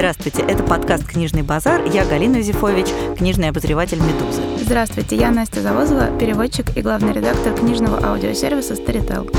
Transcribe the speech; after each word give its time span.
Здравствуйте, 0.00 0.40
это 0.48 0.62
подкаст 0.62 1.04
«Книжный 1.04 1.42
базар». 1.42 1.84
Я 1.84 2.06
Галина 2.06 2.36
Юзефович, 2.36 2.86
книжный 3.18 3.50
обозреватель 3.50 3.98
«Медузы». 3.98 4.40
Здравствуйте, 4.64 5.14
я 5.14 5.30
Настя 5.30 5.60
Завозова, 5.60 6.06
переводчик 6.18 6.74
и 6.74 6.80
главный 6.80 7.12
редактор 7.12 7.52
книжного 7.52 8.02
аудиосервиса 8.02 8.76
«Старител». 8.76 9.30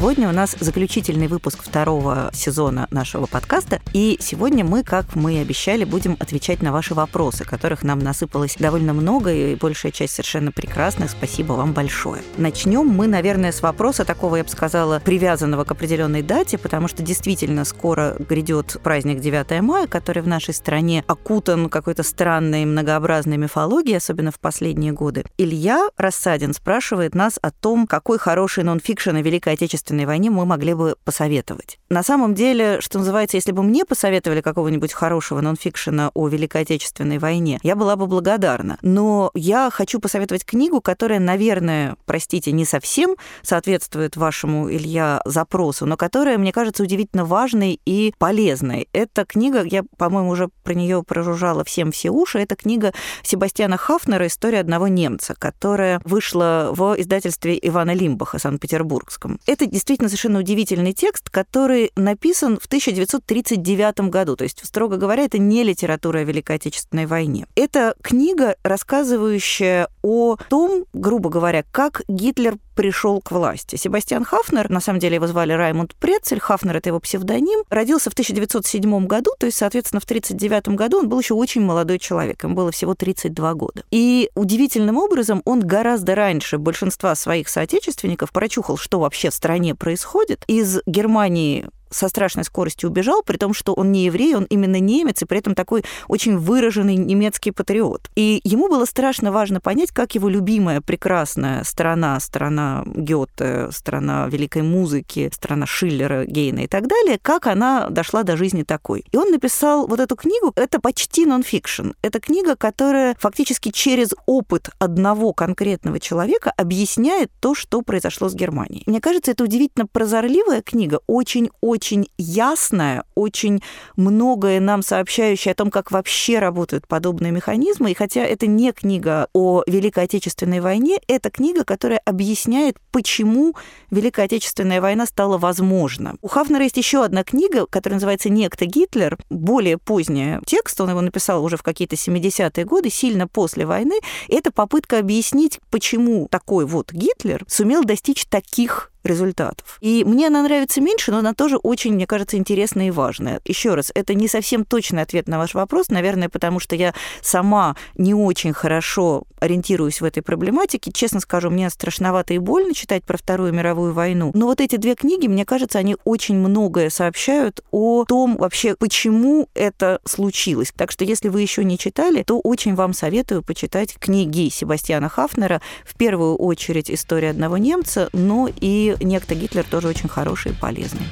Сегодня 0.00 0.30
у 0.30 0.32
нас 0.32 0.56
заключительный 0.58 1.26
выпуск 1.26 1.62
второго 1.62 2.30
сезона 2.32 2.88
нашего 2.90 3.26
подкаста, 3.26 3.82
и 3.92 4.16
сегодня 4.18 4.64
мы, 4.64 4.82
как 4.82 5.14
мы 5.14 5.34
и 5.34 5.38
обещали, 5.40 5.84
будем 5.84 6.16
отвечать 6.18 6.62
на 6.62 6.72
ваши 6.72 6.94
вопросы, 6.94 7.44
которых 7.44 7.82
нам 7.82 7.98
насыпалось 7.98 8.56
довольно 8.58 8.94
много, 8.94 9.30
и 9.30 9.54
большая 9.56 9.92
часть 9.92 10.14
совершенно 10.14 10.52
прекрасных. 10.52 11.10
Спасибо 11.10 11.52
вам 11.52 11.74
большое. 11.74 12.22
Начнем 12.38 12.86
мы, 12.86 13.08
наверное, 13.08 13.52
с 13.52 13.60
вопроса 13.60 14.06
такого, 14.06 14.36
я 14.36 14.42
бы 14.42 14.48
сказала, 14.48 15.00
привязанного 15.00 15.64
к 15.64 15.70
определенной 15.72 16.22
дате, 16.22 16.56
потому 16.56 16.88
что 16.88 17.02
действительно 17.02 17.66
скоро 17.66 18.16
грядет 18.18 18.78
праздник 18.82 19.20
9 19.20 19.60
мая, 19.60 19.86
который 19.86 20.22
в 20.22 20.26
нашей 20.26 20.54
стране 20.54 21.04
окутан 21.08 21.68
какой-то 21.68 22.04
странной 22.04 22.64
многообразной 22.64 23.36
мифологией, 23.36 23.98
особенно 23.98 24.30
в 24.30 24.40
последние 24.40 24.92
годы. 24.92 25.26
Илья 25.36 25.90
Рассадин 25.98 26.54
спрашивает 26.54 27.14
нас 27.14 27.38
о 27.42 27.50
том, 27.50 27.86
какой 27.86 28.18
хороший 28.18 28.64
нонфикшн 28.64 29.16
о 29.16 29.20
Великой 29.20 29.52
Отечественной 29.52 29.89
Отечественной 29.90 30.06
войне 30.06 30.30
мы 30.30 30.46
могли 30.46 30.74
бы 30.74 30.94
посоветовать. 31.04 31.78
На 31.88 32.04
самом 32.04 32.34
деле, 32.34 32.80
что 32.80 32.98
называется, 32.98 33.36
если 33.36 33.50
бы 33.50 33.64
мне 33.64 33.84
посоветовали 33.84 34.40
какого-нибудь 34.40 34.92
хорошего 34.92 35.40
нонфикшена 35.40 36.12
о 36.14 36.28
Великой 36.28 36.62
Отечественной 36.62 37.18
войне, 37.18 37.58
я 37.64 37.74
была 37.74 37.96
бы 37.96 38.06
благодарна. 38.06 38.78
Но 38.82 39.32
я 39.34 39.68
хочу 39.72 39.98
посоветовать 39.98 40.44
книгу, 40.44 40.80
которая, 40.80 41.18
наверное, 41.18 41.96
простите, 42.06 42.52
не 42.52 42.64
совсем 42.64 43.16
соответствует 43.42 44.16
вашему, 44.16 44.70
Илья, 44.70 45.20
запросу, 45.24 45.86
но 45.86 45.96
которая, 45.96 46.38
мне 46.38 46.52
кажется, 46.52 46.84
удивительно 46.84 47.24
важной 47.24 47.80
и 47.84 48.14
полезной. 48.18 48.88
Эта 48.92 49.24
книга, 49.24 49.64
я, 49.64 49.82
по-моему, 49.96 50.30
уже 50.30 50.50
про 50.62 50.74
нее 50.74 51.02
прожужжала 51.02 51.64
всем 51.64 51.90
все 51.90 52.10
уши, 52.10 52.38
это 52.38 52.54
книга 52.54 52.92
Себастьяна 53.24 53.76
Хафнера 53.76 54.28
«История 54.28 54.60
одного 54.60 54.86
немца», 54.86 55.34
которая 55.36 56.00
вышла 56.04 56.70
в 56.70 56.94
издательстве 57.00 57.58
Ивана 57.60 57.92
Лимбаха, 57.92 58.38
Санкт-Петербургском. 58.38 59.40
Это 59.46 59.66
действительно 59.80 60.10
совершенно 60.10 60.40
удивительный 60.40 60.92
текст, 60.92 61.30
который 61.30 61.90
написан 61.96 62.58
в 62.60 62.66
1939 62.66 64.10
году. 64.10 64.36
То 64.36 64.44
есть, 64.44 64.60
строго 64.64 64.98
говоря, 64.98 65.24
это 65.24 65.38
не 65.38 65.64
литература 65.64 66.18
о 66.18 66.24
Великой 66.24 66.56
Отечественной 66.56 67.06
войне. 67.06 67.46
Это 67.54 67.94
книга, 68.02 68.56
рассказывающая 68.62 69.88
о 70.02 70.36
том, 70.50 70.84
грубо 70.92 71.30
говоря, 71.30 71.64
как 71.72 72.02
Гитлер 72.08 72.58
пришел 72.80 73.20
к 73.20 73.30
власти. 73.30 73.76
Себастьян 73.76 74.24
Хафнер, 74.24 74.70
на 74.70 74.80
самом 74.80 75.00
деле 75.00 75.16
его 75.16 75.26
звали 75.26 75.52
Раймонд 75.52 75.94
Прецель, 75.96 76.40
Хафнер— 76.40 76.76
это 76.78 76.88
его 76.88 76.98
псевдоним, 76.98 77.62
родился 77.68 78.08
в 78.08 78.14
1907 78.14 79.06
году, 79.06 79.32
то 79.38 79.44
есть, 79.44 79.58
соответственно, 79.58 80.00
в 80.00 80.04
1939 80.04 80.76
году 80.76 81.00
он 81.00 81.10
был 81.10 81.20
еще 81.20 81.34
очень 81.34 81.60
молодой 81.60 81.98
человек, 81.98 82.42
ему 82.42 82.54
было 82.54 82.70
всего 82.70 82.94
32 82.94 83.52
года. 83.52 83.82
И 83.90 84.30
удивительным 84.34 84.96
образом 84.96 85.42
он 85.44 85.60
гораздо 85.60 86.14
раньше 86.14 86.56
большинства 86.56 87.14
своих 87.14 87.50
соотечественников 87.50 88.32
прочухал, 88.32 88.78
что 88.78 89.00
вообще 89.00 89.28
в 89.28 89.34
стране 89.34 89.69
происходит. 89.74 90.44
Из 90.46 90.80
Германии 90.86 91.66
со 91.90 92.08
страшной 92.08 92.44
скоростью 92.44 92.90
убежал, 92.90 93.22
при 93.22 93.36
том, 93.36 93.52
что 93.52 93.74
он 93.74 93.92
не 93.92 94.04
еврей, 94.04 94.34
он 94.34 94.44
именно 94.44 94.78
немец, 94.80 95.22
и 95.22 95.26
при 95.26 95.38
этом 95.38 95.54
такой 95.54 95.84
очень 96.08 96.38
выраженный 96.38 96.96
немецкий 96.96 97.50
патриот. 97.50 98.08
И 98.14 98.40
ему 98.44 98.68
было 98.68 98.84
страшно 98.84 99.32
важно 99.32 99.60
понять, 99.60 99.90
как 99.90 100.14
его 100.14 100.28
любимая 100.28 100.80
прекрасная 100.80 101.64
страна, 101.64 102.18
страна 102.20 102.84
Гёте, 102.86 103.68
страна 103.72 104.28
великой 104.28 104.62
музыки, 104.62 105.30
страна 105.34 105.66
Шиллера, 105.66 106.24
Гейна 106.24 106.60
и 106.60 106.66
так 106.66 106.86
далее, 106.86 107.18
как 107.20 107.46
она 107.46 107.88
дошла 107.90 108.22
до 108.22 108.36
жизни 108.36 108.62
такой. 108.62 109.04
И 109.10 109.16
он 109.16 109.30
написал 109.30 109.86
вот 109.86 110.00
эту 110.00 110.16
книгу, 110.16 110.52
это 110.56 110.80
почти 110.80 111.26
нон-фикшн. 111.26 111.90
Это 112.02 112.20
книга, 112.20 112.56
которая 112.56 113.16
фактически 113.18 113.70
через 113.70 114.10
опыт 114.26 114.70
одного 114.78 115.32
конкретного 115.32 115.98
человека 115.98 116.52
объясняет 116.56 117.30
то, 117.40 117.54
что 117.54 117.82
произошло 117.82 118.28
с 118.28 118.34
Германией. 118.34 118.84
Мне 118.86 119.00
кажется, 119.00 119.32
это 119.32 119.44
удивительно 119.44 119.86
прозорливая 119.86 120.62
книга, 120.62 121.00
очень-очень 121.06 121.79
очень 121.80 122.10
ясная, 122.18 123.04
очень 123.14 123.62
многое 123.96 124.60
нам 124.60 124.82
сообщающая 124.82 125.52
о 125.52 125.54
том, 125.54 125.70
как 125.70 125.90
вообще 125.90 126.38
работают 126.38 126.86
подобные 126.86 127.32
механизмы. 127.32 127.90
И 127.90 127.94
хотя 127.94 128.20
это 128.20 128.46
не 128.46 128.72
книга 128.72 129.28
о 129.32 129.62
Великой 129.66 130.04
Отечественной 130.04 130.60
войне, 130.60 130.98
это 131.08 131.30
книга, 131.30 131.64
которая 131.64 131.98
объясняет, 132.04 132.76
почему 132.92 133.54
Великая 133.90 134.26
Отечественная 134.26 134.82
война 134.82 135.06
стала 135.06 135.38
возможна. 135.38 136.16
У 136.20 136.28
Хафнера 136.28 136.64
есть 136.64 136.76
еще 136.76 137.02
одна 137.02 137.24
книга, 137.24 137.64
которая 137.64 137.96
называется 137.96 138.28
«Некто 138.28 138.66
Гитлер», 138.66 139.16
более 139.30 139.78
поздняя 139.78 140.42
текст, 140.44 140.78
он 140.82 140.90
его 140.90 141.00
написал 141.00 141.42
уже 141.42 141.56
в 141.56 141.62
какие-то 141.62 141.96
70-е 141.96 142.66
годы, 142.66 142.90
сильно 142.90 143.26
после 143.26 143.64
войны. 143.64 143.94
Это 144.28 144.52
попытка 144.52 144.98
объяснить, 144.98 145.60
почему 145.70 146.28
такой 146.30 146.66
вот 146.66 146.92
Гитлер 146.92 147.42
сумел 147.48 147.84
достичь 147.84 148.26
таких 148.26 148.90
результатов. 149.04 149.78
И 149.80 150.04
мне 150.04 150.28
она 150.28 150.42
нравится 150.42 150.80
меньше, 150.80 151.10
но 151.10 151.18
она 151.18 151.34
тоже 151.34 151.56
очень, 151.56 151.94
мне 151.94 152.06
кажется, 152.06 152.36
интересная 152.36 152.88
и 152.88 152.90
важная. 152.90 153.40
Еще 153.44 153.74
раз, 153.74 153.90
это 153.94 154.14
не 154.14 154.28
совсем 154.28 154.64
точный 154.64 155.02
ответ 155.02 155.28
на 155.28 155.38
ваш 155.38 155.54
вопрос, 155.54 155.88
наверное, 155.88 156.28
потому 156.28 156.60
что 156.60 156.76
я 156.76 156.94
сама 157.22 157.76
не 157.96 158.14
очень 158.14 158.52
хорошо 158.52 159.24
ориентируюсь 159.40 160.00
в 160.00 160.04
этой 160.04 160.22
проблематике. 160.22 160.92
Честно 160.92 161.20
скажу, 161.20 161.50
мне 161.50 161.70
страшновато 161.70 162.34
и 162.34 162.38
больно 162.38 162.74
читать 162.74 163.04
про 163.04 163.16
Вторую 163.16 163.52
мировую 163.52 163.92
войну. 163.92 164.30
Но 164.34 164.46
вот 164.46 164.60
эти 164.60 164.76
две 164.76 164.94
книги, 164.94 165.26
мне 165.26 165.44
кажется, 165.44 165.78
они 165.78 165.96
очень 166.04 166.36
многое 166.36 166.90
сообщают 166.90 167.62
о 167.70 168.04
том 168.06 168.36
вообще, 168.36 168.76
почему 168.76 169.48
это 169.54 170.00
случилось. 170.04 170.72
Так 170.76 170.90
что 170.90 171.04
если 171.04 171.28
вы 171.28 171.42
еще 171.42 171.64
не 171.64 171.78
читали, 171.78 172.22
то 172.22 172.38
очень 172.38 172.74
вам 172.74 172.92
советую 172.92 173.42
почитать 173.42 173.94
книги 173.98 174.50
Себастьяна 174.50 175.08
Хафнера. 175.08 175.60
В 175.84 175.96
первую 175.96 176.36
очередь 176.36 176.90
«История 176.90 177.30
одного 177.30 177.56
немца», 177.56 178.08
но 178.12 178.48
и 178.60 178.89
некто 179.00 179.34
Гитлер 179.34 179.64
тоже 179.64 179.88
очень 179.88 180.08
хороший 180.08 180.52
и 180.52 180.54
полезный. 180.54 181.06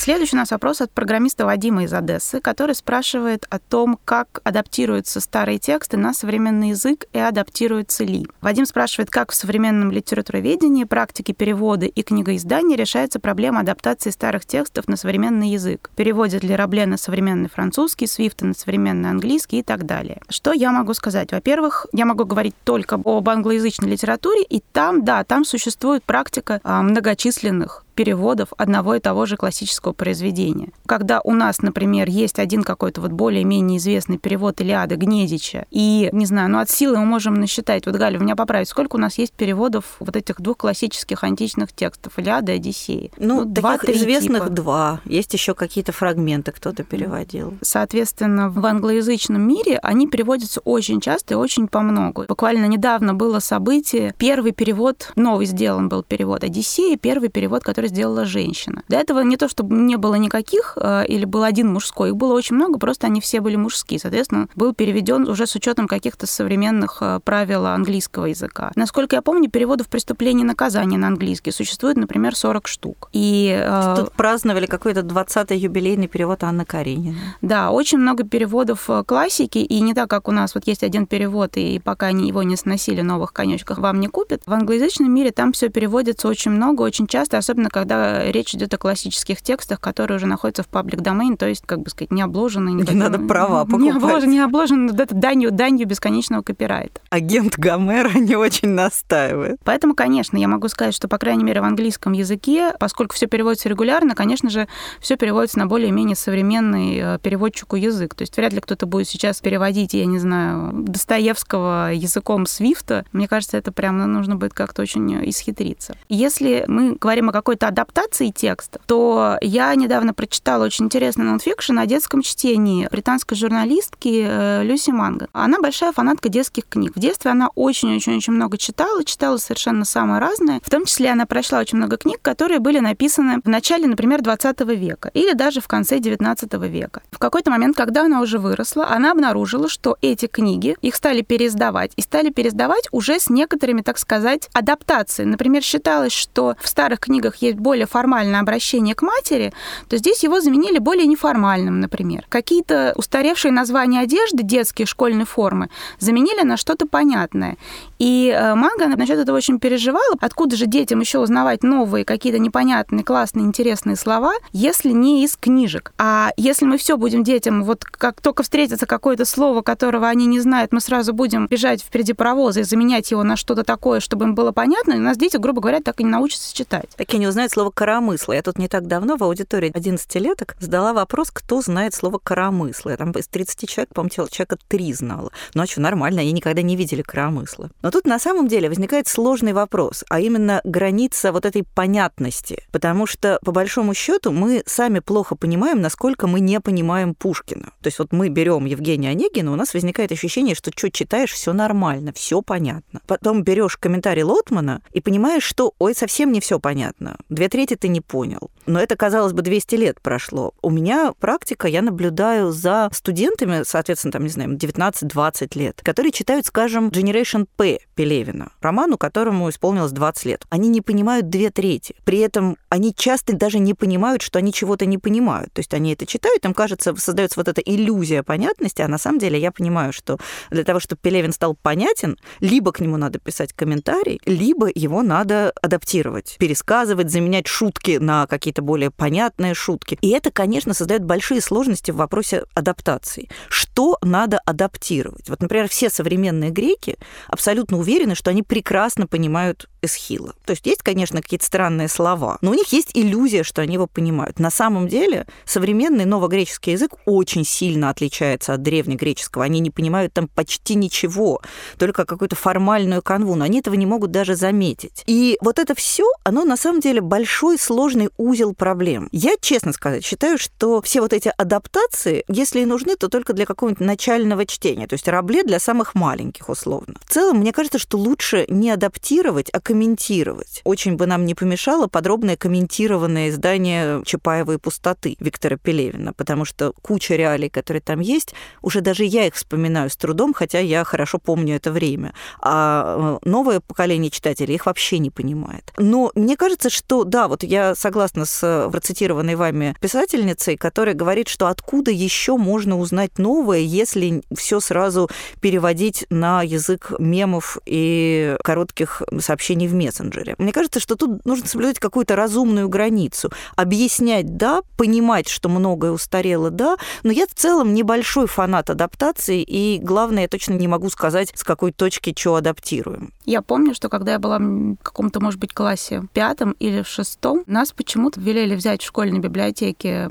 Следующий 0.00 0.36
у 0.36 0.38
нас 0.38 0.52
вопрос 0.52 0.80
от 0.80 0.92
программиста 0.92 1.44
Вадима 1.44 1.82
из 1.82 1.92
Одессы, 1.92 2.40
который 2.40 2.76
спрашивает 2.76 3.46
о 3.50 3.58
том, 3.58 3.98
как 4.04 4.40
адаптируются 4.44 5.20
старые 5.20 5.58
тексты 5.58 5.96
на 5.96 6.14
современный 6.14 6.68
язык 6.68 7.06
и 7.12 7.18
адаптируются 7.18 8.04
ли. 8.04 8.24
Вадим 8.40 8.64
спрашивает, 8.64 9.10
как 9.10 9.32
в 9.32 9.34
современном 9.34 9.90
литературоведении, 9.90 10.84
практике 10.84 11.32
перевода 11.32 11.86
и 11.86 12.02
книгоиздания 12.02 12.76
решается 12.76 13.18
проблема 13.18 13.60
адаптации 13.60 14.10
старых 14.10 14.46
текстов 14.46 14.86
на 14.86 14.96
современный 14.96 15.48
язык. 15.50 15.90
Переводят 15.96 16.44
ли 16.44 16.54
Рабле 16.54 16.86
на 16.86 16.96
современный 16.96 17.50
французский, 17.50 18.06
Свифта 18.06 18.46
на 18.46 18.54
современный 18.54 19.10
английский 19.10 19.58
и 19.58 19.62
так 19.64 19.84
далее. 19.84 20.22
Что 20.28 20.52
я 20.52 20.70
могу 20.70 20.94
сказать? 20.94 21.32
Во-первых, 21.32 21.86
я 21.92 22.06
могу 22.06 22.24
говорить 22.24 22.54
только 22.62 23.00
об 23.04 23.28
англоязычной 23.28 23.90
литературе, 23.90 24.44
и 24.44 24.62
там, 24.72 25.04
да, 25.04 25.24
там 25.24 25.44
существует 25.44 26.04
практика 26.04 26.60
а, 26.62 26.82
многочисленных 26.82 27.84
переводов 27.98 28.50
одного 28.56 28.94
и 28.94 29.00
того 29.00 29.26
же 29.26 29.36
классического 29.36 29.92
произведения. 29.92 30.70
Когда 30.86 31.20
у 31.24 31.32
нас, 31.32 31.62
например, 31.62 32.08
есть 32.08 32.38
один 32.38 32.62
какой-то 32.62 33.00
вот 33.00 33.10
более-менее 33.10 33.78
известный 33.78 34.18
перевод 34.18 34.60
Илиады 34.60 34.94
Гнедича, 34.94 35.66
и, 35.72 36.08
не 36.12 36.24
знаю, 36.24 36.48
ну 36.48 36.60
от 36.60 36.70
силы 36.70 36.98
мы 36.98 37.06
можем 37.06 37.34
насчитать, 37.34 37.86
вот 37.86 37.96
Галя, 37.96 38.20
меня 38.20 38.36
поправить, 38.36 38.68
сколько 38.68 38.94
у 38.94 38.98
нас 39.00 39.18
есть 39.18 39.32
переводов 39.32 39.96
вот 39.98 40.14
этих 40.14 40.40
двух 40.40 40.58
классических 40.58 41.24
античных 41.24 41.72
текстов 41.72 42.16
Илиады 42.20 42.52
и 42.52 42.54
Одиссеи? 42.54 43.10
Ну, 43.18 43.40
ну 43.40 43.44
два, 43.46 43.76
известных 43.78 44.44
типа. 44.44 44.54
два. 44.54 45.00
Есть 45.04 45.34
еще 45.34 45.54
какие-то 45.54 45.90
фрагменты, 45.90 46.52
кто-то 46.52 46.84
переводил. 46.84 47.54
Соответственно, 47.62 48.48
в 48.48 48.64
англоязычном 48.64 49.42
мире 49.42 49.80
они 49.82 50.06
переводятся 50.06 50.60
очень 50.60 51.00
часто 51.00 51.34
и 51.34 51.36
очень 51.36 51.66
по 51.66 51.80
много. 51.80 52.26
Буквально 52.28 52.66
недавно 52.66 53.14
было 53.14 53.40
событие, 53.40 54.14
первый 54.18 54.52
перевод, 54.52 55.10
новый 55.16 55.46
сделан 55.46 55.88
был 55.88 56.04
перевод 56.04 56.44
Одиссеи, 56.44 56.94
первый 56.94 57.28
перевод, 57.28 57.64
который 57.64 57.87
сделала 57.88 58.24
женщина. 58.24 58.82
До 58.88 58.96
этого 58.96 59.20
не 59.20 59.36
то, 59.36 59.48
чтобы 59.48 59.74
не 59.74 59.96
было 59.96 60.14
никаких, 60.14 60.76
э, 60.80 61.04
или 61.06 61.24
был 61.24 61.42
один 61.42 61.72
мужской, 61.72 62.10
их 62.10 62.16
было 62.16 62.34
очень 62.34 62.56
много, 62.56 62.78
просто 62.78 63.06
они 63.06 63.20
все 63.20 63.40
были 63.40 63.56
мужские. 63.56 64.00
Соответственно, 64.00 64.48
был 64.54 64.72
переведен 64.72 65.28
уже 65.28 65.46
с 65.46 65.54
учетом 65.54 65.88
каких-то 65.88 66.26
современных 66.26 66.98
э, 67.00 67.20
правил 67.24 67.66
английского 67.66 68.26
языка. 68.26 68.70
Насколько 68.76 69.16
я 69.16 69.22
помню, 69.22 69.50
переводов 69.50 69.88
преступлений 69.88 70.42
и 70.42 70.44
наказания 70.44 70.98
на 70.98 71.08
английский 71.08 71.50
существует, 71.50 71.96
например, 71.96 72.36
40 72.36 72.68
штук. 72.68 73.08
И 73.12 73.58
э, 73.60 73.94
тут 73.96 74.12
праздновали 74.12 74.66
какой-то 74.66 75.00
20-й 75.00 75.58
юбилейный 75.58 76.08
перевод 76.08 76.44
Анны 76.44 76.64
Каренина. 76.64 77.18
Да, 77.42 77.70
очень 77.70 77.98
много 77.98 78.24
переводов 78.24 78.88
классики, 79.06 79.58
и 79.58 79.80
не 79.80 79.94
так, 79.94 80.08
как 80.08 80.28
у 80.28 80.32
нас 80.32 80.54
вот 80.54 80.66
есть 80.66 80.82
один 80.82 81.06
перевод, 81.06 81.56
и 81.56 81.78
пока 81.78 82.06
они 82.06 82.28
его 82.28 82.42
не 82.42 82.56
сносили, 82.56 83.00
новых 83.00 83.32
конечках 83.32 83.78
вам 83.78 84.00
не 84.00 84.08
купят. 84.08 84.42
В 84.46 84.52
англоязычном 84.52 85.12
мире 85.12 85.32
там 85.32 85.52
все 85.52 85.68
переводится 85.68 86.28
очень 86.28 86.52
много, 86.52 86.82
очень 86.82 87.06
часто, 87.06 87.38
особенно 87.38 87.70
когда 87.78 88.30
речь 88.30 88.54
идет 88.54 88.74
о 88.74 88.78
классических 88.78 89.40
текстах, 89.42 89.80
которые 89.80 90.16
уже 90.16 90.26
находятся 90.26 90.62
в 90.62 90.68
паблик 90.68 91.00
домен, 91.00 91.36
то 91.36 91.46
есть, 91.46 91.62
как 91.64 91.80
бы 91.80 91.90
сказать, 91.90 92.10
не 92.10 92.22
обложены. 92.22 92.70
Не 92.70 92.94
надо 92.94 93.18
права 93.18 93.64
покупать. 93.64 93.80
Не 93.80 93.90
обложены, 93.90 94.30
не 94.30 94.40
обложены 94.40 94.92
данью, 94.92 95.50
данью 95.52 95.86
бесконечного 95.86 96.42
копирайта. 96.42 97.00
Агент 97.10 97.56
Гомера 97.56 98.10
не 98.18 98.36
очень 98.36 98.68
настаивает. 98.68 99.60
Поэтому, 99.64 99.94
конечно, 99.94 100.36
я 100.36 100.48
могу 100.48 100.68
сказать, 100.68 100.94
что, 100.94 101.08
по 101.08 101.18
крайней 101.18 101.44
мере, 101.44 101.60
в 101.60 101.64
английском 101.64 102.12
языке, 102.12 102.72
поскольку 102.80 103.14
все 103.14 103.26
переводится 103.26 103.68
регулярно, 103.68 104.14
конечно 104.14 104.50
же, 104.50 104.68
все 105.00 105.16
переводится 105.16 105.58
на 105.58 105.66
более-менее 105.66 106.16
современный 106.16 106.98
э, 106.98 107.18
переводчику 107.22 107.76
язык. 107.76 108.14
То 108.14 108.22
есть 108.22 108.36
вряд 108.36 108.52
ли 108.52 108.60
кто-то 108.60 108.86
будет 108.86 109.08
сейчас 109.08 109.40
переводить, 109.40 109.94
я 109.94 110.06
не 110.06 110.18
знаю, 110.18 110.72
Достоевского 110.72 111.92
языком 111.92 112.46
Свифта. 112.46 113.04
Мне 113.12 113.28
кажется, 113.28 113.56
это 113.56 113.70
прям 113.70 113.98
нужно 114.12 114.36
будет 114.36 114.54
как-то 114.54 114.82
очень 114.82 115.28
исхитриться. 115.30 115.96
Если 116.08 116.64
мы 116.66 116.96
говорим 116.96 117.28
о 117.28 117.32
какой-то 117.32 117.67
адаптации 117.68 118.30
текста, 118.30 118.80
то 118.86 119.38
я 119.40 119.74
недавно 119.74 120.14
прочитала 120.14 120.64
очень 120.64 120.86
интересный 120.86 121.24
нонфикшн 121.24 121.78
о 121.78 121.86
детском 121.86 122.22
чтении 122.22 122.88
британской 122.90 123.36
журналистки 123.36 124.26
э, 124.26 124.64
Люси 124.64 124.90
Манго. 124.90 125.28
Она 125.32 125.60
большая 125.60 125.92
фанатка 125.92 126.28
детских 126.28 126.64
книг. 126.68 126.92
В 126.94 126.98
детстве 126.98 127.30
она 127.30 127.48
очень-очень-очень 127.54 128.32
много 128.32 128.58
читала, 128.58 129.04
читала 129.04 129.36
совершенно 129.36 129.84
самое 129.84 130.20
разное. 130.20 130.60
В 130.64 130.70
том 130.70 130.84
числе 130.84 131.10
она 131.10 131.26
прочла 131.26 131.60
очень 131.60 131.78
много 131.78 131.96
книг, 131.96 132.20
которые 132.22 132.58
были 132.58 132.78
написаны 132.78 133.40
в 133.44 133.48
начале, 133.48 133.86
например, 133.86 134.22
20 134.22 134.60
века 134.60 135.10
или 135.14 135.34
даже 135.34 135.60
в 135.60 135.68
конце 135.68 135.98
19 135.98 136.52
века. 136.54 137.02
В 137.10 137.18
какой-то 137.18 137.50
момент, 137.50 137.76
когда 137.76 138.04
она 138.04 138.20
уже 138.20 138.38
выросла, 138.38 138.88
она 138.88 139.12
обнаружила, 139.12 139.68
что 139.68 139.96
эти 140.00 140.26
книги, 140.26 140.76
их 140.80 140.94
стали 140.94 141.22
переиздавать, 141.22 141.92
и 141.96 142.02
стали 142.02 142.30
переиздавать 142.30 142.88
уже 142.92 143.20
с 143.20 143.28
некоторыми, 143.28 143.82
так 143.82 143.98
сказать, 143.98 144.48
адаптациями. 144.52 145.32
Например, 145.32 145.62
считалось, 145.62 146.12
что 146.12 146.56
в 146.60 146.68
старых 146.68 147.00
книгах 147.00 147.36
есть 147.36 147.57
более 147.60 147.86
формальное 147.86 148.40
обращение 148.40 148.94
к 148.94 149.02
матери, 149.02 149.52
то 149.88 149.96
здесь 149.96 150.22
его 150.22 150.40
заменили 150.40 150.78
более 150.78 151.06
неформальным, 151.06 151.80
например. 151.80 152.24
Какие-то 152.28 152.92
устаревшие 152.96 153.52
названия 153.52 154.00
одежды, 154.00 154.42
детские 154.42 154.86
школьные 154.86 155.26
формы, 155.26 155.70
заменили 155.98 156.42
на 156.42 156.56
что-то 156.56 156.86
понятное. 156.86 157.56
И 157.98 158.32
э, 158.34 158.54
Манга 158.54 158.86
насчет 158.86 159.18
этого 159.18 159.36
очень 159.36 159.58
переживала. 159.58 160.16
Откуда 160.20 160.56
же 160.56 160.66
детям 160.66 161.00
еще 161.00 161.18
узнавать 161.18 161.62
новые 161.62 162.04
какие-то 162.04 162.38
непонятные, 162.38 163.04
классные, 163.04 163.44
интересные 163.44 163.96
слова, 163.96 164.34
если 164.52 164.90
не 164.90 165.24
из 165.24 165.36
книжек? 165.36 165.92
А 165.98 166.30
если 166.36 166.64
мы 166.64 166.78
все 166.78 166.96
будем 166.96 167.24
детям, 167.24 167.64
вот 167.64 167.84
как 167.84 168.20
только 168.20 168.42
встретится 168.42 168.86
какое-то 168.86 169.24
слово, 169.24 169.62
которого 169.62 170.08
они 170.08 170.26
не 170.26 170.40
знают, 170.40 170.72
мы 170.72 170.80
сразу 170.80 171.12
будем 171.12 171.46
бежать 171.46 171.82
впереди 171.82 172.12
паровоза 172.12 172.60
и 172.60 172.62
заменять 172.64 173.10
его 173.10 173.22
на 173.22 173.36
что-то 173.36 173.64
такое, 173.64 174.00
чтобы 174.00 174.26
им 174.26 174.34
было 174.34 174.52
понятно, 174.52 174.96
у 174.96 175.00
нас 175.00 175.16
дети, 175.16 175.36
грубо 175.36 175.60
говоря, 175.60 175.80
так 175.80 176.00
и 176.00 176.04
не 176.04 176.10
научатся 176.10 176.54
читать. 176.54 176.88
Так 176.96 177.12
и 177.12 177.18
узнают 177.38 177.52
слово 177.52 177.70
«коромысло». 177.70 178.32
Я 178.32 178.42
тут 178.42 178.58
не 178.58 178.66
так 178.66 178.88
давно 178.88 179.16
в 179.16 179.22
аудитории 179.22 179.70
11-леток 179.70 180.56
задала 180.58 180.92
вопрос, 180.92 181.30
кто 181.30 181.60
знает 181.60 181.94
слово 181.94 182.18
«коромысло». 182.18 182.90
Я 182.90 182.96
там 182.96 183.12
из 183.12 183.28
30 183.28 183.68
человек, 183.68 183.94
по-моему, 183.94 184.26
человека 184.28 184.58
три 184.66 184.92
знала. 184.92 185.30
Ну 185.54 185.62
а 185.62 185.66
что, 185.66 185.80
нормально, 185.80 186.22
они 186.22 186.32
никогда 186.32 186.62
не 186.62 186.74
видели 186.74 187.02
коромысла. 187.02 187.70
Но 187.80 187.92
тут 187.92 188.06
на 188.06 188.18
самом 188.18 188.48
деле 188.48 188.68
возникает 188.68 189.06
сложный 189.06 189.52
вопрос, 189.52 190.02
а 190.08 190.18
именно 190.18 190.60
граница 190.64 191.30
вот 191.30 191.46
этой 191.46 191.62
понятности. 191.62 192.64
Потому 192.72 193.06
что, 193.06 193.38
по 193.44 193.52
большому 193.52 193.94
счету, 193.94 194.32
мы 194.32 194.64
сами 194.66 194.98
плохо 194.98 195.36
понимаем, 195.36 195.80
насколько 195.80 196.26
мы 196.26 196.40
не 196.40 196.58
понимаем 196.58 197.14
Пушкина. 197.14 197.66
То 197.82 197.86
есть 197.86 198.00
вот 198.00 198.10
мы 198.10 198.30
берем 198.30 198.64
Евгения 198.64 199.10
Онегина, 199.10 199.52
у 199.52 199.56
нас 199.56 199.74
возникает 199.74 200.10
ощущение, 200.10 200.56
что 200.56 200.72
что 200.74 200.90
читаешь, 200.90 201.30
все 201.30 201.52
нормально, 201.52 202.12
все 202.12 202.42
понятно. 202.42 203.00
Потом 203.06 203.44
берешь 203.44 203.76
комментарий 203.76 204.24
Лотмана 204.24 204.82
и 204.92 205.00
понимаешь, 205.00 205.44
что 205.44 205.74
ой, 205.78 205.94
совсем 205.94 206.32
не 206.32 206.40
все 206.40 206.58
понятно. 206.58 207.16
Две 207.28 207.48
трети 207.48 207.74
ты 207.74 207.88
не 207.88 208.00
понял. 208.00 208.50
Но 208.66 208.80
это, 208.80 208.96
казалось 208.96 209.32
бы, 209.32 209.42
200 209.42 209.74
лет 209.76 210.00
прошло. 210.00 210.52
У 210.62 210.70
меня 210.70 211.12
практика, 211.18 211.68
я 211.68 211.82
наблюдаю 211.82 212.52
за 212.52 212.90
студентами, 212.92 213.62
соответственно, 213.64 214.12
там, 214.12 214.22
не 214.24 214.28
знаю, 214.28 214.56
19-20 214.56 215.58
лет, 215.58 215.80
которые 215.82 216.12
читают, 216.12 216.46
скажем, 216.46 216.88
Generation 216.88 217.46
P 217.56 217.80
Пелевина, 217.94 218.52
роману, 218.60 218.98
которому 218.98 219.48
исполнилось 219.50 219.92
20 219.92 220.24
лет. 220.24 220.44
Они 220.50 220.68
не 220.68 220.80
понимают 220.80 221.28
две 221.28 221.50
трети. 221.50 221.96
При 222.04 222.18
этом 222.18 222.56
они 222.68 222.94
часто 222.94 223.34
даже 223.34 223.58
не 223.58 223.74
понимают, 223.74 224.22
что 224.22 224.38
они 224.38 224.52
чего-то 224.52 224.86
не 224.86 224.98
понимают. 224.98 225.52
То 225.52 225.60
есть 225.60 225.74
они 225.74 225.92
это 225.92 226.06
читают, 226.06 226.44
им 226.44 226.54
кажется, 226.54 226.94
создается 226.96 227.40
вот 227.40 227.48
эта 227.48 227.60
иллюзия 227.60 228.22
понятности, 228.22 228.82
а 228.82 228.88
на 228.88 228.98
самом 228.98 229.18
деле 229.18 229.38
я 229.38 229.52
понимаю, 229.52 229.92
что 229.92 230.18
для 230.50 230.64
того, 230.64 230.80
чтобы 230.80 231.00
Пелевин 231.02 231.32
стал 231.32 231.54
понятен, 231.54 232.18
либо 232.40 232.72
к 232.72 232.80
нему 232.80 232.96
надо 232.96 233.18
писать 233.18 233.52
комментарий, 233.52 234.20
либо 234.24 234.70
его 234.74 235.02
надо 235.02 235.52
адаптировать, 235.62 236.36
пересказывать, 236.38 237.10
заменять 237.18 237.46
шутки 237.46 237.98
на 237.98 238.26
какие-то 238.26 238.62
более 238.62 238.90
понятные 238.90 239.54
шутки. 239.54 239.98
И 240.00 240.10
это, 240.10 240.30
конечно, 240.30 240.74
создает 240.74 241.04
большие 241.04 241.40
сложности 241.40 241.90
в 241.90 241.96
вопросе 241.96 242.44
адаптации. 242.54 243.28
Что 243.48 243.98
надо 244.02 244.38
адаптировать? 244.38 245.28
Вот, 245.28 245.42
например, 245.42 245.68
все 245.68 245.90
современные 245.90 246.50
греки 246.50 246.96
абсолютно 247.28 247.78
уверены, 247.78 248.14
что 248.14 248.30
они 248.30 248.42
прекрасно 248.42 249.06
понимают 249.06 249.68
Эсхила. 249.82 250.34
То 250.44 250.52
есть 250.52 250.66
есть, 250.66 250.82
конечно, 250.82 251.22
какие-то 251.22 251.44
странные 251.44 251.88
слова, 251.88 252.38
но 252.40 252.50
у 252.50 252.54
них 252.54 252.72
есть 252.72 252.90
иллюзия, 252.94 253.42
что 253.42 253.62
они 253.62 253.74
его 253.74 253.86
понимают. 253.86 254.38
На 254.38 254.50
самом 254.50 254.88
деле 254.88 255.26
современный 255.44 256.04
новогреческий 256.04 256.72
язык 256.72 256.94
очень 257.06 257.44
сильно 257.44 257.90
отличается 257.90 258.54
от 258.54 258.62
древнегреческого. 258.62 259.44
Они 259.44 259.60
не 259.60 259.70
понимают 259.70 260.12
там 260.12 260.28
почти 260.28 260.74
ничего, 260.74 261.40
только 261.78 262.04
какую-то 262.04 262.36
формальную 262.36 263.02
канву, 263.02 263.34
но 263.34 263.44
они 263.44 263.60
этого 263.60 263.74
не 263.74 263.86
могут 263.86 264.10
даже 264.10 264.36
заметить. 264.36 265.02
И 265.06 265.38
вот 265.40 265.58
это 265.58 265.74
все, 265.74 266.04
оно 266.24 266.44
на 266.44 266.56
самом 266.56 266.80
деле 266.80 267.00
большой 267.00 267.58
сложный 267.58 268.10
узел 268.16 268.54
проблем. 268.54 269.08
Я, 269.12 269.34
честно 269.40 269.72
сказать, 269.72 270.04
считаю, 270.04 270.38
что 270.38 270.82
все 270.82 271.00
вот 271.00 271.12
эти 271.12 271.32
адаптации, 271.36 272.24
если 272.28 272.60
и 272.60 272.64
нужны, 272.64 272.96
то 272.96 273.08
только 273.08 273.32
для 273.32 273.46
какого-нибудь 273.46 273.84
начального 273.84 274.46
чтения, 274.46 274.86
то 274.86 274.94
есть 274.94 275.08
рабле 275.08 275.44
для 275.44 275.58
самых 275.58 275.94
маленьких 275.94 276.48
условно. 276.48 276.94
В 277.04 277.12
целом, 277.12 277.38
мне 277.38 277.52
кажется, 277.52 277.78
что 277.78 277.98
лучше 277.98 278.44
не 278.48 278.70
адаптировать, 278.70 279.50
а 279.50 279.60
комментировать. 279.68 280.62
Очень 280.64 280.96
бы 280.96 281.04
нам 281.04 281.26
не 281.26 281.34
помешало 281.34 281.88
подробное 281.88 282.38
комментированное 282.38 283.28
издание 283.28 284.02
Чапаева 284.02 284.52
и 284.52 284.56
пустоты 284.56 285.14
Виктора 285.20 285.58
Пелевина, 285.58 286.14
потому 286.14 286.46
что 286.46 286.72
куча 286.80 287.16
реалий, 287.16 287.50
которые 287.50 287.82
там 287.82 288.00
есть, 288.00 288.32
уже 288.62 288.80
даже 288.80 289.04
я 289.04 289.26
их 289.26 289.34
вспоминаю 289.34 289.90
с 289.90 289.96
трудом, 289.98 290.32
хотя 290.32 290.58
я 290.58 290.84
хорошо 290.84 291.18
помню 291.18 291.56
это 291.56 291.70
время. 291.70 292.14
А 292.40 293.18
э, 293.22 293.28
новое 293.28 293.60
поколение 293.60 294.10
читателей 294.10 294.54
их 294.54 294.64
вообще 294.64 294.98
не 295.00 295.10
понимает. 295.10 295.70
Но 295.76 296.12
мне 296.14 296.38
кажется, 296.38 296.70
что 296.70 297.04
да, 297.04 297.28
вот 297.28 297.42
я 297.42 297.74
согласна 297.74 298.24
с 298.24 298.70
процитированной 298.72 299.34
вами 299.34 299.76
писательницей, 299.82 300.56
которая 300.56 300.94
говорит, 300.94 301.28
что 301.28 301.48
откуда 301.48 301.90
еще 301.90 302.38
можно 302.38 302.78
узнать 302.78 303.18
новое, 303.18 303.58
если 303.58 304.22
все 304.34 304.60
сразу 304.60 305.10
переводить 305.42 306.06
на 306.08 306.42
язык 306.42 306.92
мемов 306.98 307.58
и 307.66 308.34
коротких 308.42 309.02
сообщений 309.20 309.57
сообщений 309.58 309.68
в 309.68 309.74
мессенджере. 309.74 310.34
Мне 310.38 310.52
кажется, 310.52 310.80
что 310.80 310.96
тут 310.96 311.24
нужно 311.24 311.46
соблюдать 311.46 311.78
какую-то 311.78 312.16
разумную 312.16 312.68
границу. 312.68 313.30
Объяснять, 313.56 314.36
да, 314.36 314.60
понимать, 314.76 315.28
что 315.28 315.48
многое 315.48 315.90
устарело, 315.92 316.50
да, 316.50 316.76
но 317.02 317.12
я 317.12 317.26
в 317.26 317.34
целом 317.34 317.74
небольшой 317.74 318.26
фанат 318.26 318.70
адаптации, 318.70 319.42
и 319.42 319.78
главное, 319.78 320.22
я 320.22 320.28
точно 320.28 320.54
не 320.54 320.68
могу 320.68 320.90
сказать, 320.90 321.32
с 321.34 321.44
какой 321.44 321.72
точки 321.72 322.14
что 322.16 322.36
адаптируем. 322.36 323.12
Я 323.28 323.42
помню, 323.42 323.74
что 323.74 323.90
когда 323.90 324.12
я 324.12 324.18
была 324.18 324.38
в 324.38 324.76
каком-то, 324.82 325.20
может 325.20 325.38
быть, 325.38 325.52
классе 325.52 326.04
пятом 326.14 326.52
или 326.52 326.80
в 326.80 326.88
шестом, 326.88 327.44
нас 327.46 327.72
почему-то 327.72 328.18
велели 328.18 328.54
взять 328.54 328.80
в 328.80 328.86
школьной 328.86 329.18
библиотеке 329.18 330.08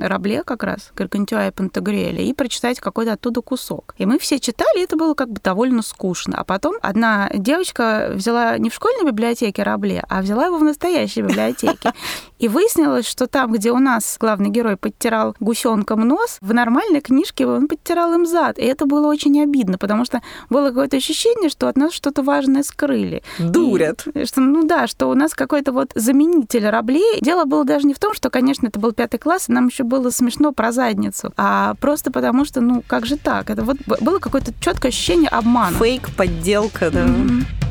Рабле 0.00 0.42
как 0.42 0.64
раз, 0.64 0.90
Гаргантюа 0.96 1.46
и 1.46 1.50
Пантагрюэля, 1.52 2.20
и 2.20 2.32
прочитать 2.32 2.80
какой-то 2.80 3.12
оттуда 3.12 3.42
кусок. 3.42 3.94
И 3.96 4.06
мы 4.06 4.18
все 4.18 4.40
читали, 4.40 4.80
и 4.80 4.82
это 4.82 4.96
было 4.96 5.14
как 5.14 5.30
бы 5.30 5.40
довольно 5.40 5.82
скучно. 5.82 6.36
А 6.36 6.42
потом 6.42 6.74
одна 6.82 7.30
девочка 7.32 8.10
взяла 8.12 8.58
не 8.58 8.70
в 8.70 8.74
школьной 8.74 9.08
библиотеке 9.08 9.62
Рабле, 9.62 10.04
а 10.08 10.20
взяла 10.20 10.46
его 10.46 10.58
в 10.58 10.64
настоящей 10.64 11.22
библиотеке. 11.22 11.92
И 12.40 12.48
выяснилось, 12.48 13.06
что 13.06 13.28
там, 13.28 13.52
где 13.52 13.70
у 13.70 13.78
нас 13.78 14.16
главный 14.18 14.50
герой 14.50 14.76
подтирал 14.76 15.36
гусенком 15.38 16.00
нос, 16.00 16.38
в 16.40 16.52
нормальной 16.52 17.00
книжке 17.00 17.46
он 17.46 17.68
подтирал 17.68 18.14
им 18.14 18.26
зад. 18.26 18.58
И 18.58 18.62
это 18.62 18.84
было 18.84 19.06
очень 19.06 19.40
обидно, 19.40 19.78
потому 19.78 20.04
что 20.04 20.22
было 20.50 20.70
какое-то 20.70 20.96
ощущение, 20.96 21.48
что 21.48 21.68
от 21.68 21.76
нас 21.76 21.92
что-то 21.92 22.24
важное 22.32 22.62
скрыли. 22.62 23.22
Дурят. 23.38 24.06
И, 24.14 24.24
что, 24.24 24.40
ну 24.40 24.64
да, 24.66 24.86
что 24.86 25.06
у 25.06 25.14
нас 25.14 25.34
какой-то 25.34 25.72
вот 25.72 25.90
заменитель 25.94 26.68
раблей. 26.68 27.20
Дело 27.20 27.44
было 27.44 27.64
даже 27.64 27.86
не 27.86 27.94
в 27.94 27.98
том, 27.98 28.14
что, 28.14 28.30
конечно, 28.30 28.66
это 28.66 28.80
был 28.80 28.92
пятый 28.92 29.18
класс, 29.18 29.48
и 29.48 29.52
нам 29.52 29.68
еще 29.68 29.84
было 29.84 30.10
смешно 30.10 30.52
про 30.52 30.72
задницу, 30.72 31.32
а 31.36 31.74
просто 31.80 32.10
потому 32.10 32.44
что, 32.44 32.60
ну, 32.60 32.82
как 32.86 33.06
же 33.06 33.16
так? 33.16 33.50
Это 33.50 33.62
вот 33.64 33.76
было 34.00 34.18
какое-то 34.18 34.52
четкое 34.60 34.90
ощущение 34.90 35.28
обмана. 35.28 35.76
Фейк, 35.76 36.14
подделка, 36.16 36.90
да. 36.90 37.04
Mm-hmm. 37.04 37.61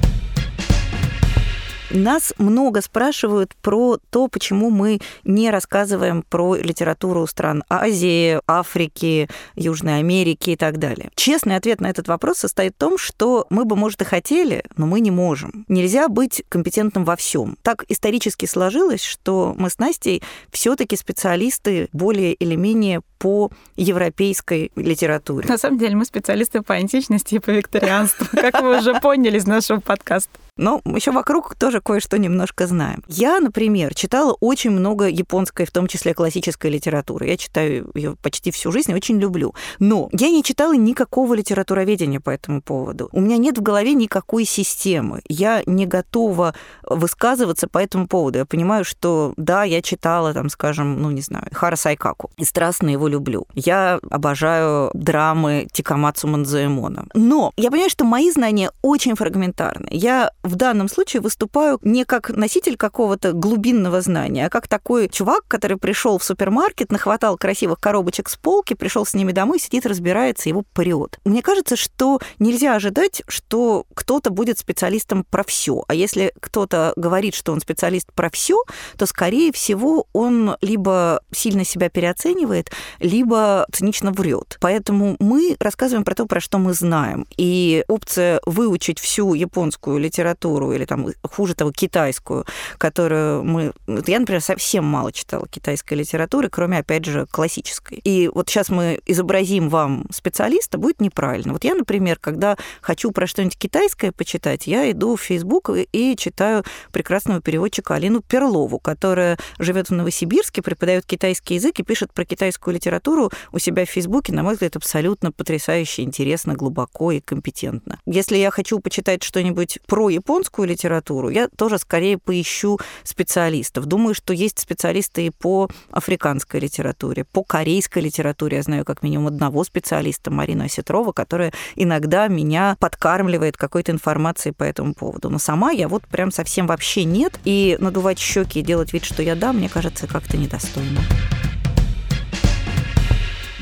Нас 1.94 2.34
много 2.38 2.82
спрашивают 2.82 3.54
про 3.62 3.98
то, 4.10 4.30
почему 4.30 4.70
мы 4.70 5.00
не 5.26 5.50
рассказываем 5.50 6.24
про 6.24 6.56
литературу 6.56 7.28
стран 7.28 7.64
Азии, 7.70 8.40
Африки, 8.48 9.30
Южной 9.56 10.00
Америки 10.00 10.52
и 10.52 10.56
так 10.56 10.78
далее. 10.78 11.12
Честный 11.16 11.58
ответ 11.58 11.82
на 11.82 11.90
этот 11.90 12.08
вопрос 12.08 12.38
состоит 12.38 12.76
в 12.76 12.78
том, 12.78 12.98
что 12.98 13.46
мы 13.50 13.66
бы, 13.66 13.76
может, 13.76 14.02
и 14.02 14.06
хотели, 14.06 14.64
но 14.78 14.88
мы 14.88 15.02
не 15.02 15.12
можем. 15.12 15.66
Нельзя 15.68 16.08
быть 16.08 16.44
компетентным 16.48 17.04
во 17.04 17.18
всем. 17.18 17.58
Так 17.62 17.84
исторически 17.90 18.46
сложилось, 18.46 19.04
что 19.04 19.54
мы 19.58 19.70
с 19.70 19.78
Настей 19.78 20.24
все-таки 20.50 20.96
специалисты 20.96 21.90
более 21.92 22.34
или 22.34 22.56
менее 22.56 23.02
по 23.22 23.51
европейской 23.78 24.72
литературе. 24.75 25.48
На 25.48 25.60
самом 25.60 25.78
деле 25.78 25.96
мы 25.96 26.06
специалисты 26.06 26.63
по 26.63 26.74
античности 26.74 27.36
и 27.36 27.40
по 27.40 27.51
викторианству, 27.51 28.25
как 28.32 28.60
вы 28.63 28.80
уже 28.80 29.00
поняли 29.00 29.38
из 29.38 29.46
нашего 29.46 29.80
подкаста. 29.80 30.32
Но 30.58 30.82
еще 30.86 31.12
вокруг 31.12 31.56
тоже 31.56 31.82
кое-что 31.82 32.18
немножко 32.18 32.68
знаем. 32.68 33.04
Я, 33.08 33.40
например, 33.40 33.96
читала 33.96 34.36
очень 34.42 34.72
много 34.72 35.08
японской, 35.08 35.66
в 35.66 35.72
том 35.72 35.88
числе 35.88 36.13
классической 36.13 36.70
литературы. 36.70 37.28
Я 37.28 37.38
читаю 37.38 37.90
ее 37.96 38.16
почти 38.22 38.51
всю 38.51 38.72
жизнь 38.72 38.92
и 38.92 38.94
очень 38.94 39.20
люблю. 39.20 39.56
Но 39.80 40.10
я 40.12 40.30
не 40.30 40.44
читала 40.44 40.75
никакого 40.75 41.34
литературоведения 41.34 42.20
по 42.20 42.30
этому 42.30 42.62
поводу. 42.62 43.10
У 43.12 43.22
меня 43.22 43.38
нет 43.38 43.58
в 43.58 43.62
голове 43.62 43.94
никакой 43.94 44.46
системы. 44.46 45.22
Я 45.28 45.63
не 45.66 45.86
готова 45.86 46.54
высказываться 46.84 47.68
по 47.68 47.78
этому 47.78 48.08
поводу. 48.08 48.40
Я 48.40 48.46
понимаю, 48.46 48.84
что 48.84 49.34
да, 49.38 49.63
я 49.63 49.82
читала, 49.82 50.34
там, 50.34 50.50
скажем, 50.50 51.01
ну, 51.01 51.12
не 51.12 51.22
знаю, 51.22 51.48
Хара 51.54 51.75
Сайкаку, 51.75 52.30
и 52.38 52.46
страстно 52.46 52.90
его 52.90 53.08
люблю. 53.12 53.46
Я 53.53 54.00
обожаю 54.10 54.89
драмы 54.94 55.68
Тикамацу 55.72 56.27
Манзаэмона. 56.27 57.08
Но 57.13 57.51
я 57.58 57.70
понимаю, 57.70 57.89
что 57.89 58.06
мои 58.06 58.32
знания 58.32 58.72
очень 58.82 59.15
фрагментарны. 59.15 59.88
Я 59.91 60.32
в 60.44 60.56
данном 60.56 60.88
случае 60.88 61.22
выступаю 61.22 61.80
не 61.84 62.06
как 62.06 62.30
носитель 62.30 62.77
какого-то 62.77 63.34
глубинного 63.34 64.01
знания, 64.01 64.48
а 64.48 64.50
как 64.50 64.68
такой 64.68 65.10
чувак, 65.10 65.41
который 65.48 65.77
пришел 65.77 66.18
в 66.18 66.24
супермаркет, 66.24 66.91
нахватал 66.91 67.38
красивых 67.38 67.80
коробочек 67.80 68.30
с 68.30 68.38
полки, 68.38 68.74
пришел 68.74 69.06
с 69.06 69.13
ними 69.13 69.32
домой, 69.32 69.60
сидит, 69.60 69.86
разбирается, 69.86 70.50
его 70.50 70.63
прет. 70.74 71.20
Мне 71.25 71.41
кажется, 71.41 71.75
что 71.75 72.20
нельзя 72.39 72.75
ожидать, 72.75 73.24
что 73.27 73.86
кто-то 73.94 74.30
будет 74.30 74.58
специалистом 74.58 75.25
про 75.30 75.44
все. 75.44 75.84
А 75.88 75.94
если 75.94 76.34
кто-то 76.39 76.94
говорит, 76.96 77.36
что 77.36 77.51
он 77.51 77.60
специалист 77.62 78.12
про 78.13 78.30
все, 78.30 78.63
то, 78.98 79.06
скорее 79.06 79.51
всего, 79.51 80.08
он 80.13 80.56
либо 80.62 81.22
сильно 81.32 81.65
себя 81.65 81.89
переоценивает, 81.89 82.72
либо 83.01 83.65
цинично 83.72 84.12
врет. 84.12 84.58
Поэтому 84.60 85.15
мы 85.20 85.55
рассказываем 85.60 86.05
про 86.05 86.15
то, 86.15 86.25
про 86.25 86.39
что 86.39 86.58
мы 86.58 86.74
знаем. 86.74 87.27
И 87.38 87.84
опция 87.88 88.39
выучить 88.46 89.00
всю 89.00 89.34
японскую 89.34 89.98
литературу 89.98 90.72
или 90.72 90.86
там 90.86 91.08
хуже 91.24 91.55
того 91.55 91.72
китайскую, 91.72 92.46
которую 92.77 93.43
мы... 93.43 93.74
Я, 94.08 94.20
например, 94.20 94.41
совсем 94.41 94.86
мало 94.86 95.12
читала 95.12 95.48
китайской 95.48 95.96
литературы, 95.96 96.50
кроме, 96.50 96.79
опять 96.79 97.05
же, 97.05 97.25
классической. 97.29 98.00
И 98.03 98.29
вот 98.34 98.50
сейчас 98.50 98.70
мы 98.70 99.01
изобразим 99.05 99.70
вам 99.70 100.05
специалиста, 100.12 100.77
будет 100.77 101.01
неправильно. 101.01 101.53
Вот 101.53 101.63
я, 101.63 101.75
например, 101.75 102.17
когда 102.20 102.58
хочу 102.81 103.12
про 103.12 103.27
что-нибудь 103.27 103.58
китайское 103.58 104.12
почитать, 104.12 104.67
я 104.67 104.89
иду 104.91 105.15
в 105.15 105.22
Facebook 105.22 105.72
и 105.91 106.15
читаю 106.15 106.63
прекрасного 106.91 107.41
переводчика 107.41 107.96
Алину 107.96 108.22
Перлову, 108.22 108.79
которая 108.79 109.38
живет 109.60 109.89
в 109.89 109.93
Новосибирске, 109.93 110.62
преподает 110.62 111.05
китайский 111.05 111.55
язык 111.55 111.79
и 111.79 111.84
пишет 111.84 112.13
про 112.13 112.25
китайскую 112.25 112.62
русскую 112.62 112.74
литературу 112.92 113.32
у 113.52 113.60
себя 113.60 113.86
в 113.86 113.90
Фейсбуке, 113.90 114.34
на 114.34 114.44
мой 114.44 114.54
взгляд, 114.54 114.76
абсолютно 114.76 115.32
потрясающе 115.32 116.04
интересно, 116.04 116.56
глубоко 116.56 117.12
и 117.12 117.22
компетентно. 117.22 118.00
Если 118.06 118.38
я 118.38 118.52
хочу 118.52 118.80
почитать 118.80 119.24
что-нибудь 119.24 119.80
про 119.88 120.10
японскую 120.10 120.68
литературу, 120.68 121.30
я 121.30 121.48
тоже 121.48 121.78
скорее 121.78 122.18
поищу 122.18 122.80
специалистов. 123.04 123.86
Думаю, 123.86 124.14
что 124.14 124.34
есть 124.34 124.60
специалисты 124.60 125.28
и 125.28 125.30
по 125.30 125.70
африканской 125.92 126.60
литературе, 126.60 127.24
по 127.24 127.44
корейской 127.44 128.00
литературе. 128.00 128.58
Я 128.58 128.64
знаю 128.64 128.86
как 128.86 129.04
минимум 129.04 129.28
одного 129.28 129.64
специалиста, 129.64 130.32
Марину 130.32 130.66
Осетрова, 130.66 131.14
которая 131.14 131.54
иногда 131.76 132.28
меня 132.28 132.76
подкармливает 132.80 133.56
какой-то 133.56 133.92
информацией 133.92 134.54
по 134.54 134.64
этому 134.64 134.94
поводу. 134.94 135.30
Но 135.30 135.40
сама 135.40 135.72
я 135.72 135.88
вот 135.88 136.04
прям 136.08 136.32
совсем 136.32 136.68
вообще 136.68 137.06
нет. 137.06 137.40
И 137.46 137.78
надувать 137.80 138.20
щеки 138.20 138.60
и 138.60 138.64
делать 138.64 138.94
вид, 138.94 139.06
что 139.06 139.24
я 139.24 139.36
да, 139.36 139.54
мне 139.54 139.70
кажется, 139.70 140.08
как-то 140.08 140.38
недостойно. 140.38 141.02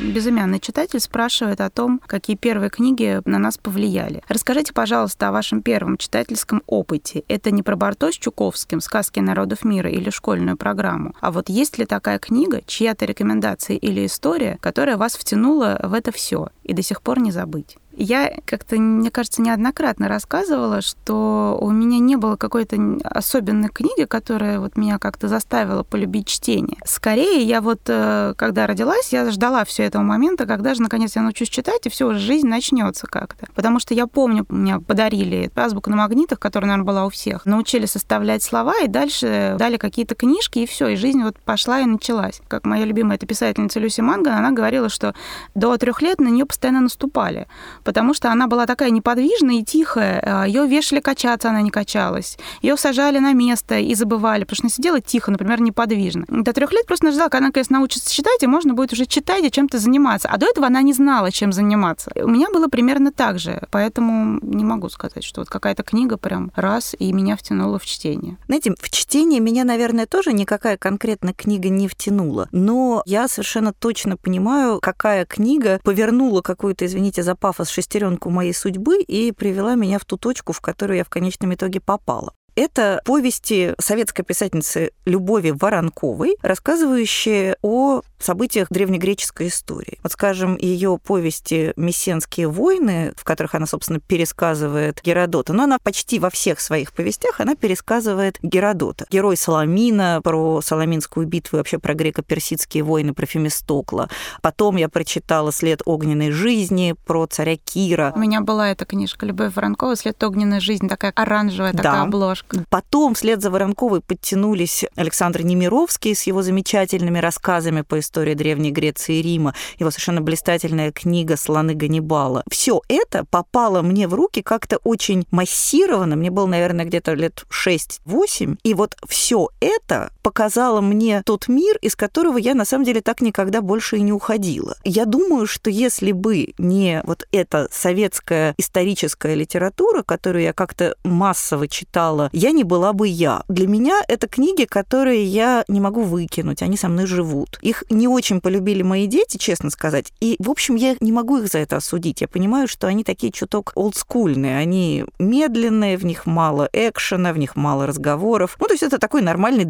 Безымянный 0.02 0.62
читатель 0.62 1.02
спрашивает 1.02 1.60
о 1.60 1.70
том, 1.70 2.00
какие 2.06 2.38
первые 2.38 2.70
книги 2.70 3.22
на 3.26 3.38
нас 3.38 3.58
повлияли. 3.58 4.24
Расскажите, 4.30 4.72
пожалуйста, 4.72 5.28
о 5.28 5.32
вашем 5.34 5.62
первом 5.62 5.98
читательском 5.98 6.64
опыте. 6.68 7.24
Это 7.28 7.52
не 7.52 7.64
про 7.64 7.76
Барто 7.76 8.12
с 8.12 8.16
Чуковским 8.16 8.80
«Сказки 8.80 9.20
народов 9.20 9.66
мира» 9.66 9.90
или 9.90 10.10
школьную 10.10 10.56
программу, 10.56 11.16
а 11.20 11.32
вот 11.32 11.50
есть 11.50 11.78
ли 11.78 11.86
такая 11.86 12.18
книга, 12.18 12.62
чья-то 12.66 13.06
рекомендация 13.06 13.76
или 13.76 14.06
история, 14.06 14.58
которая 14.62 14.96
вас 14.96 15.16
втянула 15.16 15.80
в 15.84 15.94
это 15.94 16.14
все 16.14 16.48
и 16.64 16.74
до 16.74 16.82
сих 16.82 17.02
пор 17.02 17.20
не 17.20 17.32
забыть? 17.32 17.78
Я 18.00 18.32
как-то, 18.46 18.78
мне 18.78 19.12
кажется, 19.12 19.42
неоднократно 19.42 20.08
рассказывала, 20.08 20.80
что 20.80 21.58
у 21.60 21.70
меня 21.70 22.00
не 22.00 22.16
было 22.16 22.38
какой-то 22.38 22.78
особенной 23.04 23.68
книги, 23.68 24.06
которая 24.06 24.62
вот 24.62 24.78
меня 24.78 24.98
как-то 25.00 25.28
заставила 25.28 25.84
полюбить 25.84 26.28
чтение. 26.28 26.78
Скорее, 26.86 27.44
я 27.44 27.60
вот, 27.60 27.82
э, 27.88 28.36
когда 28.38 28.68
родилась, 28.68 29.12
я 29.12 29.30
ждала 29.32 29.66
все 29.66 29.84
этого 29.84 30.02
момента, 30.02 30.46
когда 30.46 30.76
же, 30.76 30.82
наконец, 30.82 31.18
я 31.18 31.22
научусь 31.22 31.50
читать, 31.50 31.88
и 31.88 31.90
все, 31.90 32.14
жизнь 32.14 32.48
начнется 32.48 33.06
как-то. 33.06 33.48
Потому 33.54 33.80
что 33.80 33.94
я 33.94 34.08
помню, 34.08 34.46
мне 34.48 34.80
подарили 34.80 35.52
азбуку 35.54 35.90
на 35.90 35.98
магнитах, 35.98 36.40
которая, 36.40 36.70
наверное, 36.70 36.88
была 36.88 37.06
у 37.06 37.10
всех. 37.10 37.46
Научили 37.46 37.86
составлять 37.86 38.44
слова, 38.44 38.76
и 38.82 38.88
дальше 38.88 39.58
дали 39.60 39.76
какие-то 39.76 40.16
книжки, 40.16 40.60
и 40.60 40.66
все, 40.66 40.88
и 40.88 40.96
жизнь 40.96 41.22
вот 41.22 41.38
пошла 41.40 41.82
и 41.82 41.86
началась. 41.86 42.40
Как 42.48 42.66
моя 42.66 42.86
любимая 42.86 43.18
эта 43.18 43.28
писательница 43.28 43.82
Люси 43.82 44.00
Манган, 44.00 44.36
она 44.36 44.52
говорила, 44.52 44.88
что 44.88 45.14
до 45.54 45.76
трех 45.76 46.02
лет 46.02 46.22
на 46.22 46.30
нее 46.30 46.46
постоянно 46.46 46.80
наступали 46.80 47.46
потому 47.90 48.14
что 48.14 48.32
она 48.32 48.46
была 48.46 48.68
такая 48.68 48.92
неподвижная 48.92 49.56
и 49.56 49.64
тихая. 49.64 50.22
А, 50.24 50.46
ее 50.46 50.68
вешали 50.68 51.00
качаться, 51.00 51.50
она 51.50 51.64
не 51.64 51.72
качалась. 51.72 52.38
Ее 52.62 52.78
сажали 52.78 53.18
на 53.18 53.34
место 53.34 53.80
и 53.80 53.96
забывали, 53.96 54.44
потому 54.44 54.58
что 54.58 54.66
она 54.66 54.70
сидела 54.70 55.02
тихо, 55.02 55.32
например, 55.32 55.60
неподвижно. 55.60 56.26
До 56.28 56.54
трех 56.54 56.72
лет 56.72 56.86
просто 56.86 57.12
ждала, 57.12 57.30
когда 57.30 57.46
она, 57.46 57.52
конечно, 57.52 57.80
научится 57.80 58.14
читать, 58.14 58.44
и 58.44 58.48
можно 58.48 58.76
будет 58.76 58.94
уже 58.94 59.08
читать 59.08 59.44
и 59.44 59.50
чем-то 59.50 59.80
заниматься. 59.80 60.28
А 60.30 60.38
до 60.38 60.46
этого 60.46 60.68
она 60.68 60.84
не 60.84 60.94
знала, 60.94 61.32
чем 61.32 61.52
заниматься. 61.52 62.12
У 62.16 62.28
меня 62.28 62.52
было 62.54 62.68
примерно 62.68 63.12
так 63.12 63.40
же, 63.40 63.60
поэтому 63.72 64.40
не 64.44 64.64
могу 64.64 64.88
сказать, 64.90 65.24
что 65.24 65.42
вот 65.42 65.50
какая-то 65.50 65.82
книга 65.82 66.18
прям 66.18 66.52
раз 66.56 66.96
и 67.00 67.12
меня 67.12 67.36
втянула 67.38 67.80
в 67.80 67.88
чтение. 67.88 68.38
Знаете, 68.46 68.76
в 68.80 68.90
чтение 68.92 69.40
меня, 69.40 69.64
наверное, 69.64 70.06
тоже 70.06 70.32
никакая 70.32 70.78
конкретная 70.78 71.34
книга 71.34 71.70
не 71.70 71.88
втянула, 71.88 72.50
но 72.52 73.02
я 73.08 73.28
совершенно 73.28 73.74
точно 73.74 74.16
понимаю, 74.16 74.80
какая 74.80 75.26
книга 75.26 75.80
повернула 75.84 76.44
какую-то, 76.44 76.86
извините 76.86 77.24
за 77.24 77.34
пафос, 77.34 77.70
шестеренку 77.80 78.30
моей 78.30 78.54
судьбы 78.54 79.02
и 79.02 79.32
привела 79.32 79.76
меня 79.76 80.00
в 80.00 80.06
ту 80.06 80.18
точку, 80.18 80.54
в 80.54 80.62
которую 80.62 80.98
я 80.98 81.04
в 81.04 81.10
конечном 81.10 81.54
итоге 81.54 81.80
попала. 81.80 82.34
Это 82.60 83.00
повести 83.06 83.74
советской 83.80 84.24
писательницы 84.24 84.92
Любови 85.06 85.52
Воронковой, 85.52 86.36
рассказывающие 86.42 87.56
о 87.62 88.02
событиях 88.20 88.68
древнегреческой 88.70 89.48
истории. 89.48 89.98
Вот, 90.04 90.12
скажем, 90.12 90.58
ее 90.58 91.00
повести 91.02 91.72
«Мессенские 91.78 92.50
войны», 92.50 93.14
в 93.16 93.24
которых 93.24 93.56
она, 93.56 93.66
собственно, 93.66 94.02
пересказывает 94.02 95.00
Геродота, 95.02 95.54
но 95.54 95.64
она 95.64 95.80
почти 95.82 96.20
во 96.20 96.30
всех 96.30 96.60
своих 96.60 96.92
повестях 96.92 97.40
она 97.40 97.56
пересказывает 97.56 98.38
Геродота. 98.42 99.06
Герой 99.10 99.38
Соломина, 99.38 100.20
про 100.22 100.62
Соломинскую 100.62 101.28
битву, 101.28 101.60
вообще 101.60 101.80
про 101.80 101.94
греко-персидские 101.94 102.84
войны, 102.84 103.14
про 103.14 103.26
Фемистокла. 103.26 104.10
Потом 104.42 104.76
я 104.76 104.90
прочитала 104.90 105.54
«След 105.54 105.82
огненной 105.86 106.32
жизни», 106.32 106.94
про 107.06 107.26
царя 107.26 107.56
Кира. 107.56 108.12
У 108.14 108.20
меня 108.20 108.42
была 108.42 108.70
эта 108.70 108.84
книжка 108.84 109.26
Любовь 109.26 109.56
Воронкова 109.56 109.96
«След 109.96 110.22
огненной 110.22 110.60
жизни», 110.60 110.90
такая 110.90 111.14
оранжевая 111.16 111.72
такая 111.72 111.94
да. 111.94 112.02
обложка. 112.04 112.49
Потом 112.70 113.14
вслед 113.14 113.42
за 113.42 113.52
Воронковой 113.52 114.02
подтянулись 114.02 114.86
Александр 114.96 115.42
Немировский 115.42 116.16
с 116.16 116.24
его 116.24 116.42
замечательными 116.42 117.20
рассказами 117.20 117.82
по 117.82 118.00
истории 118.00 118.34
Древней 118.34 118.72
Греции 118.72 119.18
и 119.18 119.22
Рима, 119.22 119.54
его 119.78 119.92
совершенно 119.92 120.22
блистательная 120.22 120.92
книга 120.92 121.38
«Слоны 121.38 121.74
Ганнибала». 121.74 122.44
Все 122.50 122.82
это 122.88 123.26
попало 123.26 123.82
мне 123.82 124.08
в 124.08 124.14
руки 124.14 124.42
как-то 124.42 124.78
очень 124.84 125.26
массированно. 125.32 126.16
Мне 126.16 126.32
было, 126.32 126.46
наверное, 126.46 126.86
где-то 126.86 127.14
лет 127.14 127.46
6-8. 127.50 128.58
И 128.64 128.74
вот 128.74 128.96
все 129.08 129.50
это 129.60 130.12
показало 130.22 130.82
мне 130.82 131.22
тот 131.26 131.48
мир, 131.48 131.78
из 131.82 131.96
которого 131.96 132.38
я 132.38 132.56
на 132.56 132.66
самом 132.66 132.86
деле 132.86 133.02
так 133.02 133.22
никогда 133.22 133.62
больше 133.62 133.98
и 133.98 134.02
не 134.02 134.14
уходила. 134.14 134.76
Я 134.84 135.06
думаю, 135.06 135.48
что 135.48 135.70
если 135.70 136.12
бы 136.12 136.54
не 136.58 137.02
вот 137.06 137.28
эта 137.32 137.68
советская 137.72 138.54
историческая 138.58 139.36
литература, 139.36 140.04
которую 140.04 140.44
я 140.44 140.54
как-то 140.54 140.96
массово 141.04 141.68
читала 141.68 142.30
«Я 142.34 142.52
не 142.52 142.64
была 142.64 142.94
бы 142.94 143.08
я». 143.08 143.44
Для 143.48 143.68
меня 143.68 144.02
это 144.08 144.28
книги, 144.28 144.66
которые 144.66 145.24
я 145.24 145.64
не 145.68 145.80
могу 145.80 146.04
выкинуть, 146.04 146.62
они 146.62 146.78
со 146.78 146.90
мной 146.90 147.06
живут. 147.06 147.60
Их 147.62 147.84
не 147.90 148.08
очень 148.08 148.42
полюбили 148.42 148.84
мои 148.84 149.08
дети, 149.08 149.38
честно 149.38 149.70
сказать, 149.70 150.14
и, 150.20 150.36
в 150.40 150.50
общем, 150.50 150.76
я 150.76 150.96
не 151.00 151.12
могу 151.12 151.38
их 151.38 151.48
за 151.48 151.60
это 151.60 151.78
осудить. 151.78 152.22
Я 152.22 152.28
понимаю, 152.28 152.68
что 152.68 152.88
они 152.88 153.04
такие 153.04 153.32
чуток 153.32 153.72
олдскульные, 153.76 154.58
они 154.58 155.06
медленные, 155.20 155.98
в 155.98 156.06
них 156.06 156.26
мало 156.26 156.70
экшена, 156.74 157.34
в 157.34 157.38
них 157.38 157.56
мало 157.56 157.88
разговоров. 157.88 158.58
Ну, 158.60 158.68
то 158.68 158.74
есть 158.74 158.84
это 158.84 158.98
такой 158.98 159.22
нормальный 159.22 159.66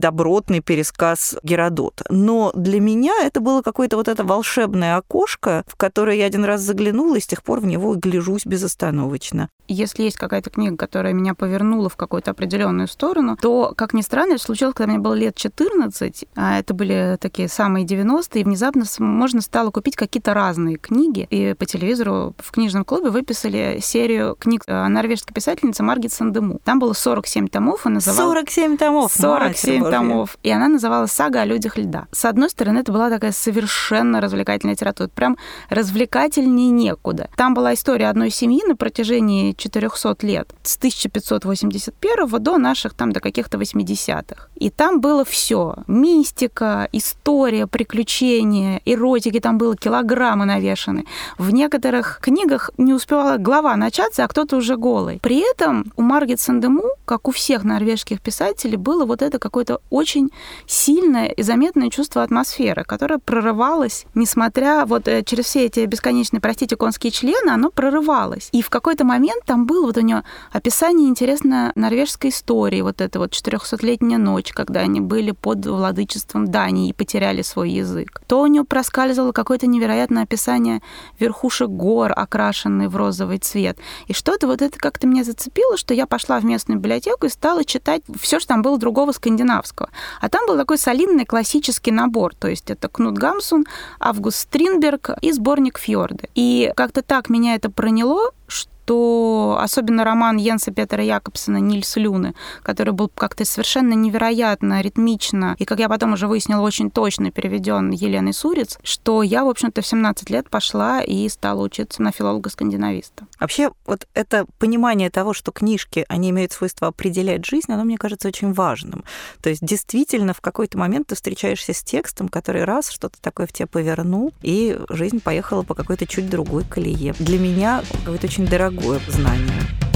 добротный 0.50 0.62
пересказ 0.62 1.38
Геродота. 1.44 2.06
Но 2.10 2.52
для 2.56 2.80
меня 2.80 3.14
это 3.24 3.40
было 3.40 3.62
какое-то 3.62 3.98
вот 3.98 4.08
это 4.08 4.24
волшебное 4.24 4.98
окошко, 4.98 5.64
в 5.68 5.76
которое 5.76 6.18
я 6.18 6.26
один 6.26 6.44
раз 6.44 6.62
заглянула, 6.62 7.16
и 7.16 7.20
с 7.20 7.28
тех 7.28 7.44
пор 7.44 7.60
в 7.60 7.66
него 7.66 7.96
гляжусь 7.96 8.46
безостановочно. 8.46 9.50
Если 9.68 10.04
есть 10.04 10.18
какая-то 10.18 10.50
книга, 10.50 10.76
которая 10.76 11.14
меня 11.14 11.36
повернула 11.36 11.90
в 11.90 11.96
какую-то 11.96 12.32
определенную 12.32 12.88
сторону, 12.88 13.38
то, 13.40 13.74
как 13.78 13.94
ни 13.94 14.02
странно, 14.02 14.34
это 14.34 14.44
случилось, 14.44 14.74
когда 14.74 14.92
мне 14.92 15.00
было 15.00 15.14
лет 15.14 15.36
14, 15.36 16.26
а 16.36 16.58
это 16.58 16.74
были 16.74 17.18
такие 17.22 17.48
самые 17.48 17.86
90-е, 17.86 18.42
и 18.42 18.44
внезапно 18.44 18.86
можно 18.98 19.42
стало 19.42 19.70
купить 19.70 19.96
какие-то 19.96 20.34
разные 20.34 20.78
книги. 20.78 21.28
И 21.30 21.54
по 21.54 21.66
телевизору 21.66 22.34
в 22.40 22.52
книжном 22.52 22.84
клубе 22.84 23.12
выписали 23.12 23.80
серию 23.82 24.36
книг 24.40 24.64
э, 24.66 24.88
норвежской 24.88 25.36
писательницы 25.36 25.84
Маргит 25.84 26.14
Сандему. 26.14 26.60
Там 26.64 26.80
было 26.80 26.94
47 26.94 27.48
томов, 27.50 27.86
и 27.86 27.90
называлась... 27.90 28.40
47 28.40 28.78
томов! 28.78 29.14
47 29.14 29.92
томов! 29.92 30.29
И 30.44 30.50
она 30.50 30.68
называлась 30.68 31.12
«Сага 31.12 31.42
о 31.42 31.46
людях 31.46 31.78
льда». 31.78 32.08
С 32.12 32.26
одной 32.26 32.50
стороны, 32.50 32.80
это 32.80 32.92
была 32.92 33.10
такая 33.10 33.32
совершенно 33.32 34.22
развлекательная 34.22 34.76
литература. 34.76 35.10
Прям 35.10 35.38
развлекательнее 35.70 36.70
некуда. 36.70 37.30
Там 37.36 37.54
была 37.54 37.74
история 37.74 38.10
одной 38.10 38.30
семьи 38.30 38.62
на 38.68 38.76
протяжении 38.76 39.54
400 39.54 40.18
лет, 40.22 40.54
с 40.64 40.78
1581 40.78 42.28
до 42.40 42.58
наших 42.58 42.94
там 42.94 43.12
до 43.12 43.20
каких-то 43.20 43.58
80-х. 43.58 44.48
И 44.56 44.70
там 44.70 45.02
было 45.02 45.24
все: 45.26 45.76
мистика, 45.88 46.88
история, 46.92 47.68
приключения, 47.68 48.82
эротики, 48.86 49.40
там 49.40 49.58
было 49.58 49.76
килограммы 49.76 50.46
навешаны. 50.46 51.06
В 51.38 51.52
некоторых 51.52 52.20
книгах 52.22 52.72
не 52.78 52.94
успевала 52.94 53.38
глава 53.38 53.76
начаться, 53.76 54.24
а 54.24 54.28
кто-то 54.28 54.58
уже 54.58 54.76
голый. 54.76 55.20
При 55.22 55.40
этом 55.50 55.92
у 55.96 56.02
Маргет 56.02 56.40
Сандему, 56.40 56.84
как 57.06 57.28
у 57.28 57.32
всех 57.32 57.64
норвежских 57.64 58.22
писателей, 58.22 58.78
было 58.78 59.06
вот 59.06 59.22
это 59.22 59.40
какое-то 59.40 59.82
очень 59.90 60.19
сильное 60.68 61.28
и 61.28 61.44
заметное 61.44 61.90
чувство 61.90 62.24
атмосферы, 62.24 62.84
которое 62.84 63.20
прорывалось, 63.20 64.06
несмотря 64.16 64.86
вот 64.86 65.08
э, 65.08 65.24
через 65.24 65.46
все 65.46 65.66
эти 65.66 65.86
бесконечные, 65.86 66.42
простите, 66.42 66.76
конские 66.76 67.12
члены, 67.12 67.50
оно 67.50 67.72
прорывалось. 67.72 68.50
И 68.52 68.62
в 68.62 68.70
какой-то 68.70 69.06
момент 69.06 69.44
там 69.46 69.66
было 69.66 69.88
вот 69.88 69.98
у 69.98 70.02
нее 70.02 70.24
описание, 70.52 71.08
интересно, 71.08 71.72
норвежской 71.76 72.30
истории, 72.30 72.82
вот 72.82 73.02
это 73.02 73.20
вот 73.20 73.32
400-летняя 73.32 74.18
ночь, 74.18 74.52
когда 74.54 74.82
они 74.82 75.00
были 75.02 75.32
под 75.32 75.66
владычеством 75.66 76.48
Дании 76.48 76.90
и 76.90 76.94
потеряли 76.94 77.42
свой 77.42 77.72
язык. 77.72 78.22
То 78.28 78.42
у 78.42 78.48
нее 78.48 78.64
проскальзывало 78.64 79.32
какое-то 79.32 79.68
невероятное 79.68 80.24
описание 80.24 80.82
верхушек 81.20 81.70
гор, 81.70 82.14
окрашенные 82.16 82.90
в 82.90 82.96
розовый 82.96 83.40
цвет. 83.40 83.78
И 84.08 84.14
что-то 84.14 84.48
вот 84.48 84.62
это 84.62 84.78
как-то 84.78 85.08
меня 85.08 85.24
зацепило, 85.24 85.78
что 85.78 85.94
я 85.94 86.06
пошла 86.06 86.40
в 86.40 86.46
местную 86.46 86.80
библиотеку 86.80 87.26
и 87.26 87.30
стала 87.30 87.64
читать 87.64 88.04
все, 88.20 88.40
что 88.40 88.50
там 88.50 88.62
было 88.62 88.78
другого 88.78 89.12
скандинавского. 89.12 89.90
А 90.22 90.30
там 90.30 90.46
был 90.48 90.58
такой 90.58 90.78
солидный 90.78 91.26
классический 91.26 91.92
набор, 91.92 92.34
то 92.36 92.48
есть 92.48 92.70
это 92.70 92.88
Кнут 92.88 93.18
Гамсун, 93.18 93.66
Август 94.00 94.40
Стринберг 94.40 95.12
и 95.22 95.32
сборник 95.32 95.78
Фьорды. 95.78 96.30
И 96.36 96.72
как-то 96.76 97.02
так 97.02 97.30
меня 97.30 97.56
это 97.56 97.70
проняло, 97.70 98.32
что 98.48 98.70
что 98.90 99.60
особенно 99.62 100.04
роман 100.04 100.38
Йенса 100.38 100.72
Петера 100.72 101.04
Якобсона 101.04 101.58
«Нильс 101.58 101.96
Люны», 101.96 102.34
который 102.64 102.92
был 102.92 103.08
как-то 103.08 103.46
совершенно 103.46 103.94
невероятно 103.94 104.82
ритмично, 104.82 105.56
и, 105.60 105.66
как 105.66 105.78
я 105.78 105.88
потом 105.88 106.14
уже 106.14 106.26
выяснила, 106.26 106.62
очень 106.62 106.90
точно 106.90 107.30
переведен 107.30 107.92
Еленой 107.92 108.34
Суриц, 108.34 108.80
что 108.82 109.22
я, 109.22 109.44
в 109.44 109.50
общем-то, 109.50 109.84
в 109.84 109.86
17 109.86 110.32
лет 110.32 110.50
пошла 110.50 111.04
и 111.04 111.30
стала 111.30 111.62
учиться 111.62 112.02
на 112.02 112.12
филолога-скандинависта. 112.12 113.28
Вообще, 113.40 113.70
вот 113.86 114.08
это 114.16 114.48
понимание 114.58 115.12
того, 115.12 115.36
что 115.36 115.52
книжки, 115.52 116.04
они 116.10 116.32
имеют 116.32 116.52
свойство 116.52 116.88
определять 116.88 117.46
жизнь, 117.46 117.72
оно, 117.72 117.84
мне 117.84 117.98
кажется, 118.00 118.28
очень 118.28 118.54
важным. 118.54 119.04
То 119.44 119.52
есть, 119.52 119.64
действительно, 119.64 120.34
в 120.34 120.42
какой-то 120.42 120.80
момент 120.80 121.10
ты 121.10 121.16
встречаешься 121.16 121.76
с 121.76 121.84
текстом, 121.84 122.28
который 122.28 122.64
раз 122.64 122.90
что-то 122.90 123.22
такое 123.22 123.46
в 123.46 123.54
тебя 123.54 123.68
повернул, 123.68 124.34
и 124.42 124.80
жизнь 124.90 125.22
поехала 125.22 125.62
по 125.62 125.76
какой-то 125.76 126.08
чуть 126.08 126.28
другой 126.28 126.64
колее. 126.64 127.14
Для 127.20 127.38
меня 127.38 127.84
какой-то 128.04 128.26
очень 128.26 128.48
дорогой 128.48 128.79
другое 128.80 129.00
знание. 129.10 129.89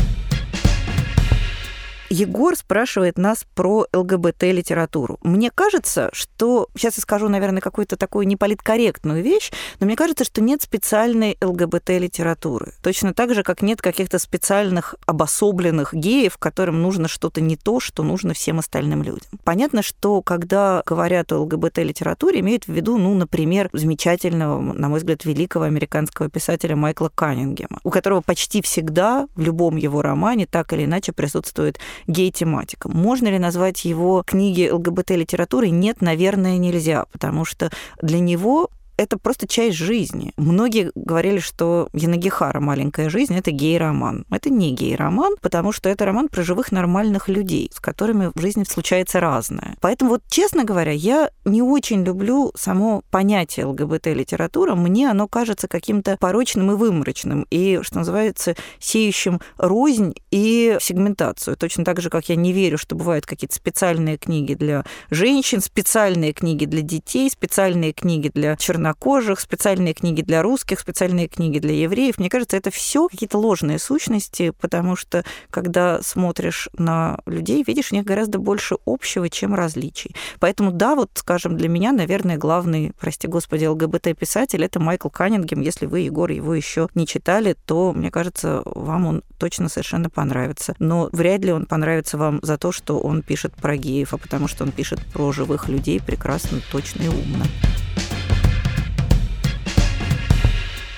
Егор 2.13 2.55
спрашивает 2.55 3.17
нас 3.17 3.43
про 3.55 3.87
ЛГБТ-литературу. 3.91 5.17
Мне 5.23 5.49
кажется, 5.49 6.11
что... 6.13 6.67
Сейчас 6.75 6.97
я 6.97 7.01
скажу, 7.01 7.27
наверное, 7.27 7.59
какую-то 7.59 7.95
такую 7.95 8.27
неполиткорректную 8.27 9.23
вещь, 9.23 9.51
но 9.79 9.87
мне 9.87 9.95
кажется, 9.95 10.23
что 10.23 10.39
нет 10.39 10.61
специальной 10.61 11.37
ЛГБТ-литературы. 11.41 12.73
Точно 12.83 13.15
так 13.15 13.33
же, 13.33 13.41
как 13.41 13.63
нет 13.63 13.81
каких-то 13.81 14.19
специальных 14.19 14.93
обособленных 15.07 15.95
геев, 15.95 16.37
которым 16.37 16.83
нужно 16.83 17.07
что-то 17.07 17.41
не 17.41 17.55
то, 17.55 17.79
что 17.79 18.03
нужно 18.03 18.35
всем 18.35 18.59
остальным 18.59 19.01
людям. 19.01 19.39
Понятно, 19.43 19.81
что 19.81 20.21
когда 20.21 20.83
говорят 20.85 21.31
о 21.31 21.39
ЛГБТ-литературе, 21.39 22.41
имеют 22.41 22.65
в 22.65 22.71
виду, 22.71 22.99
ну, 22.99 23.15
например, 23.15 23.69
замечательного, 23.73 24.61
на 24.61 24.87
мой 24.87 24.99
взгляд, 24.99 25.25
великого 25.25 25.65
американского 25.65 26.29
писателя 26.29 26.75
Майкла 26.75 27.09
Каннингема, 27.09 27.79
у 27.83 27.89
которого 27.89 28.21
почти 28.21 28.61
всегда 28.61 29.27
в 29.33 29.41
любом 29.41 29.77
его 29.77 30.03
романе 30.03 30.45
так 30.45 30.73
или 30.73 30.85
иначе 30.85 31.11
присутствует 31.11 31.79
гей-тематика. 32.07 32.89
Можно 32.89 33.27
ли 33.29 33.39
назвать 33.39 33.85
его 33.85 34.23
книги 34.25 34.69
ЛГБТ-литературой? 34.69 35.69
Нет, 35.71 36.01
наверное, 36.01 36.57
нельзя, 36.57 37.05
потому 37.11 37.45
что 37.45 37.71
для 38.01 38.19
него 38.19 38.69
это 38.97 39.17
просто 39.17 39.47
часть 39.47 39.77
жизни. 39.77 40.33
Многие 40.37 40.91
говорили, 40.95 41.39
что 41.39 41.89
Янагихара 41.93 42.59
«Маленькая 42.59 43.09
жизнь»— 43.09 43.35
это 43.37 43.51
гей-роман. 43.51 44.25
Это 44.29 44.49
не 44.49 44.71
гей-роман, 44.71 45.35
потому 45.41 45.71
что 45.71 45.89
это 45.89 46.05
роман 46.05 46.27
про 46.29 46.43
живых 46.43 46.71
нормальных 46.71 47.27
людей, 47.27 47.69
с 47.73 47.79
которыми 47.79 48.31
в 48.33 48.39
жизни 48.39 48.63
случается 48.63 49.19
разное. 49.19 49.75
Поэтому 49.81 50.11
вот, 50.11 50.21
честно 50.29 50.63
говоря, 50.63 50.91
я 50.91 51.29
не 51.45 51.61
очень 51.61 52.03
люблю 52.03 52.51
само 52.55 53.03
понятие 53.11 53.65
ЛГБТ-литература. 53.65 54.75
Мне 54.75 55.09
оно 55.09 55.27
кажется 55.27 55.67
каким-то 55.67 56.17
порочным 56.19 56.71
и 56.71 56.75
выморочным, 56.75 57.45
и, 57.49 57.79
что 57.81 57.99
называется, 57.99 58.55
сеющим 58.79 59.41
рознь 59.57 60.13
и 60.31 60.77
сегментацию. 60.79 61.57
Точно 61.57 61.83
так 61.83 62.01
же, 62.01 62.09
как 62.09 62.29
я 62.29 62.35
не 62.35 62.53
верю, 62.53 62.77
что 62.77 62.95
бывают 62.95 63.25
какие-то 63.25 63.55
специальные 63.55 64.17
книги 64.17 64.53
для 64.53 64.85
женщин, 65.09 65.61
специальные 65.61 66.33
книги 66.33 66.65
для 66.65 66.81
детей, 66.81 67.29
специальные 67.29 67.93
книги 67.93 68.31
для 68.33 68.55
чернокожих, 68.55 68.92
чернокожих, 68.93 69.39
специальные 69.39 69.93
книги 69.93 70.21
для 70.21 70.41
русских, 70.41 70.79
специальные 70.79 71.27
книги 71.27 71.59
для 71.59 71.73
евреев. 71.73 72.17
Мне 72.17 72.29
кажется, 72.29 72.57
это 72.57 72.71
все 72.71 73.07
какие-то 73.07 73.37
ложные 73.37 73.79
сущности, 73.79 74.51
потому 74.51 74.95
что 74.95 75.23
когда 75.49 76.01
смотришь 76.01 76.69
на 76.77 77.19
людей, 77.25 77.63
видишь 77.65 77.89
в 77.89 77.91
них 77.91 78.03
гораздо 78.05 78.39
больше 78.39 78.77
общего, 78.85 79.29
чем 79.29 79.55
различий. 79.55 80.15
Поэтому 80.39 80.71
да, 80.71 80.95
вот, 80.95 81.11
скажем, 81.15 81.57
для 81.57 81.69
меня, 81.69 81.91
наверное, 81.91 82.37
главный, 82.37 82.93
прости 82.99 83.27
господи, 83.27 83.65
ЛГБТ-писатель 83.65 84.63
это 84.63 84.79
Майкл 84.79 85.09
Каннингем. 85.09 85.61
Если 85.61 85.85
вы, 85.85 86.01
Егор, 86.01 86.29
его 86.29 86.53
еще 86.53 86.87
не 86.95 87.07
читали, 87.07 87.55
то, 87.65 87.93
мне 87.93 88.11
кажется, 88.11 88.61
вам 88.65 89.05
он 89.05 89.23
точно 89.37 89.69
совершенно 89.69 90.09
понравится. 90.09 90.75
Но 90.79 91.09
вряд 91.11 91.43
ли 91.43 91.51
он 91.51 91.65
понравится 91.65 92.17
вам 92.17 92.39
за 92.43 92.57
то, 92.57 92.71
что 92.71 92.99
он 92.99 93.21
пишет 93.21 93.53
про 93.55 93.75
геев, 93.75 94.13
а 94.13 94.17
потому 94.17 94.47
что 94.47 94.63
он 94.63 94.71
пишет 94.71 94.99
про 95.13 95.31
живых 95.31 95.67
людей 95.69 95.99
прекрасно, 95.99 96.59
точно 96.71 97.03
и 97.03 97.07
умно. 97.07 97.45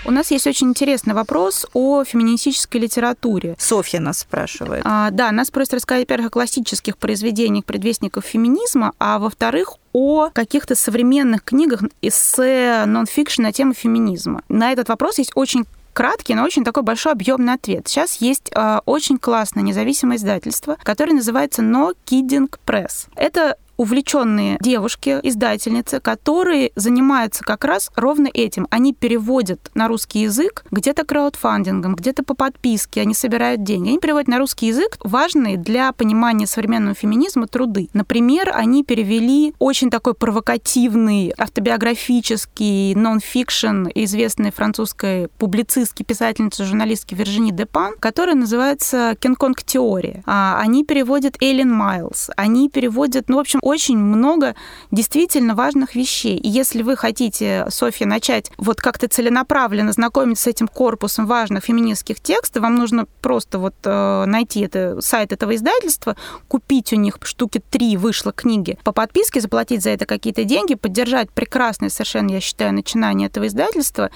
У 0.08 0.12
нас 0.12 0.30
есть 0.30 0.46
очень 0.46 0.68
интересный 0.68 1.16
вопрос 1.16 1.66
о 1.74 2.04
феминистической 2.04 2.80
литературе. 2.80 3.56
Софья 3.58 4.00
нас 4.00 4.20
спрашивает. 4.20 4.84
А, 4.86 5.10
да, 5.10 5.32
нас 5.32 5.50
просят 5.50 5.74
рассказать, 5.74 6.04
во-первых, 6.04 6.28
о 6.28 6.30
классических 6.30 6.96
произведениях 6.98 7.66
предвестников 7.66 8.24
феминизма, 8.24 8.94
а 9.00 9.18
во-вторых, 9.18 9.78
о 9.94 10.30
каких-то 10.30 10.76
современных 10.76 11.44
книгах 11.44 11.82
эссе, 12.04 12.84
нон-фикшн 12.86 13.42
на 13.42 13.52
тему 13.52 13.74
феминизма. 13.74 14.44
На 14.48 14.72
этот 14.72 14.90
вопрос 14.90 15.18
есть 15.18 15.32
очень 15.34 15.66
краткий, 15.94 16.36
но 16.36 16.44
очень 16.44 16.64
такой 16.64 16.84
большой 16.84 17.14
объемный 17.14 17.54
ответ. 17.54 17.88
Сейчас 17.88 18.18
есть 18.18 18.52
э, 18.54 18.80
очень 18.86 19.18
классное 19.18 19.64
независимое 19.64 20.18
издательство, 20.18 20.78
которое 20.84 21.14
называется 21.14 21.64
No 21.64 21.96
Kidding 22.06 22.54
Press. 22.68 23.08
Это 23.16 23.58
увлеченные 23.78 24.58
девушки, 24.62 25.20
издательницы, 25.24 26.00
которые 26.00 26.72
занимаются 26.76 27.44
как 27.44 27.66
раз 27.66 27.92
ровно 27.96 28.30
этим. 28.34 28.68
Они 28.70 28.94
переводят 28.94 29.72
на 29.74 29.88
русский 29.88 30.22
язык 30.22 30.66
где-то 30.72 31.06
краудфандингом, 31.06 31.96
где-то 31.96 32.24
по 32.24 32.34
подписке, 32.36 33.02
они 33.02 33.14
собирают 33.14 33.64
деньги. 33.64 33.90
Они 33.90 34.00
переводят 34.00 34.28
на 34.28 34.40
русский 34.40 34.68
язык 34.68 34.98
важные 35.04 35.58
для 35.58 35.92
понимания 35.92 36.48
современного 36.48 36.96
феминизма 36.96 37.48
труды. 37.48 37.90
Например, 37.94 38.52
они 38.54 38.84
перевели 38.84 39.54
очень 39.60 39.90
такой 39.90 40.14
провокативный 40.14 41.34
автобиографический 41.38 42.94
нон-фикшн 42.96 43.88
известной 43.94 44.52
французской 44.52 45.28
публицистки, 45.38 46.04
писательницы, 46.04 46.64
журналистки 46.66 47.16
Виржини 47.16 47.52
Депан, 47.52 47.96
который 48.00 48.36
называется 48.36 49.16
«Кинг-Конг 49.20 49.64
теория». 49.64 50.24
А, 50.26 50.60
они 50.60 50.84
переводят 50.84 51.36
Эллен 51.42 51.72
Майлз, 51.72 52.30
они 52.36 52.70
переводят, 52.70 53.30
ну, 53.30 53.38
в 53.38 53.40
общем, 53.40 53.60
очень 53.66 53.98
много 53.98 54.56
действительно 54.92 55.56
важных 55.56 55.96
вещей. 55.96 56.38
И 56.38 56.48
если 56.48 56.84
вы 56.84 56.96
хотите, 56.96 57.66
Софья, 57.70 58.06
начать 58.06 58.52
вот 58.58 58.80
как-то 58.80 59.08
целенаправленно 59.08 59.92
знакомиться 59.92 60.44
с 60.44 60.48
этим 60.48 60.68
корпусом 60.68 61.26
важных 61.26 61.64
феминистских 61.64 62.22
текстов, 62.22 62.62
вам 62.62 62.76
нужно 62.76 63.08
просто 63.22 63.58
вот 63.58 63.74
э, 63.84 64.26
найти 64.28 64.62
это, 64.62 65.02
сайт 65.02 65.34
этого 65.34 65.56
издательства, 65.56 66.16
купить 66.48 66.94
у 66.94 66.96
них 66.96 67.18
штуки 67.24 67.60
три 67.72 67.98
вышло 67.98 68.32
книги 68.32 68.78
по 68.84 68.92
подписке, 68.92 69.42
заплатить 69.42 69.82
за 69.82 69.90
это 69.90 70.06
какие-то 70.06 70.44
деньги, 70.44 70.76
поддержать 70.76 71.32
прекрасное 71.32 71.90
совершенно, 71.90 72.30
я 72.30 72.42
считаю, 72.42 72.72
начинание 72.72 73.30
этого 73.30 73.48
издательства 73.48 74.12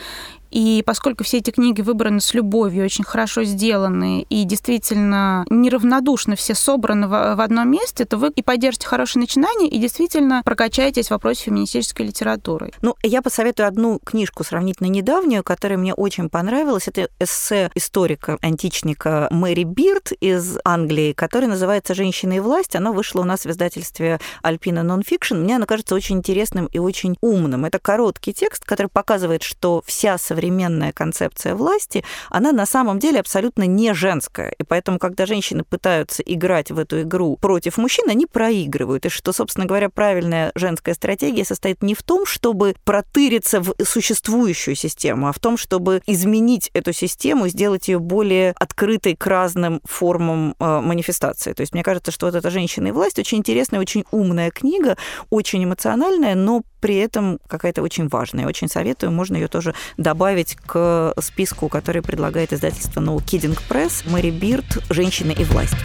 и 0.52 0.84
поскольку 0.86 1.24
все 1.24 1.38
эти 1.38 1.52
книги 1.52 1.82
выбраны 1.82 2.22
с 2.22 2.34
любовью, 2.34 2.86
очень 2.86 3.04
хорошо 3.04 3.44
сделаны 3.44 4.26
и 4.30 4.44
действительно 4.44 5.46
неравнодушно 5.50 6.36
все 6.36 6.56
собраны 6.56 7.08
в, 7.08 7.36
в 7.36 7.42
одном 7.42 7.70
месте, 7.70 8.06
то 8.06 8.18
вы 8.18 8.30
и 8.30 8.42
поддержите 8.42 8.88
хорошее 8.88 9.22
начинание, 9.22 9.70
и 9.70 9.78
действительно 9.78 10.42
прокачаетесь 10.44 11.08
в 11.08 11.12
вопросе 11.12 11.46
феминистической 11.46 12.06
литературы. 12.06 12.72
Ну, 12.82 12.96
я 13.04 13.22
посоветую 13.22 13.68
одну 13.68 14.00
книжку 14.00 14.44
сравнительно 14.44 14.88
недавнюю, 14.88 15.44
которая 15.44 15.78
мне 15.78 15.94
очень 15.94 16.30
понравилась. 16.30 16.88
Это 16.88 17.10
эссе 17.20 17.72
историка, 17.76 18.38
античника 18.42 19.28
Мэри 19.32 19.64
Бирд 19.64 20.12
из 20.20 20.58
Англии, 20.64 21.14
который 21.14 21.48
называется 21.48 21.94
«Женщина 21.94 22.34
и 22.34 22.40
власть». 22.40 22.76
Оно 22.76 22.94
вышло 22.94 23.22
у 23.22 23.26
нас 23.26 23.46
в 23.46 23.50
издательстве 23.50 24.20
Альпина 24.42 24.84
Нонфикшн. 24.84 25.36
Мне 25.36 25.58
оно 25.58 25.66
кажется 25.66 25.96
очень 25.96 26.18
интересным 26.18 26.68
и 26.68 26.80
очень 26.80 27.18
умным. 27.22 27.66
Это 27.66 27.80
короткий 27.80 28.34
текст, 28.34 28.66
который 28.66 28.88
показывает, 28.88 29.44
что 29.44 29.84
вся 29.86 30.18
современная 30.18 30.39
современная 30.40 30.94
концепция 30.94 31.54
власти, 31.54 32.04
она 32.30 32.52
на 32.52 32.66
самом 32.66 33.00
деле 33.00 33.20
абсолютно 33.20 33.64
не 33.64 33.94
женская. 33.94 34.52
И 34.58 34.64
поэтому, 34.64 34.98
когда 34.98 35.26
женщины 35.26 35.64
пытаются 35.64 36.24
играть 36.24 36.72
в 36.72 36.80
эту 36.80 37.02
игру 37.02 37.36
против 37.36 37.78
мужчин, 37.78 38.10
они 38.10 38.26
проигрывают. 38.26 39.06
И 39.06 39.10
что, 39.10 39.34
собственно 39.34 39.66
говоря, 39.66 39.90
правильная 39.90 40.52
женская 40.56 40.94
стратегия 40.94 41.44
состоит 41.44 41.84
не 41.84 41.94
в 41.94 42.04
том, 42.04 42.26
чтобы 42.26 42.76
протыриться 42.86 43.60
в 43.60 43.74
существующую 43.84 44.76
систему, 44.76 45.28
а 45.28 45.34
в 45.34 45.40
том, 45.40 45.58
чтобы 45.58 46.02
изменить 46.08 46.72
эту 46.74 46.94
систему, 46.94 47.50
сделать 47.50 47.90
ее 47.90 48.00
более 48.00 48.54
открытой 48.56 49.16
к 49.16 49.28
разным 49.28 49.82
формам 49.84 50.56
э, 50.60 50.80
манифестации. 50.80 51.54
То 51.54 51.62
есть 51.62 51.74
мне 51.74 51.84
кажется, 51.84 52.12
что 52.12 52.28
вот 52.28 52.36
эта 52.36 52.50
«Женщина 52.50 52.88
и 52.88 52.92
власть» 52.92 53.20
очень 53.20 53.40
интересная, 53.40 53.82
очень 53.82 54.06
умная 54.12 54.52
книга, 54.52 54.96
очень 55.30 55.66
эмоциональная, 55.66 56.36
но 56.36 56.64
при 56.80 56.96
этом 56.98 57.40
какая-то 57.48 57.82
очень 57.82 58.08
важная. 58.08 58.48
Очень 58.48 58.68
советую, 58.68 59.12
можно 59.12 59.36
ее 59.36 59.48
тоже 59.48 59.74
добавить 59.98 60.56
к 60.56 61.14
списку, 61.20 61.70
который 61.70 62.02
предлагает 62.02 62.54
издательство 62.54 63.02
No 63.02 63.18
Kidding 63.18 63.58
Press, 63.70 64.10
Мэри 64.10 64.32
Бирд 64.32 64.84
«Женщины 64.90 65.32
и 65.32 65.44
власть». 65.44 65.76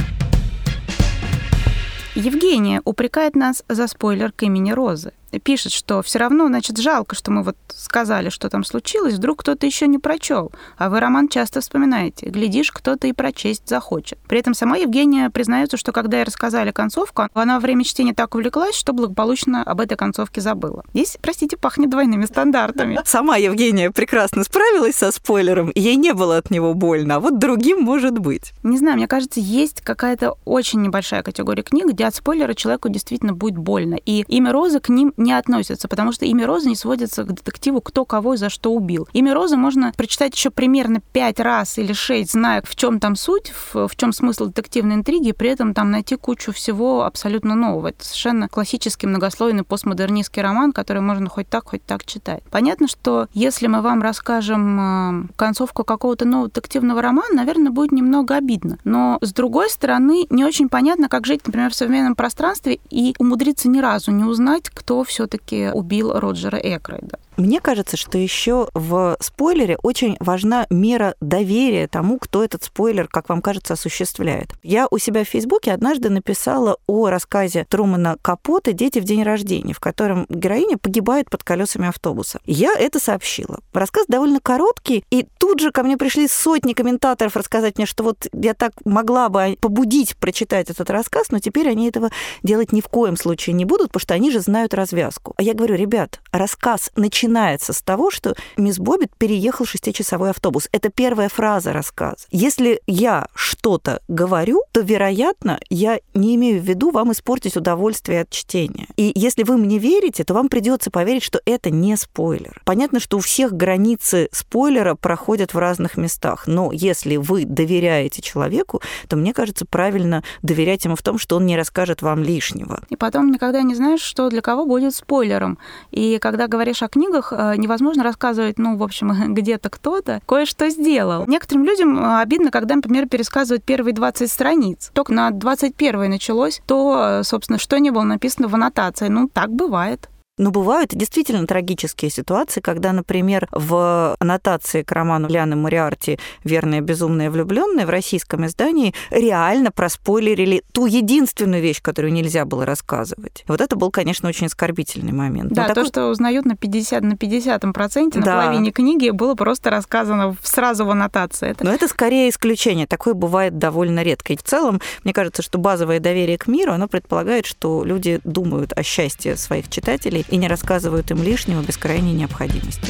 Евгения 2.15 2.81
упрекает 2.85 3.35
нас 3.35 3.65
за 3.69 3.89
спойлер 3.89 4.31
к 4.31 4.43
имени 4.45 4.71
Розы 4.71 5.13
пишет, 5.39 5.73
что 5.73 6.03
все 6.03 6.19
равно, 6.19 6.47
значит, 6.47 6.79
жалко, 6.79 7.15
что 7.15 7.31
мы 7.31 7.43
вот 7.43 7.57
сказали, 7.69 8.29
что 8.29 8.49
там 8.49 8.65
случилось, 8.65 9.15
вдруг 9.15 9.41
кто-то 9.41 9.67
еще 9.67 9.87
не 9.87 9.99
прочел, 9.99 10.53
а 10.77 10.89
вы 10.89 11.01
роман 11.01 11.29
часто 11.29 11.61
вспоминаете. 11.61 12.27
Глядишь, 12.27 12.73
кто-то 12.73 13.07
и 13.07 13.13
прочесть 13.13 13.69
захочет. 13.69 14.19
При 14.29 14.39
этом 14.39 14.55
сама 14.55 14.77
Евгения 14.77 15.31
признается, 15.31 15.77
что 15.77 15.93
когда 15.93 16.19
ей 16.19 16.25
рассказали 16.25 16.71
концовку, 16.71 17.29
она 17.35 17.55
во 17.55 17.61
время 17.61 17.85
чтения 17.85 18.15
так 18.15 18.35
увлеклась, 18.35 18.75
что 18.75 18.93
благополучно 18.93 19.63
об 19.63 19.81
этой 19.81 19.97
концовке 19.97 20.41
забыла. 20.41 20.85
Здесь, 20.93 21.17
простите, 21.21 21.57
пахнет 21.57 21.91
двойными 21.91 22.27
стандартами. 22.27 22.99
Сама 23.05 23.37
Евгения 23.37 23.91
прекрасно 23.91 24.45
справилась 24.45 24.97
со 24.97 25.13
спойлером, 25.13 25.71
ей 25.75 25.97
не 25.97 26.13
было 26.13 26.39
от 26.39 26.51
него 26.51 26.75
больно, 26.75 27.17
а 27.17 27.21
вот 27.21 27.39
другим 27.39 27.81
может 27.81 28.19
быть. 28.19 28.53
Не 28.63 28.79
знаю, 28.79 28.97
мне 28.97 29.09
кажется, 29.09 29.41
есть 29.41 29.81
какая-то 29.81 30.37
очень 30.45 30.83
небольшая 30.83 31.23
категория 31.23 31.63
книг, 31.63 31.87
где 31.89 32.07
от 32.07 32.15
спойлера 32.15 32.55
человеку 32.55 32.89
действительно 32.89 33.33
будет 33.33 33.57
больно. 33.57 33.95
И 33.95 34.25
имя 34.29 34.53
Розы 34.53 34.81
к 34.81 34.89
ним 34.89 35.13
не 35.25 35.33
относятся, 35.33 35.89
потому 35.89 36.13
что 36.13 36.25
имя 36.27 36.47
Розы 36.47 36.69
не 36.69 36.77
сводится 36.77 37.25
к 37.25 37.33
детективу, 37.33 37.81
кто 37.81 38.05
кого 38.05 38.35
и 38.35 38.37
за 38.37 38.51
что 38.51 38.73
убил. 38.73 39.09
Имя 39.13 39.35
Розы 39.35 39.57
можно 39.57 39.93
прочитать 39.97 40.37
еще 40.37 40.51
примерно 40.51 41.01
пять 41.13 41.41
раз 41.41 41.79
или 41.79 41.93
шесть, 41.93 42.33
зная, 42.33 42.63
в 42.63 42.77
чем 42.77 43.01
там 43.01 43.17
суть, 43.17 43.51
в, 43.51 43.89
в 43.89 43.97
чем 43.97 44.13
смысл 44.13 44.47
детективной 44.47 44.97
интриги, 44.97 45.29
и 45.29 45.33
при 45.33 45.51
этом 45.51 45.75
там 45.75 45.91
найти 45.91 46.17
кучу 46.17 46.53
всего 46.53 47.05
абсолютно 47.05 47.55
нового. 47.55 47.89
Это 47.89 48.05
совершенно 48.05 48.49
классический 48.49 49.07
многослойный 49.07 49.65
постмодернистский 49.65 50.43
роман, 50.43 50.73
который 50.73 51.03
можно 51.03 51.29
хоть 51.29 51.49
так, 51.49 51.69
хоть 51.69 51.85
так 51.85 52.05
читать. 52.05 52.43
Понятно, 52.51 52.87
что 52.87 53.27
если 53.33 53.67
мы 53.67 53.81
вам 53.81 54.03
расскажем 54.03 55.25
э, 55.25 55.29
концовку 55.37 55.85
какого-то 55.85 56.25
нового 56.27 56.49
детективного 56.49 57.01
романа, 57.01 57.35
наверное, 57.35 57.73
будет 57.73 57.93
немного 57.93 58.37
обидно. 58.37 58.79
Но, 58.85 59.19
с 59.23 59.33
другой 59.33 59.71
стороны, 59.71 60.27
не 60.31 60.45
очень 60.45 60.69
понятно, 60.69 61.09
как 61.09 61.27
жить, 61.27 61.41
например, 61.47 61.71
в 61.71 61.75
современном 61.75 62.15
пространстве 62.15 62.79
и 62.91 63.15
умудриться 63.19 63.69
ни 63.69 63.79
разу 63.79 64.11
не 64.11 64.25
узнать, 64.25 64.69
кто 64.69 65.03
все-таки 65.15 65.71
убил 65.73 66.13
Роджера 66.13 66.59
Экройда. 66.59 67.19
Мне 67.37 67.61
кажется, 67.61 67.97
что 67.97 68.17
еще 68.17 68.69
в 68.75 69.17
спойлере 69.21 69.77
очень 69.83 70.17
важна 70.21 70.67
мера 70.71 71.17
доверия 71.21 71.89
тому, 71.89 72.19
кто 72.19 72.45
этот 72.45 72.63
спойлер, 72.63 73.09
как 73.09 73.29
вам 73.29 73.43
кажется, 73.43 73.75
осуществляет. 73.75 74.53
Я 74.63 74.87
у 74.91 74.99
себя 74.99 75.25
в 75.25 75.29
Фейсбуке 75.29 75.73
однажды 75.73 76.11
написала 76.11 76.77
о 76.87 77.11
рассказе 77.11 77.67
Трумана 77.69 78.17
Капота 78.23 78.73
«Дети 78.73 79.01
в 79.01 79.05
день 79.05 79.25
рождения», 79.25 79.75
в 79.75 79.81
котором 79.81 80.27
героиня 80.29 80.79
погибает 80.79 81.29
под 81.29 81.43
колесами 81.43 81.89
автобуса. 81.89 82.39
Я 82.45 82.73
это 82.73 83.01
сообщила. 83.01 83.61
Рассказ 83.73 84.05
довольно 84.07 84.39
короткий, 84.39 85.05
и 85.11 85.27
тут 85.39 85.59
же 85.61 85.73
ко 85.73 85.83
мне 85.83 85.97
пришли 85.97 86.29
сотни 86.29 86.73
комментаторов 86.73 87.37
рассказать 87.37 87.79
мне, 87.79 87.87
что 87.87 88.05
вот 88.05 88.29
я 88.33 88.55
так 88.55 88.73
могла 88.85 89.29
бы 89.29 89.57
побудить 89.61 90.17
прочитать 90.17 90.71
этот 90.71 90.89
рассказ, 90.89 91.31
но 91.31 91.41
теперь 91.41 91.69
они 91.69 91.89
этого 91.89 92.11
делать 92.45 92.73
ни 92.73 92.81
в 92.81 92.87
коем 92.87 93.17
случае 93.17 93.55
не 93.55 93.65
будут, 93.65 93.89
потому 93.89 94.03
что 94.03 94.15
они 94.15 94.31
же 94.31 94.39
знают 94.39 94.73
развязку. 94.73 95.35
А 95.37 95.43
я 95.43 95.55
говорю, 95.55 95.75
ребят, 95.75 96.21
рассказ 96.31 96.93
начинается 96.95 97.24
начинается 97.25 97.73
с 97.73 97.81
того, 97.81 98.11
что 98.11 98.35
мисс 98.57 98.79
Боббит 98.79 99.11
переехал 99.17 99.65
шестичасовой 99.65 100.31
автобус. 100.31 100.69
Это 100.73 100.91
первая 100.91 101.29
фраза 101.29 101.73
рассказа. 101.73 102.27
Если 102.31 102.81
я 102.87 103.29
что-то 103.35 104.01
говорю, 104.09 104.63
то, 104.73 104.81
вероятно, 104.81 105.59
я 105.71 105.99
не 106.15 106.35
имею 106.37 106.61
в 106.61 106.65
виду 106.65 106.91
вам 106.91 107.13
испортить 107.13 107.57
удовольствие 107.57 108.23
от 108.23 108.31
чтения. 108.31 108.89
И 108.97 109.13
если 109.15 109.43
вы 109.43 109.57
мне 109.57 109.79
верите, 109.79 110.25
то 110.25 110.35
вам 110.35 110.49
придется 110.49 110.91
поверить, 110.91 111.23
что 111.23 111.41
это 111.47 111.71
не 111.71 111.97
спойлер. 111.97 112.61
Понятно, 112.65 113.01
что 113.01 113.17
у 113.17 113.21
всех 113.21 113.53
границы 113.53 114.29
спойлера 114.33 114.95
проходят 114.95 115.55
в 115.55 115.59
разных 115.59 115.97
местах, 115.97 116.47
но 116.47 116.73
если 116.73 117.17
вы 117.17 117.45
доверяете 117.45 118.21
человеку, 118.21 118.83
то, 119.09 119.17
мне 119.17 119.33
кажется, 119.33 119.65
правильно 119.65 120.23
доверять 120.43 120.85
ему 120.85 120.97
в 120.97 121.03
том, 121.03 121.19
что 121.19 121.37
он 121.37 121.47
не 121.47 121.57
расскажет 121.57 122.03
вам 122.03 122.23
лишнего. 122.23 122.83
И 122.91 122.97
потом 122.97 123.31
никогда 123.31 123.63
не 123.63 123.75
знаешь, 123.75 124.03
что 124.03 124.29
для 124.29 124.43
кого 124.43 124.67
будет 124.67 124.95
спойлером. 124.95 125.59
И 125.91 126.19
когда 126.19 126.49
говоришь 126.49 126.83
о 126.83 126.89
книгах, 126.89 127.14
книгах 127.15 127.33
э, 127.33 127.57
невозможно 127.57 128.03
рассказывать, 128.03 128.59
ну, 128.59 128.77
в 128.77 128.83
общем, 128.83 129.13
где-то 129.35 129.71
кто-то 129.71 130.21
кое-что 130.27 130.69
сделал. 130.71 131.27
Некоторым 131.27 131.65
людям 131.65 131.99
э, 131.99 132.21
обидно, 132.21 132.51
когда, 132.51 132.77
например, 132.77 133.09
пересказывают 133.09 133.65
первые 133.65 133.95
20 133.95 134.31
страниц. 134.31 134.91
Только 134.93 135.13
на 135.13 135.31
21 135.31 136.11
началось 136.11 136.61
то, 136.67 137.21
э, 137.21 137.23
собственно, 137.25 137.59
что 137.59 137.79
не 137.79 137.91
было 137.91 138.03
написано 138.03 138.49
в 138.49 138.55
аннотации. 138.55 139.09
Ну, 139.09 139.29
так 139.29 139.51
бывает. 139.51 140.09
Но 140.37 140.51
бывают 140.51 140.91
действительно 140.93 141.47
трагические 141.47 142.11
ситуации, 142.11 142.61
когда, 142.61 142.93
например, 142.93 143.47
в 143.53 144.17
аннотации 144.19 144.83
к 144.83 144.91
роману 144.91 145.29
Ляны 145.29 145.55
Мариарти 145.55 146.19
«Верная, 146.43 146.81
безумная, 146.81 147.31
влюбленная» 147.31 147.87
в 147.87 147.91
российском 147.91 148.45
издании 148.45 148.95
реально 149.11 149.71
проспойлерили 149.71 150.65
ту 150.73 150.87
единственную 150.87 151.63
вещь, 151.63 151.81
которую 151.81 152.13
нельзя 152.13 152.45
было 152.45 152.67
рассказывать. 152.67 153.45
Вот 153.47 153.61
это 153.61 153.77
был, 153.77 153.93
конечно, 153.93 154.29
очень 154.29 154.49
оскорбительный 154.49 155.13
момент. 155.13 155.53
Да, 155.53 155.69
такой... 155.69 155.85
то, 155.85 155.89
что 155.89 156.09
узнают 156.09 156.47
на 156.47 156.57
50 156.57 157.03
на 157.05 157.17
50 157.17 157.63
проценте, 157.73 158.19
на 158.19 158.25
да. 158.25 158.43
половине 158.43 158.73
книги 158.73 159.11
было 159.11 159.37
просто 159.37 159.71
рассказано 159.71 160.37
сразу 160.43 160.85
в 160.85 160.91
аннотации. 160.91 161.51
Это... 161.51 161.65
Но 161.65 161.73
это 161.73 161.87
скорее 161.87 162.29
исключение. 162.29 162.89
Такое 162.89 163.15
бывает 163.15 163.59
довольно 163.59 164.03
редко. 164.03 164.33
И 164.33 164.37
в 164.37 164.43
целом, 164.43 164.81
мне 165.05 165.13
кажется, 165.13 165.43
что 165.43 165.59
базовое 165.59 166.01
доверие 166.01 166.39
к 166.39 166.49
миру, 166.49 166.73
оно 166.73 166.89
предполагает, 166.89 167.47
что 167.47 167.85
люди 167.85 168.21
думают 168.25 168.73
о 168.73 168.83
счастье 168.83 169.37
своих 169.37 169.71
читателей 169.71 170.24
и 170.29 170.37
не 170.37 170.49
рассказывают 170.49 171.11
им 171.11 171.23
лишнего 171.23 171.63
без 171.63 171.77
крайней 171.77 172.13
необходимости. 172.13 172.89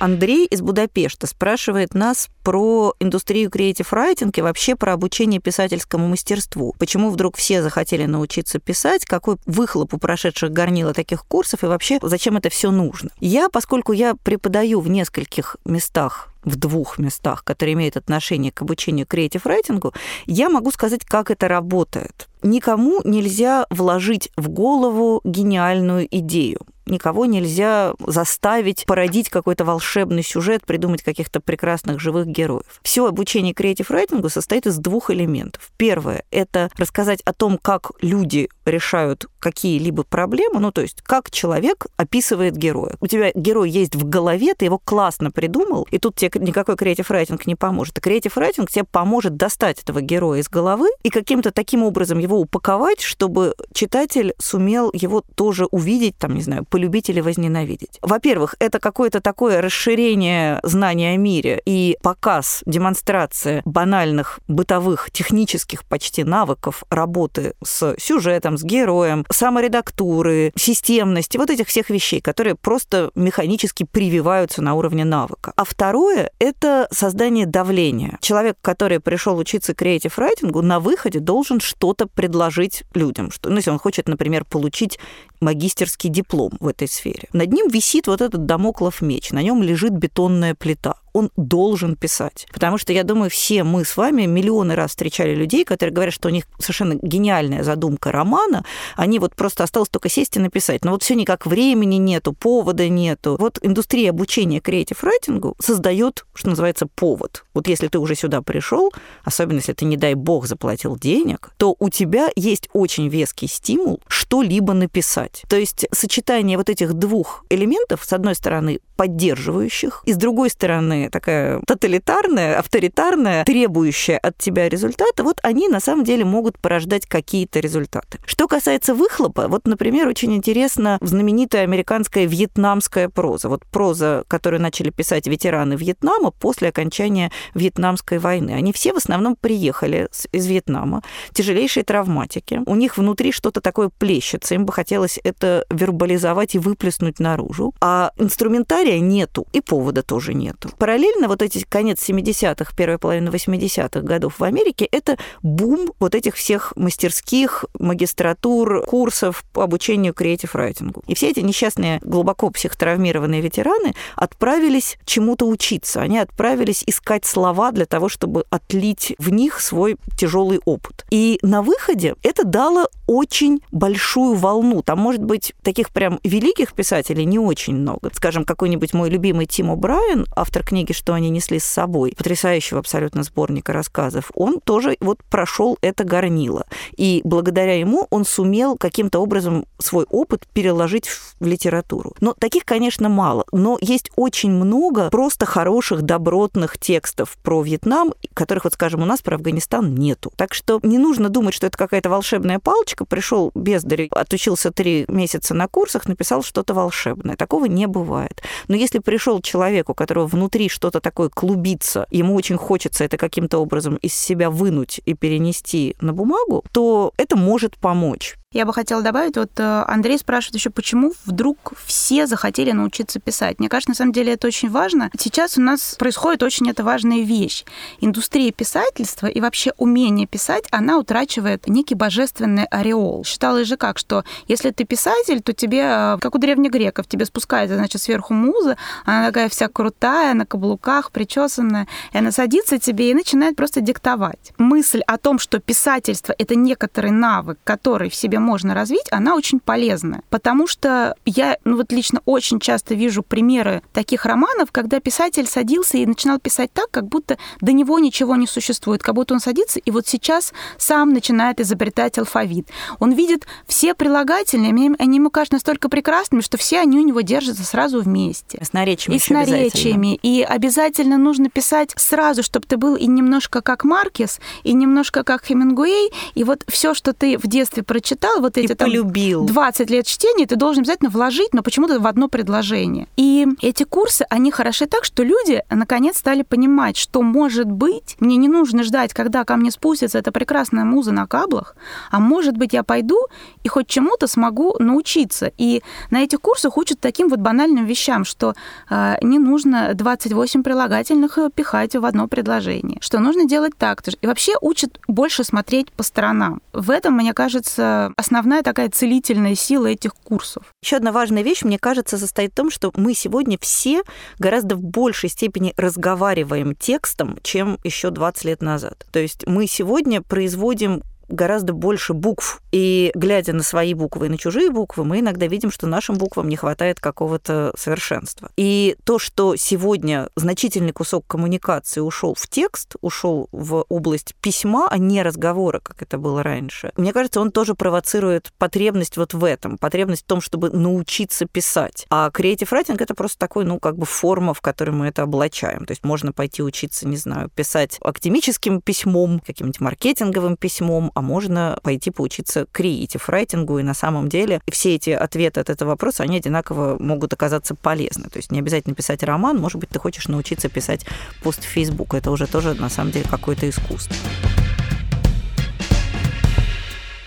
Андрей 0.00 0.46
из 0.46 0.62
Будапешта 0.62 1.26
спрашивает 1.26 1.92
нас 1.92 2.30
про 2.42 2.94
индустрию 3.00 3.50
креатив-райтинг 3.50 4.38
и 4.38 4.40
вообще 4.40 4.74
про 4.74 4.94
обучение 4.94 5.40
писательскому 5.40 6.08
мастерству. 6.08 6.74
Почему 6.78 7.10
вдруг 7.10 7.36
все 7.36 7.62
захотели 7.62 8.06
научиться 8.06 8.58
писать, 8.58 9.04
какой 9.04 9.36
выхлоп 9.44 9.92
у 9.92 9.98
прошедших 9.98 10.52
горнила 10.52 10.94
таких 10.94 11.26
курсов 11.26 11.64
и 11.64 11.66
вообще 11.66 11.98
зачем 12.00 12.38
это 12.38 12.48
все 12.48 12.70
нужно. 12.70 13.10
Я, 13.20 13.50
поскольку 13.50 13.92
я 13.92 14.14
преподаю 14.14 14.80
в 14.80 14.88
нескольких 14.88 15.58
местах 15.66 16.32
в 16.44 16.56
двух 16.56 16.98
местах, 16.98 17.44
которые 17.44 17.74
имеют 17.74 17.98
отношение 17.98 18.52
к 18.52 18.62
обучению 18.62 19.06
креатив-райтингу, 19.06 19.92
я 20.24 20.48
могу 20.48 20.70
сказать, 20.70 21.04
как 21.04 21.30
это 21.30 21.46
работает. 21.46 22.30
Никому 22.42 23.02
нельзя 23.04 23.66
вложить 23.68 24.30
в 24.38 24.48
голову 24.48 25.20
гениальную 25.24 26.08
идею 26.10 26.60
никого 26.86 27.26
нельзя 27.26 27.94
заставить 28.06 28.84
породить 28.86 29.28
какой-то 29.28 29.64
волшебный 29.64 30.22
сюжет, 30.22 30.64
придумать 30.66 31.02
каких-то 31.02 31.40
прекрасных 31.40 32.00
живых 32.00 32.26
героев. 32.26 32.80
Все 32.82 33.06
обучение 33.06 33.54
креатив-райтингу 33.54 34.28
состоит 34.28 34.66
из 34.66 34.78
двух 34.78 35.10
элементов. 35.10 35.70
Первое— 35.76 36.24
это 36.30 36.70
рассказать 36.76 37.20
о 37.22 37.32
том, 37.32 37.58
как 37.58 37.92
люди 38.00 38.48
решают 38.64 39.26
какие-либо 39.38 40.04
проблемы, 40.04 40.60
ну, 40.60 40.70
то 40.72 40.82
есть 40.82 41.02
как 41.02 41.30
человек 41.30 41.86
описывает 41.96 42.56
героя. 42.56 42.96
У 43.00 43.06
тебя 43.06 43.32
герой 43.34 43.70
есть 43.70 43.94
в 43.94 44.08
голове, 44.08 44.54
ты 44.54 44.66
его 44.66 44.78
классно 44.78 45.30
придумал, 45.30 45.86
и 45.90 45.98
тут 45.98 46.16
тебе 46.16 46.30
никакой 46.40 46.76
креатив-райтинг 46.76 47.46
не 47.46 47.54
поможет. 47.54 47.98
А 47.98 48.00
креатив-райтинг 48.00 48.70
тебе 48.70 48.84
поможет 48.84 49.36
достать 49.36 49.82
этого 49.82 50.00
героя 50.00 50.40
из 50.40 50.48
головы 50.48 50.88
и 51.02 51.10
каким-то 51.10 51.50
таким 51.50 51.82
образом 51.82 52.18
его 52.18 52.38
упаковать, 52.38 53.00
чтобы 53.00 53.54
читатель 53.72 54.34
сумел 54.38 54.90
его 54.92 55.22
тоже 55.34 55.66
увидеть, 55.66 56.16
там, 56.18 56.34
не 56.34 56.42
знаю, 56.42 56.64
полюбить 56.80 57.10
или 57.10 57.20
возненавидеть. 57.20 57.98
Во-первых, 58.00 58.54
это 58.58 58.78
какое-то 58.78 59.20
такое 59.20 59.60
расширение 59.60 60.60
знания 60.62 61.12
о 61.12 61.16
мире 61.18 61.60
и 61.66 61.98
показ, 62.02 62.62
демонстрация 62.64 63.60
банальных 63.66 64.40
бытовых 64.48 65.10
технических 65.10 65.84
почти 65.84 66.24
навыков 66.24 66.84
работы 66.88 67.52
с 67.62 67.94
сюжетом, 67.98 68.56
с 68.56 68.62
героем, 68.62 69.26
саморедактуры, 69.30 70.52
системности, 70.56 71.36
вот 71.36 71.50
этих 71.50 71.68
всех 71.68 71.90
вещей, 71.90 72.22
которые 72.22 72.54
просто 72.54 73.10
механически 73.14 73.84
прививаются 73.84 74.62
на 74.62 74.74
уровне 74.74 75.04
навыка. 75.04 75.52
А 75.56 75.64
второе— 75.64 76.30
это 76.38 76.88
создание 76.90 77.44
давления. 77.44 78.16
Человек, 78.22 78.56
который 78.62 79.00
пришел 79.00 79.36
учиться 79.36 79.74
креатив-райтингу, 79.74 80.62
на 80.62 80.80
выходе 80.80 81.20
должен 81.20 81.60
что-то 81.60 82.06
предложить 82.06 82.84
людям. 82.94 83.30
Что, 83.30 83.50
ну, 83.50 83.56
если 83.56 83.70
он 83.70 83.78
хочет, 83.78 84.08
например, 84.08 84.46
получить 84.46 84.98
магистерский 85.40 86.10
диплом 86.10 86.52
в 86.60 86.68
этой 86.68 86.88
сфере. 86.88 87.28
Над 87.32 87.52
ним 87.52 87.68
висит 87.68 88.06
вот 88.06 88.20
этот 88.20 88.46
домоклов 88.46 89.00
меч, 89.00 89.30
на 89.30 89.42
нем 89.42 89.62
лежит 89.62 89.92
бетонная 89.92 90.54
плита 90.54 90.96
он 91.12 91.30
должен 91.36 91.96
писать. 91.96 92.46
Потому 92.52 92.78
что, 92.78 92.92
я 92.92 93.04
думаю, 93.04 93.30
все 93.30 93.64
мы 93.64 93.84
с 93.84 93.96
вами 93.96 94.26
миллионы 94.26 94.74
раз 94.74 94.90
встречали 94.90 95.34
людей, 95.34 95.64
которые 95.64 95.94
говорят, 95.94 96.14
что 96.14 96.28
у 96.28 96.32
них 96.32 96.44
совершенно 96.58 96.94
гениальная 96.94 97.62
задумка 97.62 98.12
романа, 98.12 98.64
они 98.96 99.18
вот 99.18 99.34
просто 99.34 99.64
осталось 99.64 99.88
только 99.88 100.08
сесть 100.08 100.36
и 100.36 100.40
написать. 100.40 100.84
Но 100.84 100.92
вот 100.92 101.02
все 101.02 101.14
никак 101.14 101.46
времени 101.46 101.96
нету, 101.96 102.32
повода 102.32 102.88
нету. 102.88 103.36
Вот 103.38 103.58
индустрия 103.62 104.10
обучения 104.10 104.60
креатив-райтингу 104.60 105.56
создает, 105.58 106.26
что 106.34 106.50
называется, 106.50 106.86
повод. 106.86 107.44
Вот 107.54 107.68
если 107.68 107.88
ты 107.88 107.98
уже 107.98 108.14
сюда 108.14 108.42
пришел, 108.42 108.92
особенно 109.24 109.58
если 109.58 109.72
ты, 109.72 109.84
не 109.84 109.96
дай 109.96 110.14
бог, 110.14 110.46
заплатил 110.46 110.96
денег, 110.96 111.50
то 111.56 111.76
у 111.78 111.88
тебя 111.88 112.30
есть 112.36 112.68
очень 112.72 113.08
веский 113.08 113.46
стимул 113.46 114.00
что-либо 114.06 114.72
написать. 114.72 115.42
То 115.48 115.56
есть 115.56 115.86
сочетание 115.92 116.56
вот 116.56 116.70
этих 116.70 116.94
двух 116.94 117.44
элементов, 117.50 118.04
с 118.04 118.12
одной 118.12 118.34
стороны, 118.34 118.80
поддерживающих, 119.00 120.02
и 120.04 120.12
с 120.12 120.16
другой 120.18 120.50
стороны 120.50 121.08
такая 121.08 121.62
тоталитарная, 121.66 122.58
авторитарная, 122.58 123.46
требующая 123.46 124.18
от 124.18 124.36
тебя 124.36 124.68
результата, 124.68 125.24
вот 125.24 125.38
они 125.42 125.68
на 125.68 125.80
самом 125.80 126.04
деле 126.04 126.26
могут 126.26 126.58
порождать 126.58 127.06
какие-то 127.06 127.60
результаты. 127.60 128.18
Что 128.26 128.46
касается 128.46 128.94
выхлопа, 128.94 129.48
вот, 129.48 129.66
например, 129.66 130.06
очень 130.06 130.34
интересно 130.34 130.98
знаменитая 131.00 131.62
американская 131.62 132.26
вьетнамская 132.26 133.08
проза. 133.08 133.48
Вот 133.48 133.64
проза, 133.64 134.24
которую 134.28 134.60
начали 134.60 134.90
писать 134.90 135.26
ветераны 135.26 135.76
Вьетнама 135.76 136.30
после 136.30 136.68
окончания 136.68 137.32
Вьетнамской 137.54 138.18
войны. 138.18 138.50
Они 138.50 138.70
все 138.70 138.92
в 138.92 138.98
основном 138.98 139.34
приехали 139.34 140.10
из 140.30 140.46
Вьетнама, 140.46 141.02
тяжелейшие 141.32 141.84
травматики. 141.84 142.60
У 142.66 142.74
них 142.74 142.98
внутри 142.98 143.32
что-то 143.32 143.62
такое 143.62 143.88
плещется, 143.88 144.54
им 144.56 144.66
бы 144.66 144.74
хотелось 144.74 145.18
это 145.24 145.64
вербализовать 145.70 146.54
и 146.54 146.58
выплеснуть 146.58 147.18
наружу. 147.18 147.72
А 147.80 148.12
инструментарий 148.18 148.89
сценария 148.90 149.00
нету, 149.00 149.46
и 149.52 149.60
повода 149.60 150.02
тоже 150.02 150.34
нету. 150.34 150.70
Параллельно 150.78 151.28
вот 151.28 151.42
эти 151.42 151.64
конец 151.68 152.08
70-х, 152.08 152.74
первая 152.76 152.98
половина 152.98 153.28
80-х 153.28 154.00
годов 154.00 154.38
в 154.38 154.44
Америке— 154.44 154.88
это 154.92 155.16
бум 155.42 155.92
вот 156.00 156.14
этих 156.14 156.34
всех 156.34 156.72
мастерских, 156.76 157.64
магистратур, 157.78 158.84
курсов 158.86 159.44
по 159.52 159.62
обучению 159.62 160.14
креатив-райтингу. 160.14 161.02
И 161.06 161.14
все 161.14 161.30
эти 161.30 161.40
несчастные, 161.40 162.00
глубоко 162.02 162.50
психотравмированные 162.50 163.40
ветераны 163.40 163.94
отправились 164.16 164.98
чему-то 165.04 165.46
учиться. 165.46 166.00
Они 166.00 166.18
отправились 166.18 166.82
искать 166.86 167.24
слова 167.24 167.72
для 167.72 167.86
того, 167.86 168.08
чтобы 168.08 168.44
отлить 168.50 169.14
в 169.18 169.30
них 169.30 169.60
свой 169.60 169.96
тяжелый 170.18 170.60
опыт. 170.64 171.04
И 171.10 171.38
на 171.42 171.62
выходе 171.62 172.14
это 172.22 172.44
дало 172.44 172.88
очень 173.10 173.60
большую 173.72 174.34
волну. 174.34 174.82
Там, 174.82 175.00
может 175.00 175.22
быть, 175.22 175.52
таких 175.62 175.90
прям 175.90 176.20
великих 176.22 176.72
писателей 176.74 177.24
не 177.24 177.38
очень 177.38 177.74
много. 177.74 178.10
Скажем, 178.14 178.44
какой-нибудь 178.44 178.79
какой-нибудь 178.80 178.94
мой 178.94 179.10
любимый 179.10 179.46
Тим 179.46 179.70
О'Брайен, 179.70 180.26
автор 180.34 180.64
книги 180.64 180.92
«Что 180.92 181.12
они 181.12 181.28
несли 181.28 181.58
с 181.58 181.64
собой», 181.64 182.14
потрясающего 182.16 182.80
абсолютно 182.80 183.22
сборника 183.22 183.72
рассказов, 183.74 184.30
он 184.34 184.58
тоже 184.60 184.96
вот 185.00 185.18
прошел 185.24 185.76
это 185.82 186.04
горнило. 186.04 186.64
И 186.96 187.20
благодаря 187.24 187.78
ему 187.78 188.06
он 188.10 188.24
сумел 188.24 188.78
каким-то 188.78 189.18
образом 189.18 189.66
свой 189.78 190.06
опыт 190.08 190.46
переложить 190.54 191.08
в 191.08 191.46
литературу. 191.46 192.14
Но 192.20 192.32
таких, 192.32 192.64
конечно, 192.64 193.10
мало. 193.10 193.44
Но 193.52 193.76
есть 193.82 194.10
очень 194.16 194.50
много 194.50 195.10
просто 195.10 195.44
хороших, 195.44 196.02
добротных 196.02 196.78
текстов 196.78 197.36
про 197.42 197.62
Вьетнам, 197.62 198.14
которых, 198.32 198.64
вот 198.64 198.74
скажем, 198.74 199.02
у 199.02 199.04
нас 199.06 199.20
про 199.20 199.36
Афганистан 199.36 199.94
нету. 199.94 200.32
Так 200.36 200.54
что 200.54 200.80
не 200.82 200.96
нужно 200.96 201.28
думать, 201.28 201.52
что 201.54 201.66
это 201.66 201.76
какая-то 201.76 202.08
волшебная 202.08 202.58
палочка. 202.58 203.04
Пришел 203.04 203.50
бездарь, 203.54 204.08
отучился 204.10 204.70
три 204.70 205.04
месяца 205.08 205.52
на 205.52 205.68
курсах, 205.68 206.06
написал 206.06 206.42
что-то 206.42 206.72
волшебное. 206.72 207.36
Такого 207.36 207.66
не 207.66 207.86
бывает. 207.86 208.42
Но 208.70 208.76
если 208.76 209.00
пришел 209.00 209.40
человек, 209.42 209.90
у 209.90 209.94
которого 209.94 210.28
внутри 210.28 210.68
что-то 210.68 211.00
такое 211.00 211.28
клубится, 211.28 212.06
ему 212.12 212.36
очень 212.36 212.56
хочется 212.56 213.02
это 213.02 213.16
каким-то 213.16 213.58
образом 213.58 213.96
из 213.96 214.14
себя 214.14 214.48
вынуть 214.48 215.00
и 215.06 215.14
перенести 215.14 215.96
на 216.00 216.12
бумагу, 216.12 216.64
то 216.70 217.12
это 217.16 217.36
может 217.36 217.76
помочь. 217.76 218.36
Я 218.52 218.66
бы 218.66 218.72
хотела 218.72 219.00
добавить, 219.00 219.36
вот 219.36 219.52
э, 219.60 219.84
Андрей 219.86 220.18
спрашивает 220.18 220.56
еще, 220.56 220.70
почему 220.70 221.12
вдруг 221.24 221.72
все 221.86 222.26
захотели 222.26 222.72
научиться 222.72 223.20
писать. 223.20 223.60
Мне 223.60 223.68
кажется, 223.68 223.90
на 223.92 223.94
самом 223.94 224.12
деле 224.12 224.32
это 224.32 224.48
очень 224.48 224.68
важно. 224.68 225.08
Сейчас 225.16 225.56
у 225.56 225.60
нас 225.60 225.94
происходит 225.96 226.42
очень 226.42 226.68
это 226.68 226.82
важная 226.82 227.20
вещь. 227.20 227.64
Индустрия 228.00 228.50
писательства 228.50 229.28
и 229.28 229.40
вообще 229.40 229.72
умение 229.76 230.26
писать, 230.26 230.64
она 230.72 230.98
утрачивает 230.98 231.68
некий 231.68 231.94
божественный 231.94 232.64
ореол. 232.64 233.24
Считалось 233.24 233.68
же 233.68 233.76
как, 233.76 234.00
что 234.00 234.24
если 234.48 234.72
ты 234.72 234.84
писатель, 234.84 235.42
то 235.42 235.52
тебе, 235.52 235.82
э, 235.84 236.18
как 236.20 236.34
у 236.34 236.38
древних 236.38 236.72
греков, 236.72 237.06
тебе 237.06 237.26
спускается, 237.26 237.76
значит, 237.76 238.02
сверху 238.02 238.34
муза, 238.34 238.76
она 239.04 239.26
такая 239.26 239.48
вся 239.48 239.68
крутая, 239.68 240.34
на 240.34 240.44
каблуках, 240.44 241.12
причесанная, 241.12 241.86
и 242.12 242.18
она 242.18 242.32
садится 242.32 242.80
тебе 242.80 243.12
и 243.12 243.14
начинает 243.14 243.54
просто 243.54 243.80
диктовать. 243.80 244.50
Мысль 244.58 245.02
о 245.06 245.18
том, 245.18 245.38
что 245.38 245.60
писательство— 245.60 246.34
это 246.38 246.56
некоторый 246.56 247.12
навык, 247.12 247.56
который 247.62 248.10
в 248.10 248.14
себе 248.16 248.39
можно 248.40 248.74
развить, 248.74 249.06
она 249.10 249.34
очень 249.34 249.60
полезная. 249.60 250.22
Потому 250.30 250.66
что 250.66 251.14
я, 251.24 251.56
ну 251.64 251.76
вот 251.76 251.92
лично 251.92 252.20
очень 252.24 252.60
часто 252.60 252.94
вижу 252.94 253.22
примеры 253.22 253.82
таких 253.92 254.26
романов, 254.26 254.72
когда 254.72 255.00
писатель 255.00 255.46
садился 255.46 255.98
и 255.98 256.06
начинал 256.06 256.38
писать 256.38 256.72
так, 256.72 256.90
как 256.90 257.06
будто 257.06 257.38
до 257.60 257.72
него 257.72 257.98
ничего 257.98 258.36
не 258.36 258.46
существует, 258.46 259.02
как 259.02 259.14
будто 259.14 259.34
он 259.34 259.40
садится 259.40 259.78
и 259.78 259.90
вот 259.90 260.06
сейчас 260.06 260.52
сам 260.78 261.12
начинает 261.12 261.60
изобретать 261.60 262.18
алфавит. 262.18 262.68
Он 262.98 263.12
видит 263.12 263.46
все 263.66 263.94
прилагательные, 263.94 264.94
они 264.98 265.16
ему 265.16 265.30
кажутся 265.30 265.56
настолько 265.56 265.88
прекрасными, 265.88 266.40
что 266.40 266.56
все 266.56 266.80
они 266.80 266.98
у 266.98 267.04
него 267.04 267.20
держатся 267.20 267.64
сразу 267.64 268.00
вместе. 268.00 268.58
С 268.62 268.72
наречиями. 268.72 269.16
И 269.16 269.20
с 269.20 269.28
наречиями. 269.28 270.18
И 270.22 270.42
обязательно 270.42 271.18
нужно 271.18 271.50
писать 271.50 271.92
сразу, 271.96 272.42
чтобы 272.42 272.66
ты 272.66 272.76
был 272.76 272.96
и 272.96 273.06
немножко 273.06 273.60
как 273.60 273.84
Маркес, 273.84 274.40
и 274.62 274.72
немножко 274.72 275.24
как 275.24 275.44
Хемингуэй, 275.44 276.12
и 276.34 276.44
вот 276.44 276.64
все, 276.68 276.94
что 276.94 277.12
ты 277.12 277.36
в 277.36 277.46
детстве 277.46 277.82
прочитал, 277.82 278.29
прочитал 278.30 278.42
вот 278.42 278.58
эти 278.58 278.72
и 278.72 278.74
полюбил. 278.74 279.46
20 279.46 279.90
лет 279.90 280.06
чтения, 280.06 280.46
ты 280.46 280.56
должен 280.56 280.80
обязательно 280.80 281.10
вложить, 281.10 281.52
но 281.52 281.62
почему-то 281.62 282.00
в 282.00 282.06
одно 282.06 282.28
предложение. 282.28 283.06
И 283.16 283.46
эти 283.60 283.84
курсы, 283.84 284.24
они 284.30 284.50
хороши 284.50 284.86
так, 284.86 285.04
что 285.04 285.22
люди 285.22 285.62
наконец 285.70 286.18
стали 286.18 286.42
понимать, 286.42 286.96
что 286.96 287.22
может 287.22 287.70
быть, 287.70 288.16
мне 288.20 288.36
не 288.36 288.48
нужно 288.48 288.82
ждать, 288.82 289.12
когда 289.12 289.44
ко 289.44 289.56
мне 289.56 289.70
спустится 289.70 290.18
эта 290.18 290.32
прекрасная 290.32 290.84
муза 290.84 291.12
на 291.12 291.26
каблах, 291.26 291.74
а 292.10 292.20
может 292.20 292.56
быть 292.56 292.72
я 292.72 292.82
пойду 292.82 293.18
и 293.62 293.68
хоть 293.68 293.86
чему-то 293.86 294.26
смогу 294.26 294.76
научиться. 294.78 295.52
И 295.58 295.82
на 296.10 296.22
этих 296.22 296.40
курсах 296.40 296.76
учат 296.76 297.00
таким 297.00 297.28
вот 297.28 297.40
банальным 297.40 297.86
вещам, 297.86 298.24
что 298.24 298.54
э, 298.88 299.16
не 299.22 299.38
нужно 299.38 299.92
28 299.94 300.62
прилагательных 300.62 301.38
э, 301.38 301.50
пихать 301.54 301.96
в 301.96 302.04
одно 302.04 302.28
предложение, 302.28 302.98
что 303.00 303.18
нужно 303.18 303.46
делать 303.46 303.72
так-то. 303.76 304.12
И 304.20 304.26
вообще 304.26 304.54
учат 304.60 304.98
больше 305.08 305.44
смотреть 305.44 305.92
по 305.92 306.02
сторонам. 306.02 306.60
В 306.72 306.90
этом, 306.90 307.14
мне 307.14 307.32
кажется, 307.32 308.12
основная 308.20 308.62
такая 308.62 308.90
целительная 308.90 309.54
сила 309.54 309.86
этих 309.86 310.14
курсов. 310.14 310.74
Еще 310.82 310.96
одна 310.96 311.10
важная 311.10 311.42
вещь, 311.42 311.62
мне 311.62 311.78
кажется, 311.78 312.18
состоит 312.18 312.52
в 312.52 312.54
том, 312.54 312.70
что 312.70 312.92
мы 312.94 313.14
сегодня 313.14 313.58
все 313.60 314.02
гораздо 314.38 314.76
в 314.76 314.82
большей 314.82 315.30
степени 315.30 315.72
разговариваем 315.76 316.76
текстом, 316.76 317.38
чем 317.42 317.78
еще 317.82 318.10
20 318.10 318.44
лет 318.44 318.62
назад. 318.62 319.06
То 319.10 319.18
есть 319.18 319.46
мы 319.46 319.66
сегодня 319.66 320.22
производим 320.22 321.02
гораздо 321.30 321.72
больше 321.72 322.12
букв. 322.12 322.60
И 322.72 323.10
глядя 323.14 323.52
на 323.52 323.62
свои 323.62 323.94
буквы 323.94 324.26
и 324.26 324.28
на 324.28 324.38
чужие 324.38 324.70
буквы, 324.70 325.04
мы 325.04 325.20
иногда 325.20 325.46
видим, 325.46 325.70
что 325.70 325.86
нашим 325.86 326.16
буквам 326.16 326.48
не 326.48 326.56
хватает 326.56 327.00
какого-то 327.00 327.72
совершенства. 327.76 328.50
И 328.56 328.96
то, 329.04 329.18
что 329.18 329.56
сегодня 329.56 330.28
значительный 330.36 330.92
кусок 330.92 331.26
коммуникации 331.26 332.00
ушел 332.00 332.34
в 332.34 332.48
текст, 332.48 332.96
ушел 333.00 333.48
в 333.52 333.84
область 333.88 334.34
письма, 334.40 334.88
а 334.90 334.98
не 334.98 335.22
разговора, 335.22 335.80
как 335.80 336.02
это 336.02 336.18
было 336.18 336.42
раньше, 336.42 336.92
мне 336.96 337.12
кажется, 337.12 337.40
он 337.40 337.50
тоже 337.50 337.74
провоцирует 337.74 338.52
потребность 338.58 339.16
вот 339.16 339.34
в 339.34 339.44
этом, 339.44 339.78
потребность 339.78 340.22
в 340.22 340.26
том, 340.26 340.40
чтобы 340.40 340.70
научиться 340.70 341.46
писать. 341.46 342.06
А 342.10 342.30
креатив 342.30 342.72
райтинг 342.72 343.00
это 343.00 343.14
просто 343.14 343.38
такой, 343.38 343.64
ну, 343.64 343.78
как 343.78 343.96
бы 343.96 344.06
форма, 344.06 344.54
в 344.54 344.60
которой 344.60 344.90
мы 344.90 345.06
это 345.06 345.24
облачаем. 345.24 345.86
То 345.86 345.92
есть 345.92 346.04
можно 346.04 346.32
пойти 346.32 346.62
учиться, 346.62 347.06
не 347.06 347.16
знаю, 347.16 347.50
писать 347.50 347.98
академическим 348.00 348.80
письмом, 348.80 349.40
каким-нибудь 349.40 349.80
маркетинговым 349.80 350.56
письмом, 350.56 351.10
а 351.20 351.22
можно 351.22 351.78
пойти 351.82 352.10
поучиться 352.10 352.66
креатив-райтингу, 352.72 353.78
и 353.78 353.82
на 353.82 353.92
самом 353.92 354.30
деле 354.30 354.62
все 354.70 354.94
эти 354.94 355.10
ответы 355.10 355.60
от 355.60 355.68
этого 355.68 355.90
вопроса, 355.90 356.22
они 356.22 356.38
одинаково 356.38 356.96
могут 356.98 357.34
оказаться 357.34 357.74
полезны. 357.74 358.30
То 358.30 358.38
есть 358.38 358.50
не 358.50 358.58
обязательно 358.58 358.94
писать 358.94 359.22
роман, 359.22 359.58
может 359.58 359.78
быть, 359.78 359.90
ты 359.90 359.98
хочешь 359.98 360.28
научиться 360.28 360.70
писать 360.70 361.04
пост 361.42 361.62
в 361.62 361.66
Facebook. 361.66 362.14
Это 362.14 362.30
уже 362.30 362.46
тоже, 362.46 362.72
на 362.72 362.88
самом 362.88 363.10
деле, 363.12 363.26
какое-то 363.28 363.68
искусство. 363.68 364.16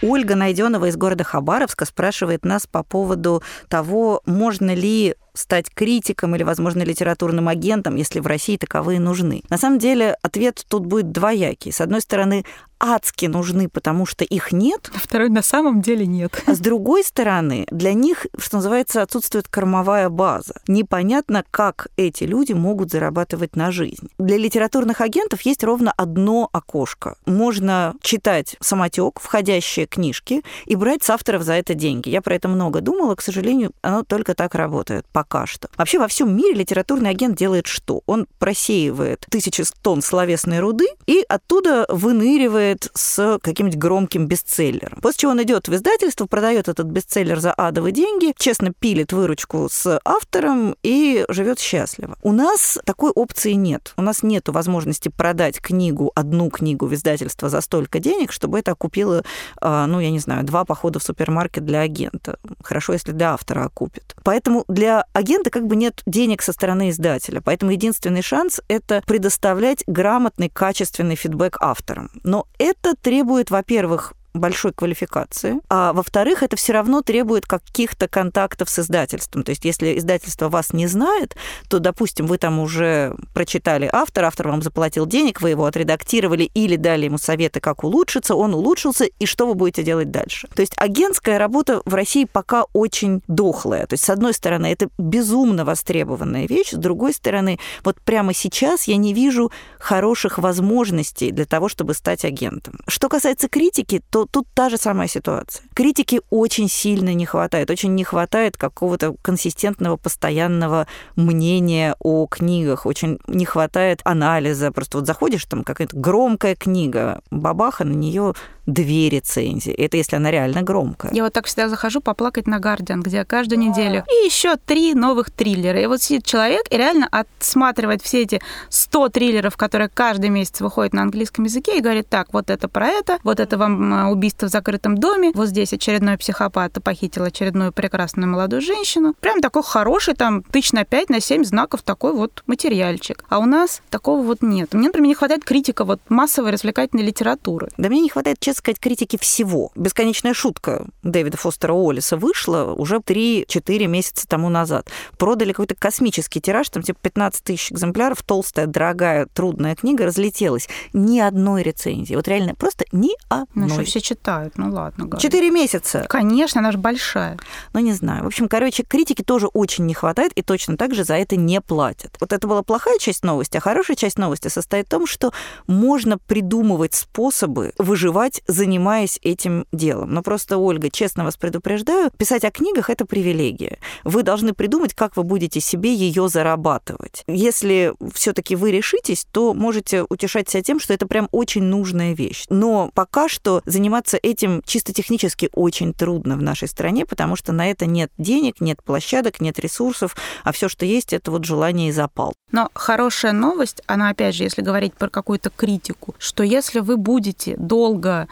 Ольга 0.01 0.35
Найденова 0.35 0.87
из 0.87 0.97
города 0.97 1.23
Хабаровска 1.23 1.85
спрашивает 1.85 2.43
нас 2.43 2.65
по 2.65 2.83
поводу 2.83 3.43
того, 3.69 4.21
можно 4.25 4.73
ли 4.73 5.15
стать 5.33 5.69
критиком 5.73 6.35
или, 6.35 6.43
возможно, 6.43 6.83
литературным 6.83 7.47
агентом, 7.47 7.95
если 7.95 8.19
в 8.19 8.27
России 8.27 8.57
таковые 8.57 8.99
нужны. 8.99 9.43
На 9.49 9.57
самом 9.57 9.79
деле 9.79 10.17
ответ 10.21 10.65
тут 10.67 10.85
будет 10.85 11.11
двоякий. 11.11 11.71
С 11.71 11.79
одной 11.79 12.01
стороны, 12.01 12.45
адски 12.83 13.27
нужны, 13.27 13.69
потому 13.69 14.05
что 14.05 14.25
их 14.25 14.51
нет. 14.51 14.91
А 14.93 14.99
второй 14.99 15.29
на 15.29 15.41
самом 15.41 15.81
деле 15.81 16.05
нет. 16.05 16.43
А 16.45 16.53
с 16.53 16.59
другой 16.59 17.03
стороны, 17.03 17.65
для 17.71 17.93
них, 17.93 18.27
что 18.37 18.57
называется, 18.57 19.01
отсутствует 19.01 19.47
кормовая 19.47 20.09
база. 20.09 20.55
Непонятно, 20.67 21.43
как 21.49 21.87
эти 21.95 22.25
люди 22.25 22.53
могут 22.53 22.91
зарабатывать 22.91 23.55
на 23.55 23.71
жизнь. 23.71 24.09
Для 24.17 24.37
литературных 24.37 25.01
агентов 25.01 25.41
есть 25.41 25.63
ровно 25.63 25.93
одно 25.95 26.49
окошко. 26.51 27.15
Можно 27.25 27.95
читать 28.01 28.57
самотек, 28.59 29.19
входящие 29.19 29.85
книжки, 29.85 30.43
и 30.65 30.75
брать 30.75 31.03
с 31.03 31.09
авторов 31.09 31.43
за 31.43 31.53
это 31.53 31.73
деньги. 31.73 32.09
Я 32.09 32.21
про 32.21 32.35
это 32.35 32.47
много 32.47 32.81
думала, 32.81 33.15
к 33.15 33.21
сожалению, 33.21 33.71
оно 33.81 34.03
только 34.03 34.35
так 34.35 34.55
работает 34.55 35.05
пока 35.11 35.45
что. 35.45 35.69
Вообще 35.77 35.99
во 35.99 36.07
всем 36.07 36.35
мире 36.35 36.53
литературный 36.53 37.09
агент 37.09 37.37
делает 37.37 37.67
что? 37.67 38.01
Он 38.05 38.27
просеивает 38.39 39.25
тысячи 39.29 39.63
тонн 39.81 40.01
словесной 40.01 40.59
руды 40.59 40.87
и 41.05 41.23
оттуда 41.27 41.85
выныривает 41.89 42.72
с 42.93 43.39
каким-нибудь 43.41 43.79
громким 43.79 44.27
бестселлером. 44.27 44.99
После 45.01 45.19
чего 45.19 45.31
он 45.31 45.43
идет 45.43 45.67
в 45.67 45.75
издательство, 45.75 46.25
продает 46.25 46.67
этот 46.67 46.87
бестселлер 46.87 47.39
за 47.39 47.53
адовые 47.53 47.91
деньги, 47.91 48.33
честно 48.37 48.73
пилит 48.73 49.13
выручку 49.13 49.67
с 49.69 49.99
автором 50.03 50.75
и 50.83 51.25
живет 51.29 51.59
счастливо. 51.59 52.17
У 52.21 52.31
нас 52.31 52.79
такой 52.85 53.11
опции 53.11 53.53
нет. 53.53 53.93
У 53.97 54.01
нас 54.01 54.23
нет 54.23 54.49
возможности 54.49 55.09
продать 55.09 55.59
книгу, 55.59 56.11
одну 56.15 56.49
книгу 56.49 56.85
в 56.87 56.93
издательство 56.93 57.49
за 57.49 57.61
столько 57.61 57.99
денег, 57.99 58.31
чтобы 58.31 58.59
это 58.59 58.71
окупило, 58.71 59.23
а, 59.61 59.87
ну, 59.87 59.99
я 59.99 60.09
не 60.09 60.19
знаю, 60.19 60.43
два 60.43 60.65
похода 60.65 60.99
в 60.99 61.03
супермаркет 61.03 61.65
для 61.65 61.81
агента. 61.81 62.37
Хорошо, 62.63 62.93
если 62.93 63.11
для 63.11 63.33
автора 63.33 63.65
окупит. 63.65 64.15
Поэтому 64.23 64.65
для 64.67 65.05
агента 65.13 65.49
как 65.49 65.67
бы 65.67 65.75
нет 65.75 66.01
денег 66.05 66.41
со 66.41 66.53
стороны 66.53 66.89
издателя. 66.89 67.41
Поэтому 67.41 67.71
единственный 67.71 68.21
шанс— 68.21 68.61
это 68.67 69.01
предоставлять 69.05 69.83
грамотный, 69.87 70.49
качественный 70.49 71.15
фидбэк 71.15 71.57
авторам. 71.59 72.09
Но 72.23 72.47
это 72.63 72.95
требует, 72.95 73.51
во-первых, 73.51 74.13
большой 74.33 74.73
квалификации. 74.73 75.59
А 75.69 75.93
во-вторых, 75.93 76.43
это 76.43 76.55
все 76.55 76.73
равно 76.73 77.01
требует 77.01 77.45
каких-то 77.45 78.07
контактов 78.07 78.69
с 78.69 78.79
издательством. 78.79 79.43
То 79.43 79.51
есть, 79.51 79.65
если 79.65 79.97
издательство 79.97 80.49
вас 80.49 80.73
не 80.73 80.87
знает, 80.87 81.35
то, 81.69 81.79
допустим, 81.79 82.25
вы 82.25 82.37
там 82.37 82.59
уже 82.59 83.15
прочитали 83.33 83.89
автора, 83.91 84.27
автор 84.27 84.47
вам 84.47 84.61
заплатил 84.61 85.05
денег, 85.05 85.41
вы 85.41 85.51
его 85.51 85.65
отредактировали 85.65 86.49
или 86.53 86.75
дали 86.75 87.05
ему 87.05 87.17
советы, 87.17 87.59
как 87.59 87.83
улучшиться, 87.83 88.35
он 88.35 88.53
улучшился, 88.53 89.05
и 89.05 89.25
что 89.25 89.47
вы 89.47 89.53
будете 89.53 89.83
делать 89.83 90.11
дальше. 90.11 90.47
То 90.55 90.61
есть, 90.61 90.73
агентская 90.77 91.37
работа 91.37 91.81
в 91.85 91.93
России 91.93 92.25
пока 92.25 92.65
очень 92.73 93.21
дохлая. 93.27 93.85
То 93.85 93.93
есть, 93.93 94.03
с 94.03 94.09
одной 94.09 94.33
стороны, 94.33 94.67
это 94.67 94.89
безумно 94.97 95.65
востребованная 95.65 96.47
вещь, 96.47 96.71
с 96.71 96.77
другой 96.77 97.13
стороны, 97.13 97.59
вот 97.83 98.01
прямо 98.01 98.33
сейчас 98.33 98.85
я 98.85 98.97
не 98.97 99.13
вижу 99.13 99.51
хороших 99.79 100.37
возможностей 100.39 101.31
для 101.31 101.45
того, 101.45 101.69
чтобы 101.69 101.93
стать 101.93 102.25
агентом. 102.25 102.79
Что 102.87 103.09
касается 103.09 103.47
критики, 103.47 104.01
то 104.09 104.22
тут 104.25 104.47
та 104.53 104.69
же 104.69 104.77
самая 104.77 105.07
ситуация. 105.07 105.65
Критики 105.73 106.21
очень 106.29 106.69
сильно 106.69 107.13
не 107.13 107.25
хватает, 107.25 107.69
очень 107.69 107.95
не 107.95 108.03
хватает 108.03 108.57
какого-то 108.57 109.15
консистентного, 109.21 109.97
постоянного 109.97 110.87
мнения 111.15 111.95
о 111.99 112.27
книгах, 112.27 112.85
очень 112.85 113.19
не 113.27 113.45
хватает 113.45 114.01
анализа. 114.03 114.71
Просто 114.71 114.97
вот 114.97 115.07
заходишь, 115.07 115.45
там 115.45 115.63
какая-то 115.63 115.95
громкая 115.97 116.55
книга, 116.55 117.21
бабаха, 117.31 117.83
на 117.83 117.93
нее 117.93 118.33
две 118.65 119.09
рецензии. 119.09 119.73
Это 119.73 119.97
если 119.97 120.15
она 120.15 120.31
реально 120.31 120.61
громкая. 120.61 121.13
Я 121.13 121.23
вот 121.23 121.33
так 121.33 121.45
всегда 121.45 121.67
захожу 121.67 121.99
поплакать 121.99 122.47
на 122.47 122.59
Гардиан, 122.59 123.01
где 123.01 123.25
каждую 123.25 123.59
неделю 123.59 124.05
и 124.09 124.25
еще 124.25 124.55
три 124.55 124.93
новых 124.93 125.31
триллера. 125.31 125.79
И 125.81 125.85
вот 125.85 126.01
сидит 126.01 126.25
человек 126.25 126.61
и 126.69 126.77
реально 126.77 127.07
отсматривает 127.11 128.01
все 128.01 128.21
эти 128.21 128.41
100 128.69 129.09
триллеров, 129.09 129.57
которые 129.57 129.89
каждый 129.89 130.29
месяц 130.29 130.61
выходят 130.61 130.93
на 130.93 131.01
английском 131.01 131.43
языке, 131.45 131.77
и 131.77 131.81
говорит, 131.81 132.07
так, 132.07 132.33
вот 132.33 132.49
это 132.49 132.69
про 132.69 132.87
это, 132.87 133.19
вот 133.23 133.39
это 133.39 133.57
вам 133.57 134.09
убийство 134.09 134.47
в 134.47 134.49
закрытом 134.49 134.97
доме, 134.97 135.31
вот 135.35 135.49
здесь 135.49 135.73
очередной 135.73 136.17
психопат 136.17 136.73
похитил 136.83 137.23
очередную 137.23 137.73
прекрасную 137.73 138.29
молодую 138.29 138.61
женщину. 138.61 139.13
Прям 139.19 139.41
такой 139.41 139.63
хороший, 139.63 140.13
там, 140.13 140.41
тысяч 140.43 140.71
на 140.71 140.85
5, 140.85 141.09
на 141.09 141.19
7 141.19 141.43
знаков 141.43 141.81
такой 141.81 142.13
вот 142.13 142.43
материальчик. 142.47 143.25
А 143.27 143.39
у 143.39 143.45
нас 143.45 143.81
такого 143.89 144.23
вот 144.23 144.41
нет. 144.41 144.73
Мне, 144.73 144.87
например, 144.87 145.07
не 145.09 145.15
хватает 145.15 145.43
критика 145.43 145.83
вот 145.83 145.99
массовой 146.07 146.51
развлекательной 146.51 147.03
литературы. 147.03 147.69
Да 147.77 147.89
мне 147.89 147.99
не 147.99 148.09
хватает, 148.09 148.39
честно 148.39 148.52
сказать, 148.57 148.79
критики 148.79 149.17
всего. 149.17 149.71
Бесконечная 149.75 150.33
шутка 150.33 150.87
Дэвида 151.03 151.37
Фостера 151.37 151.73
Уоллиса 151.73 152.17
вышла 152.17 152.73
уже 152.73 152.97
3-4 152.97 153.87
месяца 153.87 154.27
тому 154.27 154.49
назад. 154.49 154.89
Продали 155.17 155.51
какой-то 155.51 155.75
космический 155.75 156.41
тираж, 156.41 156.69
там 156.69 156.83
типа 156.83 156.99
15 157.01 157.43
тысяч 157.43 157.71
экземпляров, 157.71 158.21
толстая, 158.23 158.67
дорогая, 158.67 159.27
трудная 159.33 159.75
книга 159.75 160.05
разлетелась. 160.05 160.67
Ни 160.93 161.19
одной 161.19 161.63
рецензии. 161.63 162.15
Вот 162.15 162.27
реально 162.27 162.55
просто 162.55 162.85
ни 162.91 163.11
одной. 163.29 163.67
Ну 163.67 163.69
что, 163.69 163.83
все 163.83 164.01
читают, 164.01 164.57
ну 164.57 164.71
ладно. 164.71 165.05
Говорю. 165.05 165.21
Четыре 165.21 165.49
месяца. 165.49 166.05
Конечно, 166.09 166.59
она 166.59 166.71
же 166.71 166.77
большая. 166.77 167.37
Ну 167.73 167.79
не 167.79 167.93
знаю. 167.93 168.23
В 168.23 168.27
общем, 168.27 168.47
короче, 168.47 168.83
критики 168.83 169.21
тоже 169.23 169.47
очень 169.47 169.85
не 169.85 169.93
хватает, 169.93 170.31
и 170.33 170.41
точно 170.41 170.77
так 170.77 170.93
же 170.93 171.03
за 171.03 171.15
это 171.15 171.35
не 171.35 171.61
платят. 171.61 172.15
Вот 172.19 172.33
это 172.33 172.47
была 172.47 172.63
плохая 172.63 172.99
часть 172.99 173.23
новости, 173.23 173.57
а 173.57 173.59
хорошая 173.59 173.95
часть 173.97 174.17
новости 174.17 174.47
состоит 174.47 174.87
в 174.87 174.89
том, 174.89 175.07
что 175.07 175.33
можно 175.67 176.17
придумывать 176.17 176.93
способы 176.93 177.73
выживать, 177.77 178.41
занимаясь 178.47 179.19
этим 179.21 179.65
делом. 179.71 180.13
Но 180.13 180.21
просто, 180.21 180.57
Ольга, 180.57 180.89
честно 180.89 181.23
вас 181.23 181.37
предупреждаю, 181.37 182.11
писать 182.17 182.43
о 182.43 182.51
книгах– 182.51 182.89
это 182.91 183.05
привилегия. 183.05 183.79
Вы 184.03 184.23
должны 184.23 184.53
придумать, 184.53 184.93
как 184.93 185.17
вы 185.17 185.23
будете 185.23 185.59
себе 185.59 185.93
ее 185.93 186.29
зарабатывать. 186.29 187.23
Если 187.27 187.93
все 188.13 188.33
таки 188.33 188.55
вы 188.55 188.71
решитесь, 188.71 189.25
то 189.31 189.53
можете 189.53 190.05
утешать 190.09 190.49
себя 190.49 190.63
тем, 190.63 190.79
что 190.79 190.93
это 190.93 191.07
прям 191.07 191.29
очень 191.31 191.63
нужная 191.63 192.13
вещь. 192.13 192.45
Но 192.49 192.91
пока 192.93 193.29
что 193.29 193.61
заниматься 193.65 194.17
этим 194.21 194.61
чисто 194.65 194.93
технически 194.93 195.49
очень 195.53 195.93
трудно 195.93 196.37
в 196.37 196.41
нашей 196.41 196.67
стране, 196.67 197.05
потому 197.05 197.35
что 197.35 197.51
на 197.51 197.69
это 197.69 197.85
нет 197.85 198.11
денег, 198.17 198.61
нет 198.61 198.83
площадок, 198.83 199.41
нет 199.41 199.59
ресурсов, 199.59 200.15
а 200.43 200.51
все, 200.51 200.69
что 200.69 200.85
есть, 200.85 201.13
это 201.13 201.31
вот 201.31 201.45
желание 201.45 201.89
и 201.89 201.91
запал. 201.91 202.33
Но 202.51 202.69
хорошая 202.73 203.31
новость, 203.31 203.81
она 203.87 204.09
опять 204.09 204.35
же, 204.35 204.43
если 204.43 204.61
говорить 204.61 204.93
про 204.93 205.09
какую-то 205.09 205.49
критику, 205.49 206.15
что 206.19 206.43
если 206.43 206.79
вы 206.79 206.97
будете 206.97 207.55
долго 207.57 208.27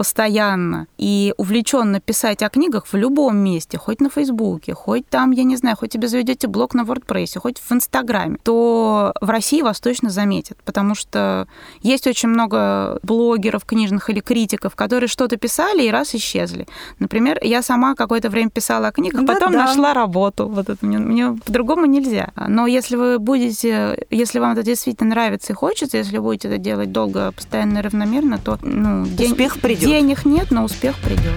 постоянно 0.00 0.86
и 0.96 1.34
увлеченно 1.36 2.00
писать 2.00 2.42
о 2.42 2.48
книгах 2.48 2.86
в 2.86 2.94
любом 2.96 3.36
месте, 3.36 3.76
хоть 3.76 4.00
на 4.00 4.08
Фейсбуке, 4.08 4.72
хоть 4.72 5.06
там, 5.06 5.30
я 5.32 5.44
не 5.44 5.56
знаю, 5.56 5.76
хоть 5.76 5.90
тебе 5.90 6.08
заведете 6.08 6.48
блог 6.48 6.72
на 6.72 6.84
WordPress, 6.84 7.38
хоть 7.38 7.58
в 7.58 7.70
Инстаграме, 7.70 8.38
то 8.42 9.12
в 9.20 9.28
России 9.28 9.60
вас 9.60 9.78
точно 9.78 10.08
заметят, 10.08 10.56
потому 10.64 10.94
что 10.94 11.46
есть 11.82 12.06
очень 12.06 12.30
много 12.30 12.98
блогеров 13.02 13.66
книжных 13.66 14.08
или 14.08 14.20
критиков, 14.20 14.74
которые 14.74 15.08
что-то 15.08 15.36
писали 15.36 15.82
и 15.82 15.90
раз 15.90 16.14
исчезли. 16.14 16.66
Например, 16.98 17.38
я 17.42 17.60
сама 17.60 17.94
какое-то 17.94 18.30
время 18.30 18.48
писала 18.48 18.88
о 18.88 18.92
книгах, 18.92 19.26
да, 19.26 19.34
потом 19.34 19.52
да. 19.52 19.66
нашла 19.66 19.92
работу. 19.92 20.48
Вот 20.48 20.70
это 20.70 20.86
мне, 20.86 20.96
мне 20.96 21.38
по-другому 21.44 21.84
нельзя. 21.84 22.30
Но 22.48 22.66
если 22.66 22.96
вы 22.96 23.18
будете, 23.18 24.06
если 24.08 24.38
вам 24.38 24.52
это 24.52 24.62
действительно 24.62 25.10
нравится 25.10 25.52
и 25.52 25.56
хочется, 25.56 25.98
если 25.98 26.16
будете 26.16 26.48
это 26.48 26.56
делать 26.56 26.90
долго, 26.90 27.32
постоянно 27.32 27.82
равномерно, 27.82 28.38
то 28.38 28.58
ну, 28.62 29.02
успех 29.02 29.52
день, 29.52 29.60
придет. 29.60 29.89
Денег 29.90 30.24
нет, 30.24 30.52
но 30.52 30.62
успех 30.62 30.96
придет. 30.98 31.34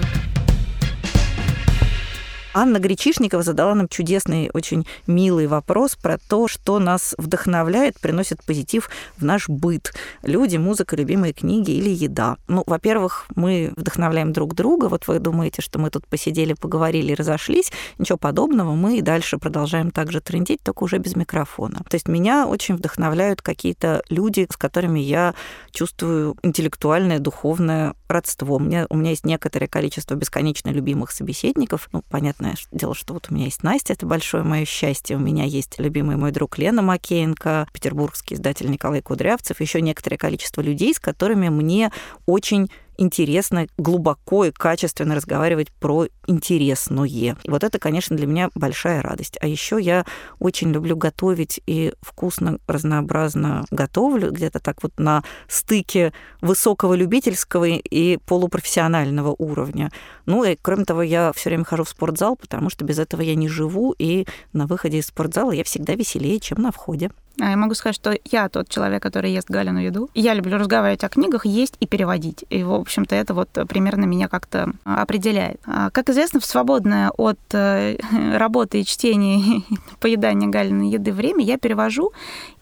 Анна 2.56 2.78
Гречишникова 2.78 3.42
задала 3.42 3.74
нам 3.74 3.88
чудесный, 3.88 4.48
очень 4.54 4.86
милый 5.08 5.48
вопрос 5.48 5.96
про 5.96 6.18
то, 6.18 6.46
что 6.46 6.78
нас 6.78 7.16
вдохновляет, 7.18 7.98
приносит 7.98 8.44
позитив 8.44 8.90
в 9.16 9.24
наш 9.24 9.48
быт. 9.48 9.92
Люди, 10.22 10.56
музыка, 10.56 10.94
любимые 10.94 11.32
книги 11.32 11.72
или 11.72 11.90
еда. 11.90 12.36
Ну, 12.46 12.62
во-первых, 12.64 13.26
мы 13.34 13.72
вдохновляем 13.76 14.32
друг 14.32 14.54
друга. 14.54 14.86
Вот 14.86 15.08
вы 15.08 15.18
думаете, 15.18 15.62
что 15.62 15.80
мы 15.80 15.90
тут 15.90 16.06
посидели, 16.06 16.52
поговорили, 16.52 17.12
разошлись. 17.12 17.72
Ничего 17.98 18.18
подобного. 18.18 18.76
Мы 18.76 18.98
и 18.98 19.02
дальше 19.02 19.38
продолжаем 19.38 19.90
также 19.90 20.20
трендить, 20.20 20.60
только 20.62 20.84
уже 20.84 20.98
без 20.98 21.16
микрофона. 21.16 21.82
То 21.90 21.96
есть 21.96 22.06
меня 22.06 22.46
очень 22.46 22.76
вдохновляют 22.76 23.42
какие-то 23.42 24.04
люди, 24.10 24.46
с 24.48 24.56
которыми 24.56 25.00
я 25.00 25.34
чувствую 25.72 26.36
интеллектуальное, 26.44 27.18
духовное 27.18 27.94
родство. 28.06 28.56
У 28.56 28.60
меня, 28.60 28.86
у 28.90 28.96
меня 28.96 29.10
есть 29.10 29.26
некоторое 29.26 29.66
количество 29.66 30.14
бесконечно 30.14 30.70
любимых 30.70 31.10
собеседников. 31.10 31.88
Ну, 31.90 32.04
понятно, 32.08 32.43
понятное 32.44 32.56
дело, 32.72 32.94
что 32.94 33.14
вот 33.14 33.28
у 33.30 33.34
меня 33.34 33.46
есть 33.46 33.62
Настя, 33.62 33.94
это 33.94 34.06
большое 34.06 34.42
мое 34.42 34.64
счастье. 34.64 35.16
У 35.16 35.20
меня 35.20 35.44
есть 35.44 35.78
любимый 35.78 36.16
мой 36.16 36.30
друг 36.30 36.58
Лена 36.58 36.82
Макеенко, 36.82 37.68
петербургский 37.72 38.34
издатель 38.34 38.70
Николай 38.70 39.00
Кудрявцев, 39.00 39.60
еще 39.60 39.80
некоторое 39.80 40.18
количество 40.18 40.60
людей, 40.60 40.94
с 40.94 41.00
которыми 41.00 41.48
мне 41.48 41.90
очень 42.26 42.70
интересно, 42.96 43.66
глубоко 43.76 44.44
и 44.44 44.50
качественно 44.50 45.14
разговаривать 45.14 45.72
про 45.72 46.06
интересное. 46.26 47.04
И 47.04 47.34
вот 47.50 47.64
это, 47.64 47.78
конечно, 47.78 48.16
для 48.16 48.26
меня 48.26 48.50
большая 48.54 49.02
радость. 49.02 49.36
А 49.40 49.46
еще 49.46 49.78
я 49.80 50.04
очень 50.38 50.72
люблю 50.72 50.96
готовить 50.96 51.60
и 51.66 51.92
вкусно, 52.00 52.58
разнообразно 52.66 53.64
готовлю, 53.70 54.30
где-то 54.30 54.60
так 54.60 54.82
вот 54.82 54.92
на 54.98 55.22
стыке 55.48 56.12
высокого 56.40 56.94
любительского 56.94 57.64
и 57.64 58.16
полупрофессионального 58.18 59.34
уровня. 59.36 59.90
Ну 60.26 60.44
и, 60.44 60.56
кроме 60.60 60.84
того, 60.84 61.02
я 61.02 61.32
все 61.32 61.50
время 61.50 61.64
хожу 61.64 61.84
в 61.84 61.88
спортзал, 61.88 62.36
потому 62.36 62.70
что 62.70 62.84
без 62.84 62.98
этого 62.98 63.20
я 63.22 63.34
не 63.34 63.48
живу, 63.48 63.94
и 63.98 64.26
на 64.52 64.66
выходе 64.66 64.98
из 64.98 65.06
спортзала 65.06 65.52
я 65.52 65.64
всегда 65.64 65.94
веселее, 65.94 66.40
чем 66.40 66.62
на 66.62 66.72
входе. 66.72 67.10
А 67.40 67.50
я 67.50 67.56
могу 67.56 67.74
сказать, 67.74 67.96
что 67.96 68.16
я 68.24 68.48
тот 68.48 68.68
человек, 68.68 69.02
который 69.02 69.32
ест 69.32 69.50
Галину 69.50 69.80
еду. 69.80 70.08
Я 70.14 70.34
люблю 70.34 70.56
разговаривать 70.56 71.02
о 71.04 71.08
книгах, 71.08 71.46
есть 71.46 71.74
и 71.80 71.86
переводить. 71.86 72.44
И, 72.48 72.62
в 72.62 72.72
общем-то, 72.72 73.14
это 73.14 73.34
вот 73.34 73.48
примерно 73.68 74.04
меня 74.04 74.28
как-то 74.28 74.72
определяет. 74.84 75.60
А, 75.66 75.90
как 75.90 76.10
известно, 76.10 76.40
в 76.40 76.44
свободное 76.44 77.10
от 77.10 77.38
э, 77.52 77.96
работы 78.36 78.80
и 78.80 78.84
чтения 78.84 79.62
поедания 80.00 80.48
Галиной 80.48 80.90
еды 80.90 81.12
время 81.12 81.44
я 81.44 81.58
перевожу 81.58 82.12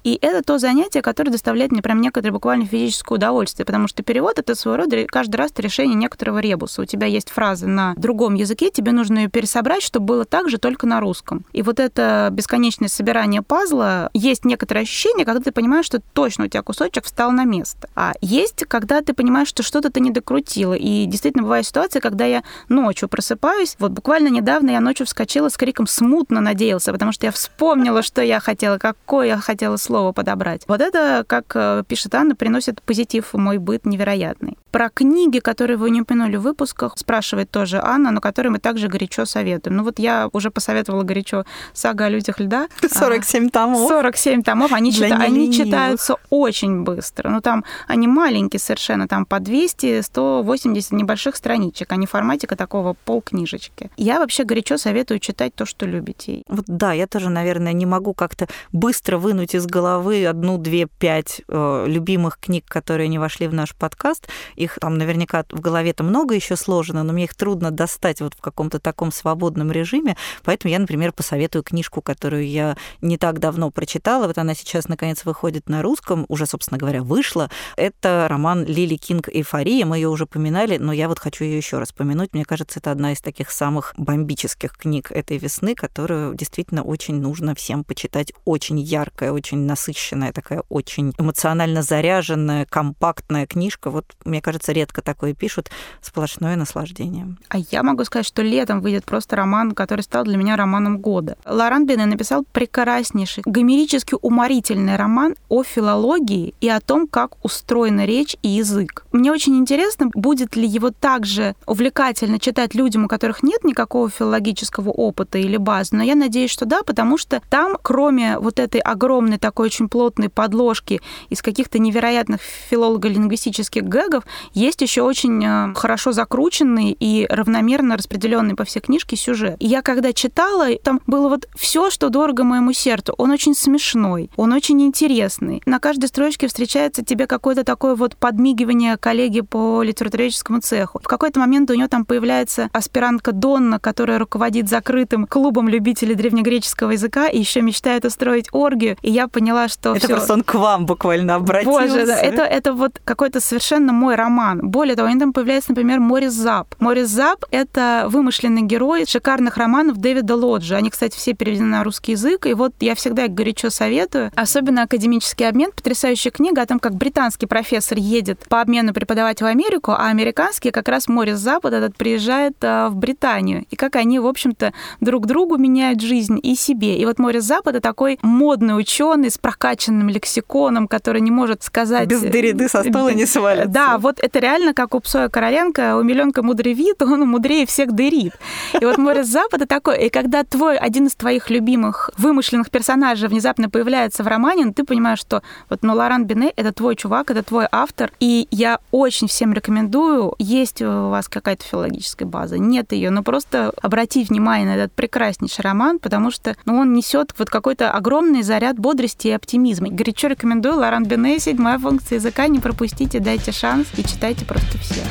и 0.04 0.18
это 0.20 0.42
то 0.42 0.58
занятие, 0.58 1.02
которое 1.02 1.30
доставляет 1.30 1.72
мне 1.72 1.82
прям 1.82 2.00
некоторое 2.00 2.32
буквально 2.32 2.66
физическое 2.66 3.14
удовольствие, 3.14 3.64
потому 3.64 3.88
что 3.88 4.02
перевод— 4.02 4.38
это 4.40 4.54
своего 4.54 4.82
рода 4.82 5.06
каждый 5.06 5.36
раз 5.36 5.52
решение 5.56 5.94
некоторого 5.94 6.38
ребуса. 6.38 6.82
У 6.82 6.84
тебя 6.84 7.06
есть 7.06 7.30
фраза 7.30 7.66
на 7.66 7.94
другом 7.96 8.34
языке, 8.34 8.70
тебе 8.70 8.92
нужно 8.92 9.20
ее 9.20 9.28
пересобрать, 9.28 9.82
чтобы 9.82 10.06
было 10.06 10.24
так 10.24 10.48
же, 10.48 10.58
только 10.58 10.86
на 10.86 11.00
русском. 11.00 11.44
И 11.52 11.62
вот 11.62 11.78
это 11.78 12.28
бесконечное 12.32 12.88
собирание 12.88 13.42
пазла, 13.42 14.10
есть 14.12 14.44
некоторое 14.44 14.80
ощущение, 14.80 15.24
когда 15.24 15.40
ты 15.40 15.52
понимаешь, 15.52 15.86
что 15.86 16.00
точно 16.00 16.44
у 16.44 16.48
тебя 16.48 16.62
кусочек 16.62 17.04
встал 17.04 17.30
на 17.30 17.44
место. 17.44 17.88
А 17.94 18.12
есть, 18.20 18.64
когда 18.66 19.00
ты 19.02 19.14
понимаешь, 19.14 19.48
что 19.48 19.62
что-то 19.62 19.90
ты 19.90 20.00
не 20.00 20.10
докрутила. 20.10 20.74
И 20.74 21.06
действительно 21.06 21.44
бывает 21.44 21.66
ситуация, 21.66 22.00
когда 22.00 22.24
я 22.24 22.42
ночью 22.68 23.08
просыпаюсь. 23.08 23.76
Вот 23.78 23.92
буквально 23.92 24.28
недавно 24.28 24.70
я 24.70 24.80
ночью 24.80 25.06
вскочила 25.06 25.48
с 25.48 25.56
криком 25.56 25.86
«смутно 25.86 26.40
надеялся», 26.40 26.92
потому 26.92 27.12
что 27.12 27.26
я 27.26 27.32
вспомнила, 27.32 28.02
что 28.02 28.22
я 28.22 28.40
хотела, 28.40 28.78
какое 28.78 29.28
я 29.28 29.36
хотела 29.38 29.76
слово 29.76 29.91
слово 29.92 30.12
подобрать. 30.12 30.62
Вот 30.68 30.80
это, 30.80 31.22
как 31.26 31.44
э, 31.54 31.84
пишет 31.86 32.14
Анна, 32.14 32.34
приносит 32.34 32.80
позитив 32.80 33.34
в 33.34 33.36
мой 33.36 33.58
быт 33.58 33.84
невероятный. 33.84 34.56
Про 34.70 34.88
книги, 34.88 35.38
которые 35.38 35.76
вы 35.76 35.90
не 35.90 36.00
упомянули 36.00 36.36
в 36.36 36.40
выпусках, 36.40 36.94
спрашивает 36.96 37.50
тоже 37.50 37.78
Анна, 37.78 38.10
но 38.10 38.22
которые 38.22 38.52
мы 38.52 38.58
также 38.58 38.88
горячо 38.88 39.26
советуем. 39.26 39.76
Ну 39.76 39.84
вот 39.84 39.98
я 39.98 40.30
уже 40.32 40.50
посоветовала 40.50 41.02
горячо 41.02 41.44
«Сага 41.74 42.06
о 42.06 42.08
людях 42.08 42.40
льда». 42.40 42.68
47 42.90 43.50
томов. 43.50 43.86
47 43.86 44.42
томов. 44.42 44.72
Они, 44.72 44.94
чита... 44.94 45.16
они 45.16 45.52
читаются 45.52 46.16
очень 46.30 46.84
быстро. 46.84 47.28
Ну 47.28 47.42
там 47.42 47.62
они 47.86 48.08
маленькие 48.08 48.60
совершенно, 48.60 49.08
там 49.08 49.26
по 49.26 49.36
200-180 49.40 50.94
небольших 50.94 51.36
страничек, 51.36 51.92
а 51.92 51.96
не 51.96 52.06
форматика 52.06 52.56
такого 52.56 52.96
полкнижечки. 53.04 53.90
Я 53.98 54.20
вообще 54.20 54.44
горячо 54.44 54.78
советую 54.78 55.20
читать 55.20 55.54
то, 55.54 55.66
что 55.66 55.84
любите. 55.84 56.44
Вот 56.48 56.64
да, 56.66 56.94
я 56.94 57.06
тоже, 57.06 57.28
наверное, 57.28 57.74
не 57.74 57.84
могу 57.84 58.14
как-то 58.14 58.46
быстро 58.72 59.18
вынуть 59.18 59.54
из 59.54 59.66
головы 59.66 59.81
головы 59.82 60.26
одну, 60.26 60.58
две, 60.58 60.86
пять 60.86 61.42
э, 61.48 61.84
любимых 61.88 62.38
книг, 62.38 62.64
которые 62.68 63.08
не 63.08 63.18
вошли 63.18 63.48
в 63.48 63.54
наш 63.54 63.74
подкаст. 63.74 64.28
Их 64.54 64.78
там 64.80 64.96
наверняка 64.96 65.44
в 65.50 65.60
голове-то 65.60 66.04
много 66.04 66.36
еще 66.36 66.54
сложено, 66.54 67.02
но 67.02 67.12
мне 67.12 67.24
их 67.24 67.34
трудно 67.34 67.72
достать 67.72 68.20
вот 68.20 68.34
в 68.34 68.40
каком-то 68.40 68.78
таком 68.78 69.10
свободном 69.10 69.72
режиме. 69.72 70.16
Поэтому 70.44 70.70
я, 70.70 70.78
например, 70.78 71.12
посоветую 71.12 71.64
книжку, 71.64 72.00
которую 72.00 72.46
я 72.46 72.76
не 73.00 73.18
так 73.18 73.40
давно 73.40 73.72
прочитала. 73.72 74.28
Вот 74.28 74.38
она 74.38 74.54
сейчас, 74.54 74.86
наконец, 74.86 75.24
выходит 75.24 75.68
на 75.68 75.82
русском, 75.82 76.26
уже, 76.28 76.46
собственно 76.46 76.78
говоря, 76.78 77.02
вышла. 77.02 77.50
Это 77.76 78.26
роман 78.30 78.64
Лили 78.64 78.94
Кинг 78.94 79.28
«Эйфория». 79.28 79.84
Мы 79.84 79.96
ее 79.96 80.08
уже 80.10 80.26
поминали, 80.26 80.78
но 80.78 80.92
я 80.92 81.08
вот 81.08 81.18
хочу 81.18 81.42
ее 81.42 81.56
еще 81.56 81.80
раз 81.80 81.90
помянуть. 81.90 82.34
Мне 82.34 82.44
кажется, 82.44 82.78
это 82.78 82.92
одна 82.92 83.14
из 83.14 83.20
таких 83.20 83.50
самых 83.50 83.94
бомбических 83.96 84.76
книг 84.76 85.10
этой 85.10 85.38
весны, 85.38 85.74
которую 85.74 86.36
действительно 86.36 86.84
очень 86.84 87.20
нужно 87.20 87.56
всем 87.56 87.82
почитать. 87.82 88.32
Очень 88.44 88.78
яркая, 88.78 89.32
очень 89.32 89.58
насыщенная, 89.72 90.32
такая 90.32 90.62
очень 90.68 91.14
эмоционально 91.18 91.82
заряженная, 91.82 92.66
компактная 92.66 93.46
книжка. 93.46 93.90
Вот, 93.90 94.04
мне 94.24 94.42
кажется, 94.42 94.72
редко 94.72 95.00
такое 95.00 95.34
пишут. 95.34 95.70
Сплошное 96.02 96.56
наслаждение. 96.56 97.36
А 97.48 97.58
я 97.58 97.82
могу 97.82 98.04
сказать, 98.04 98.26
что 98.26 98.42
летом 98.42 98.80
выйдет 98.80 99.04
просто 99.04 99.36
роман, 99.36 99.72
который 99.72 100.02
стал 100.02 100.24
для 100.24 100.36
меня 100.36 100.56
романом 100.56 100.98
года. 100.98 101.36
Лоран 101.46 101.86
Бене 101.86 102.06
написал 102.06 102.44
прекраснейший, 102.52 103.42
гомерически 103.46 104.14
уморительный 104.20 104.96
роман 104.96 105.36
о 105.48 105.62
филологии 105.62 106.54
и 106.60 106.68
о 106.68 106.80
том, 106.80 107.06
как 107.06 107.42
устроена 107.44 108.04
речь 108.04 108.36
и 108.42 108.48
язык. 108.48 109.06
Мне 109.12 109.32
очень 109.32 109.56
интересно, 109.56 110.10
будет 110.12 110.56
ли 110.56 110.66
его 110.66 110.90
также 110.90 111.54
увлекательно 111.66 112.38
читать 112.38 112.74
людям, 112.74 113.04
у 113.04 113.08
которых 113.08 113.42
нет 113.42 113.64
никакого 113.64 114.10
филологического 114.10 114.90
опыта 114.90 115.38
или 115.38 115.56
базы, 115.56 115.96
но 115.96 116.02
я 116.02 116.14
надеюсь, 116.14 116.50
что 116.50 116.66
да, 116.66 116.82
потому 116.82 117.16
что 117.16 117.40
там, 117.48 117.76
кроме 117.80 118.38
вот 118.38 118.58
этой 118.58 118.80
огромной 118.80 119.38
такой 119.38 119.61
такой 119.62 119.66
очень 119.66 119.88
плотной 119.88 120.28
подложки 120.28 121.00
из 121.30 121.42
каких-то 121.42 121.78
невероятных 121.78 122.40
филолого-лингвистических 122.70 123.82
гэгов, 123.82 124.24
есть 124.54 124.82
еще 124.82 125.02
очень 125.02 125.44
э, 125.44 125.74
хорошо 125.74 126.12
закрученный 126.12 126.96
и 126.98 127.26
равномерно 127.28 127.96
распределенный 127.96 128.54
по 128.54 128.64
всей 128.64 128.80
книжке 128.80 129.16
сюжет. 129.16 129.56
И 129.60 129.66
я 129.66 129.82
когда 129.82 130.12
читала, 130.12 130.66
там 130.82 131.00
было 131.06 131.28
вот 131.28 131.48
все, 131.54 131.90
что 131.90 132.08
дорого 132.08 132.44
моему 132.44 132.72
сердцу. 132.72 133.14
Он 133.18 133.30
очень 133.30 133.54
смешной, 133.54 134.30
он 134.36 134.52
очень 134.52 134.80
интересный. 134.82 135.62
На 135.66 135.78
каждой 135.78 136.06
строчке 136.06 136.46
встречается 136.46 137.04
тебе 137.04 137.26
какое-то 137.26 137.64
такое 137.64 137.94
вот 137.94 138.16
подмигивание 138.16 138.96
коллеги 138.96 139.40
по 139.42 139.82
литературоведческому 139.82 140.60
цеху. 140.60 141.00
В 141.02 141.08
какой-то 141.08 141.40
момент 141.40 141.70
у 141.70 141.74
нее 141.74 141.88
там 141.88 142.04
появляется 142.04 142.68
аспирантка 142.72 143.32
Донна, 143.32 143.78
которая 143.78 144.18
руководит 144.18 144.68
закрытым 144.68 145.26
клубом 145.26 145.68
любителей 145.68 146.14
древнегреческого 146.14 146.92
языка 146.92 147.28
и 147.28 147.38
еще 147.38 147.62
мечтает 147.62 148.04
устроить 148.04 148.48
оргию. 148.52 148.96
И 149.02 149.10
я 149.12 149.28
поняла, 149.28 149.51
поняла, 149.52 149.68
что 149.68 149.90
Это 149.94 150.06
всё. 150.06 150.16
просто 150.16 150.32
он 150.32 150.42
к 150.42 150.54
вам 150.54 150.86
буквально 150.86 151.34
обратился. 151.36 151.88
Боже, 151.88 152.06
да, 152.06 152.18
это, 152.18 152.42
это 152.42 152.72
вот 152.72 153.00
какой-то 153.04 153.40
совершенно 153.40 153.92
мой 153.92 154.14
роман. 154.14 154.60
Более 154.62 154.96
того, 154.96 155.08
там 155.18 155.32
появляется, 155.32 155.70
например, 155.70 156.00
Морис 156.00 156.32
Зап. 156.32 156.74
Морис 156.80 157.08
Зап— 157.08 157.44
это 157.50 158.06
вымышленный 158.08 158.62
герой 158.62 159.04
шикарных 159.06 159.56
романов 159.56 159.98
Дэвида 159.98 160.34
Лоджа. 160.34 160.76
Они, 160.76 160.90
кстати, 160.90 161.16
все 161.16 161.34
переведены 161.34 161.68
на 161.68 161.84
русский 161.84 162.12
язык, 162.12 162.46
и 162.46 162.54
вот 162.54 162.72
я 162.80 162.94
всегда 162.94 163.26
их 163.26 163.32
горячо 163.32 163.70
советую. 163.70 164.32
Особенно 164.34 164.82
«Академический 164.82 165.46
обмен»— 165.48 165.70
потрясающая 165.76 166.32
книга 166.32 166.62
о 166.62 166.66
том, 166.66 166.78
как 166.78 166.94
британский 166.94 167.46
профессор 167.46 167.98
едет 167.98 168.40
по 168.48 168.60
обмену 168.60 168.92
преподавать 168.92 169.42
в 169.42 169.44
Америку, 169.44 169.92
а 169.92 170.08
американский 170.08 170.70
как 170.70 170.88
раз 170.88 171.08
Морис 171.08 171.38
Зап 171.38 171.66
этот 171.66 171.96
приезжает 171.96 172.56
а, 172.62 172.88
в 172.88 172.96
Британию. 172.96 173.64
И 173.70 173.76
как 173.76 173.96
они, 173.96 174.18
в 174.18 174.26
общем-то, 174.26 174.72
друг 175.00 175.26
другу 175.26 175.56
меняют 175.56 176.00
жизнь 176.00 176.40
и 176.42 176.54
себе. 176.54 176.98
И 176.98 177.04
вот 177.04 177.18
Морис 177.18 177.44
Зап— 177.44 177.66
это 177.68 177.80
такой 177.80 178.18
модный 178.22 178.78
ученый 178.78 179.30
с 179.30 179.38
прокачанным 179.42 180.08
лексиконом, 180.08 180.88
который 180.88 181.20
не 181.20 181.30
может 181.30 181.62
сказать... 181.62 182.08
Без 182.08 182.20
дыриды 182.22 182.68
со 182.68 182.82
стола 182.82 183.12
не 183.12 183.26
свалится. 183.26 183.68
Да, 183.68 183.98
вот 183.98 184.20
это 184.20 184.38
реально 184.38 184.72
как 184.72 184.94
у 184.94 185.00
Псоя 185.00 185.28
Короленко, 185.28 185.96
у 185.96 186.02
миллионка 186.02 186.42
мудрый 186.42 186.72
вид, 186.72 187.02
он 187.02 187.28
мудрее 187.28 187.66
всех 187.66 187.92
дырит. 187.92 188.32
И 188.80 188.84
вот 188.84 188.98
«Море 188.98 189.24
запада» 189.24 189.66
такой, 189.66 190.06
и 190.06 190.10
когда 190.10 190.44
твой, 190.44 190.78
один 190.78 191.06
из 191.06 191.14
твоих 191.14 191.50
любимых 191.50 192.10
вымышленных 192.16 192.70
персонажей 192.70 193.28
внезапно 193.28 193.68
появляется 193.68 194.22
в 194.22 194.28
романе, 194.28 194.66
ну, 194.66 194.72
ты 194.72 194.84
понимаешь, 194.84 195.18
что 195.18 195.42
вот 195.68 195.82
ну, 195.82 195.94
Лоран 195.94 196.24
Бине— 196.24 196.52
это 196.56 196.72
твой 196.72 196.94
чувак, 196.94 197.30
это 197.30 197.42
твой 197.42 197.66
автор, 197.72 198.12
и 198.20 198.46
я 198.50 198.78
очень 198.92 199.26
всем 199.26 199.52
рекомендую, 199.52 200.34
есть 200.38 200.80
у 200.80 201.08
вас 201.08 201.28
какая-то 201.28 201.64
филологическая 201.64 202.26
база, 202.26 202.58
нет 202.58 202.92
ее, 202.92 203.10
но 203.10 203.24
просто 203.24 203.72
обрати 203.82 204.22
внимание 204.22 204.66
на 204.66 204.76
этот 204.76 204.92
прекраснейший 204.92 205.64
роман, 205.64 205.98
потому 205.98 206.30
что 206.30 206.54
ну, 206.64 206.76
он 206.76 206.92
несет 206.92 207.34
вот 207.38 207.50
какой-то 207.50 207.90
огромный 207.90 208.42
заряд 208.42 208.78
бодрости 208.78 209.31
оптимизма. 209.32 209.88
Горячо 209.90 210.28
рекомендую 210.28 210.76
Лоран 210.76 211.04
Бине, 211.04 211.38
седьмая 211.38 211.78
функция 211.78 212.16
языка, 212.16 212.46
не 212.48 212.60
пропустите, 212.60 213.20
дайте 213.20 213.52
шанс 213.52 213.88
и 213.96 214.02
читайте 214.02 214.44
просто 214.44 214.78
все. 214.78 215.02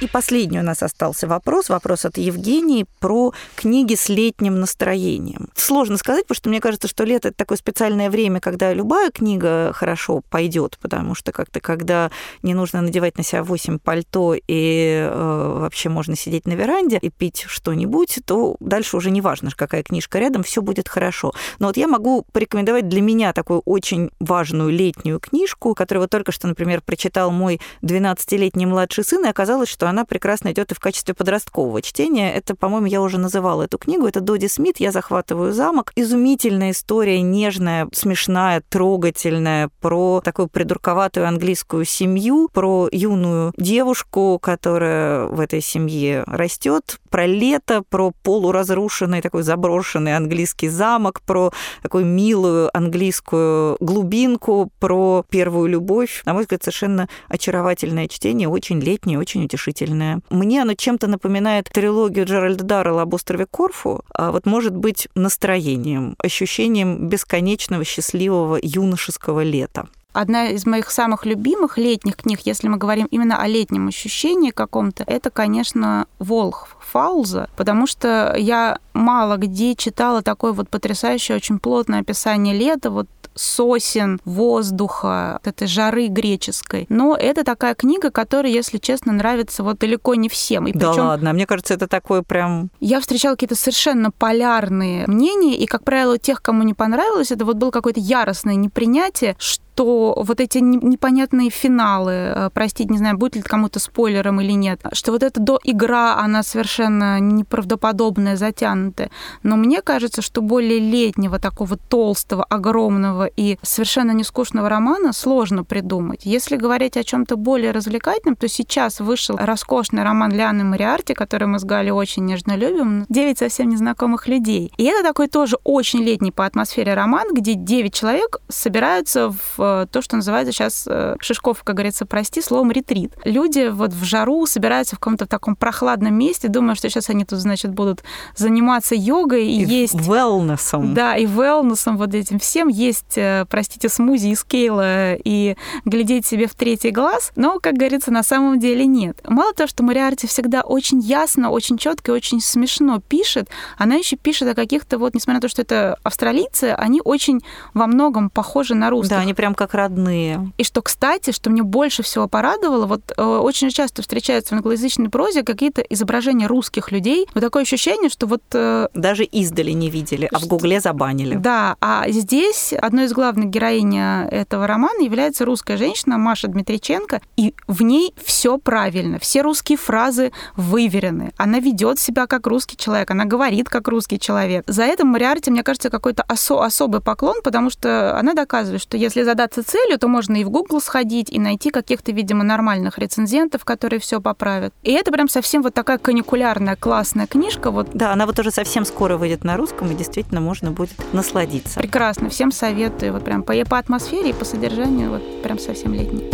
И 0.00 0.06
последний 0.06 0.58
у 0.58 0.62
нас 0.62 0.82
остался 0.82 1.26
вопрос, 1.28 1.68
вопрос 1.68 2.06
от 2.06 2.16
Евгении 2.16 2.86
про 3.00 3.34
книги 3.54 3.94
с 3.94 4.08
летним 4.08 4.58
настроением. 4.58 5.50
Сложно 5.54 5.98
сказать, 5.98 6.24
потому 6.24 6.36
что 6.36 6.48
мне 6.48 6.60
кажется, 6.60 6.88
что 6.88 7.04
лето 7.04 7.28
это 7.28 7.36
такое 7.36 7.58
специальное 7.58 8.08
время, 8.08 8.40
когда 8.40 8.72
любая 8.72 9.10
книга 9.10 9.72
хорошо 9.74 10.22
пойдет, 10.30 10.78
потому 10.80 11.14
что 11.14 11.32
как-то 11.32 11.60
когда 11.60 12.10
не 12.42 12.54
нужно 12.54 12.80
надевать 12.80 13.18
на 13.18 13.24
себя 13.24 13.42
8 13.42 13.78
пальто 13.78 14.34
и 14.34 15.06
э, 15.06 15.56
вообще 15.58 15.90
можно 15.90 16.16
сидеть 16.16 16.46
на 16.46 16.52
веранде 16.52 16.98
и 17.02 17.10
пить 17.10 17.44
что-нибудь, 17.46 18.20
то 18.24 18.56
дальше 18.58 18.96
уже 18.96 19.10
не 19.10 19.20
важно, 19.20 19.50
какая 19.54 19.82
книжка 19.82 20.18
рядом, 20.18 20.42
все 20.42 20.62
будет 20.62 20.88
хорошо. 20.88 21.34
Но 21.58 21.66
вот 21.66 21.76
я 21.76 21.86
могу 21.86 22.24
порекомендовать 22.32 22.88
для 22.88 23.02
меня 23.02 23.34
такую 23.34 23.60
очень 23.66 24.10
важную 24.18 24.70
летнюю 24.70 25.20
книжку, 25.20 25.74
которую 25.74 26.04
вот 26.04 26.10
только 26.10 26.32
что, 26.32 26.48
например, 26.48 26.80
прочитал 26.80 27.30
мой 27.30 27.60
12-летний 27.82 28.64
младший 28.64 29.04
сын, 29.04 29.26
и 29.26 29.28
оказалось, 29.28 29.68
что 29.68 29.89
она 29.90 30.04
прекрасно 30.04 30.52
идет 30.52 30.72
и 30.72 30.74
в 30.74 30.80
качестве 30.80 31.14
подросткового 31.14 31.82
чтения. 31.82 32.32
Это, 32.32 32.54
по-моему, 32.54 32.86
я 32.86 33.02
уже 33.02 33.18
называла 33.18 33.64
эту 33.64 33.78
книгу. 33.78 34.06
Это 34.06 34.20
Доди 34.20 34.48
Смит 34.48 34.80
«Я 34.80 34.92
захватываю 34.92 35.52
замок». 35.52 35.92
Изумительная 35.96 36.70
история, 36.70 37.20
нежная, 37.20 37.88
смешная, 37.92 38.62
трогательная, 38.68 39.70
про 39.80 40.20
такую 40.24 40.48
придурковатую 40.48 41.26
английскую 41.26 41.84
семью, 41.84 42.48
про 42.52 42.88
юную 42.90 43.52
девушку, 43.56 44.38
которая 44.40 45.26
в 45.26 45.40
этой 45.40 45.60
семье 45.60 46.24
растет, 46.26 47.00
про 47.10 47.26
лето, 47.26 47.82
про 47.88 48.12
полуразрушенный 48.22 49.20
такой 49.20 49.42
заброшенный 49.42 50.16
английский 50.16 50.68
замок, 50.68 51.20
про 51.22 51.52
такую 51.82 52.06
милую 52.06 52.70
английскую 52.76 53.76
глубинку, 53.80 54.70
про 54.78 55.24
первую 55.28 55.68
любовь. 55.68 56.22
На 56.24 56.32
мой 56.32 56.42
взгляд, 56.42 56.62
совершенно 56.62 57.08
очаровательное 57.28 58.08
чтение, 58.08 58.48
очень 58.48 58.80
летнее, 58.80 59.18
очень 59.18 59.44
утешительное 59.44 59.79
удивительное. 59.80 60.20
Мне 60.30 60.62
оно 60.62 60.74
чем-то 60.74 61.06
напоминает 61.06 61.68
трилогию 61.72 62.26
Джеральда 62.26 62.64
Даррелла 62.64 63.02
об 63.02 63.14
острове 63.14 63.46
Корфу, 63.46 64.02
а 64.14 64.32
вот 64.32 64.46
может 64.46 64.76
быть 64.76 65.08
настроением, 65.14 66.14
ощущением 66.18 67.08
бесконечного 67.08 67.84
счастливого 67.84 68.58
юношеского 68.62 69.42
лета. 69.42 69.88
Одна 70.12 70.48
из 70.48 70.66
моих 70.66 70.90
самых 70.90 71.24
любимых 71.24 71.78
летних 71.78 72.16
книг, 72.16 72.40
если 72.44 72.66
мы 72.66 72.78
говорим 72.78 73.06
именно 73.12 73.40
о 73.40 73.46
летнем 73.46 73.86
ощущении 73.86 74.50
каком-то, 74.50 75.04
это, 75.06 75.30
конечно, 75.30 76.06
«Волх» 76.18 76.66
Фауза, 76.80 77.48
потому 77.56 77.86
что 77.86 78.34
я 78.36 78.78
мало 78.92 79.36
где 79.36 79.76
читала 79.76 80.22
такое 80.22 80.52
вот 80.52 80.68
потрясающее, 80.68 81.36
очень 81.36 81.60
плотное 81.60 82.00
описание 82.00 82.58
лета, 82.58 82.90
вот 82.90 83.06
сосен, 83.34 84.20
воздуха, 84.24 85.40
этой 85.44 85.66
жары 85.66 86.08
греческой. 86.08 86.86
Но 86.88 87.16
это 87.16 87.44
такая 87.44 87.74
книга, 87.74 88.10
которая, 88.10 88.52
если 88.52 88.78
честно, 88.78 89.12
нравится 89.12 89.62
вот 89.62 89.78
далеко 89.78 90.14
не 90.14 90.28
всем. 90.28 90.66
И 90.66 90.72
да 90.72 90.90
причем, 90.90 91.06
ладно, 91.06 91.32
мне 91.32 91.46
кажется, 91.46 91.74
это 91.74 91.86
такое 91.86 92.22
прям... 92.22 92.70
Я 92.80 93.00
встречала 93.00 93.34
какие-то 93.34 93.56
совершенно 93.56 94.10
полярные 94.10 95.06
мнения, 95.06 95.56
и, 95.56 95.66
как 95.66 95.84
правило, 95.84 96.18
тех, 96.18 96.42
кому 96.42 96.62
не 96.62 96.74
понравилось, 96.74 97.30
это 97.30 97.44
вот 97.44 97.56
было 97.56 97.70
какое-то 97.70 98.00
яростное 98.00 98.54
непринятие, 98.54 99.36
что 99.38 99.62
что 99.80 100.12
вот 100.14 100.40
эти 100.40 100.58
непонятные 100.58 101.48
финалы, 101.48 102.12
э, 102.12 102.50
простите, 102.52 102.92
не 102.92 102.98
знаю, 102.98 103.16
будет 103.16 103.36
ли 103.36 103.42
кому-то 103.42 103.80
спойлером 103.80 104.38
или 104.42 104.52
нет, 104.52 104.80
что 104.92 105.12
вот 105.12 105.22
эта 105.22 105.40
до 105.40 105.58
игра, 105.64 106.18
она 106.18 106.42
совершенно 106.42 107.18
неправдоподобная, 107.18 108.36
затянутая. 108.36 109.10
Но 109.42 109.56
мне 109.56 109.80
кажется, 109.80 110.20
что 110.20 110.42
более 110.42 110.78
летнего, 110.78 111.38
такого 111.38 111.78
толстого, 111.78 112.44
огромного 112.44 113.24
и 113.24 113.58
совершенно 113.62 114.10
нескучного 114.10 114.68
романа 114.68 115.14
сложно 115.14 115.64
придумать. 115.64 116.26
Если 116.26 116.56
говорить 116.56 116.98
о 116.98 117.04
чем-то 117.04 117.36
более 117.36 117.70
развлекательном, 117.70 118.36
то 118.36 118.48
сейчас 118.48 119.00
вышел 119.00 119.38
роскошный 119.38 120.02
роман 120.02 120.30
Лианы 120.30 120.62
Мариарти, 120.62 121.14
который 121.14 121.48
мы 121.48 121.58
с 121.58 121.64
Галей 121.64 121.92
очень 121.92 122.26
нежно 122.26 122.54
любим, 122.54 123.06
«Девять 123.08 123.38
совсем 123.38 123.70
незнакомых 123.70 124.28
людей». 124.28 124.72
И 124.76 124.84
это 124.84 125.02
такой 125.02 125.28
тоже 125.28 125.56
очень 125.64 126.02
летний 126.02 126.32
по 126.32 126.44
атмосфере 126.44 126.92
роман, 126.92 127.32
где 127.32 127.54
девять 127.54 127.94
человек 127.94 128.42
собираются 128.48 129.30
в 129.30 129.69
то, 129.90 130.02
что 130.02 130.16
называется 130.16 130.52
сейчас 130.52 130.84
э, 130.86 131.16
Шишков, 131.20 131.62
как 131.64 131.76
говорится, 131.76 132.06
прости, 132.06 132.40
словом 132.42 132.70
ретрит. 132.70 133.12
Люди 133.24 133.68
вот 133.68 133.92
в 133.92 134.04
жару 134.04 134.46
собираются 134.46 134.96
в 134.96 134.98
каком-то 134.98 135.26
таком 135.26 135.56
прохладном 135.56 136.14
месте, 136.14 136.48
думают, 136.48 136.78
что 136.78 136.88
сейчас 136.88 137.10
они 137.10 137.24
тут, 137.24 137.38
значит, 137.38 137.72
будут 137.72 138.02
заниматься 138.36 138.94
йогой 138.94 139.46
и, 139.46 139.62
и 139.62 139.64
есть... 139.64 139.94
Wellnessом. 139.94 140.94
Да, 140.94 141.16
и 141.16 141.26
wellnessом 141.26 141.96
вот 141.96 142.14
этим 142.14 142.38
всем. 142.38 142.68
Есть, 142.68 143.16
э, 143.16 143.46
простите, 143.48 143.88
смузи 143.88 144.28
из 144.28 144.44
кейла 144.44 145.14
и 145.14 145.56
глядеть 145.84 146.26
себе 146.26 146.46
в 146.46 146.54
третий 146.54 146.90
глаз, 146.90 147.32
но, 147.36 147.58
как 147.60 147.74
говорится, 147.74 148.10
на 148.10 148.22
самом 148.22 148.58
деле 148.58 148.86
нет. 148.86 149.20
Мало 149.26 149.52
того, 149.54 149.68
что 149.68 149.82
Мариарти 149.82 150.26
всегда 150.26 150.62
очень 150.62 151.00
ясно, 151.00 151.50
очень 151.50 151.78
четко 151.78 152.12
и 152.12 152.14
очень 152.14 152.40
смешно 152.40 153.00
пишет, 153.00 153.48
она 153.78 153.96
еще 153.96 154.16
пишет 154.16 154.48
о 154.48 154.54
каких-то 154.54 154.98
вот, 154.98 155.14
несмотря 155.14 155.36
на 155.36 155.40
то, 155.40 155.48
что 155.48 155.62
это 155.62 155.98
австралийцы, 156.02 156.74
они 156.76 157.00
очень 157.04 157.40
во 157.74 157.86
многом 157.86 158.30
похожи 158.30 158.74
на 158.74 158.90
русских. 158.90 159.10
Да, 159.10 159.20
они 159.20 159.34
прям 159.34 159.49
как 159.54 159.74
родные. 159.74 160.52
И 160.58 160.64
что, 160.64 160.82
кстати, 160.82 161.32
что 161.32 161.50
мне 161.50 161.62
больше 161.62 162.02
всего 162.02 162.28
порадовало, 162.28 162.86
вот 162.86 163.12
э, 163.16 163.22
очень 163.22 163.70
часто 163.70 164.02
встречаются 164.02 164.54
в 164.54 164.58
англоязычной 164.58 165.08
прозе 165.08 165.42
какие-то 165.42 165.80
изображения 165.82 166.46
русских 166.46 166.92
людей. 166.92 167.26
Вот 167.34 167.40
такое 167.40 167.62
ощущение, 167.62 168.10
что 168.10 168.26
вот... 168.26 168.42
Э, 168.52 168.88
Даже 168.94 169.24
издали 169.24 169.72
не 169.72 169.90
видели, 169.90 170.28
а 170.32 170.38
в 170.38 170.46
Гугле 170.46 170.80
забанили. 170.80 171.36
Да, 171.36 171.76
а 171.80 172.08
здесь 172.08 172.72
одной 172.72 173.06
из 173.06 173.12
главных 173.12 173.50
героинь 173.50 173.98
этого 173.98 174.66
романа 174.66 175.02
является 175.02 175.44
русская 175.44 175.76
женщина 175.76 176.18
Маша 176.18 176.48
Дмитриченко, 176.48 177.20
и 177.36 177.54
в 177.66 177.82
ней 177.82 178.14
все 178.22 178.58
правильно, 178.58 179.18
все 179.18 179.42
русские 179.42 179.78
фразы 179.78 180.32
выверены. 180.56 181.32
Она 181.36 181.60
ведет 181.60 181.98
себя 181.98 182.26
как 182.26 182.46
русский 182.46 182.76
человек, 182.76 183.10
она 183.10 183.24
говорит 183.24 183.68
как 183.68 183.88
русский 183.88 184.18
человек. 184.18 184.64
За 184.66 184.84
это 184.84 185.04
Мариарти, 185.04 185.50
мне 185.50 185.62
кажется, 185.62 185.90
какой-то 185.90 186.24
осо- 186.28 186.64
особый 186.64 187.00
поклон, 187.00 187.36
потому 187.42 187.70
что 187.70 188.18
она 188.18 188.34
доказывает, 188.34 188.82
что 188.82 188.96
если 188.96 189.22
задаться 189.22 189.39
задаться 189.40 189.62
целью, 189.62 189.98
то 189.98 190.06
можно 190.08 190.36
и 190.36 190.44
в 190.44 190.50
Google 190.50 190.80
сходить, 190.80 191.30
и 191.30 191.38
найти 191.38 191.70
каких-то, 191.70 192.12
видимо, 192.12 192.44
нормальных 192.44 192.98
рецензентов, 192.98 193.64
которые 193.64 193.98
все 193.98 194.20
поправят. 194.20 194.74
И 194.82 194.92
это 194.92 195.10
прям 195.10 195.28
совсем 195.28 195.62
вот 195.62 195.72
такая 195.72 195.96
каникулярная 195.96 196.76
классная 196.76 197.26
книжка. 197.26 197.70
Вот. 197.70 197.88
Да, 197.94 198.12
она 198.12 198.26
вот 198.26 198.38
уже 198.38 198.50
совсем 198.50 198.84
скоро 198.84 199.16
выйдет 199.16 199.44
на 199.44 199.56
русском, 199.56 199.90
и 199.90 199.94
действительно 199.94 200.40
можно 200.40 200.72
будет 200.72 200.96
насладиться. 201.14 201.80
Прекрасно, 201.80 202.28
всем 202.28 202.52
советую. 202.52 203.14
Вот 203.14 203.24
прям 203.24 203.42
по, 203.42 203.54
по 203.64 203.78
атмосфере 203.78 204.30
и 204.30 204.32
по 204.34 204.44
содержанию 204.44 205.10
вот 205.10 205.42
прям 205.42 205.58
совсем 205.58 205.94
летний. 205.94 206.30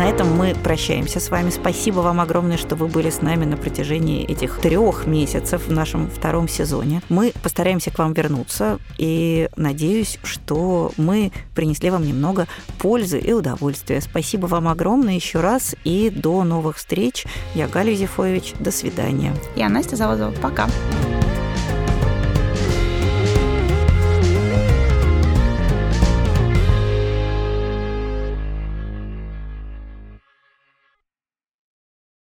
На 0.00 0.08
этом 0.08 0.34
мы 0.34 0.54
прощаемся 0.54 1.20
с 1.20 1.28
вами. 1.28 1.50
Спасибо 1.50 2.00
вам 2.00 2.20
огромное, 2.20 2.56
что 2.56 2.74
вы 2.74 2.86
были 2.86 3.10
с 3.10 3.20
нами 3.20 3.44
на 3.44 3.58
протяжении 3.58 4.24
этих 4.24 4.58
трех 4.58 5.06
месяцев 5.06 5.66
в 5.66 5.72
нашем 5.72 6.08
втором 6.08 6.48
сезоне. 6.48 7.02
Мы 7.10 7.34
постараемся 7.42 7.90
к 7.90 7.98
вам 7.98 8.14
вернуться 8.14 8.78
и 8.96 9.50
надеюсь, 9.56 10.18
что 10.22 10.90
мы 10.96 11.32
принесли 11.54 11.90
вам 11.90 12.06
немного 12.06 12.46
пользы 12.78 13.18
и 13.18 13.34
удовольствия. 13.34 14.00
Спасибо 14.00 14.46
вам 14.46 14.68
огромное 14.68 15.16
еще 15.16 15.40
раз 15.40 15.76
и 15.84 16.08
до 16.08 16.44
новых 16.44 16.78
встреч. 16.78 17.26
Я 17.54 17.68
Галя 17.68 17.92
Зифович. 17.92 18.54
До 18.58 18.70
свидания. 18.70 19.34
Я 19.54 19.68
Настя 19.68 19.96
Заводова. 19.96 20.32
Пока. 20.40 20.64
Пока. 20.64 21.09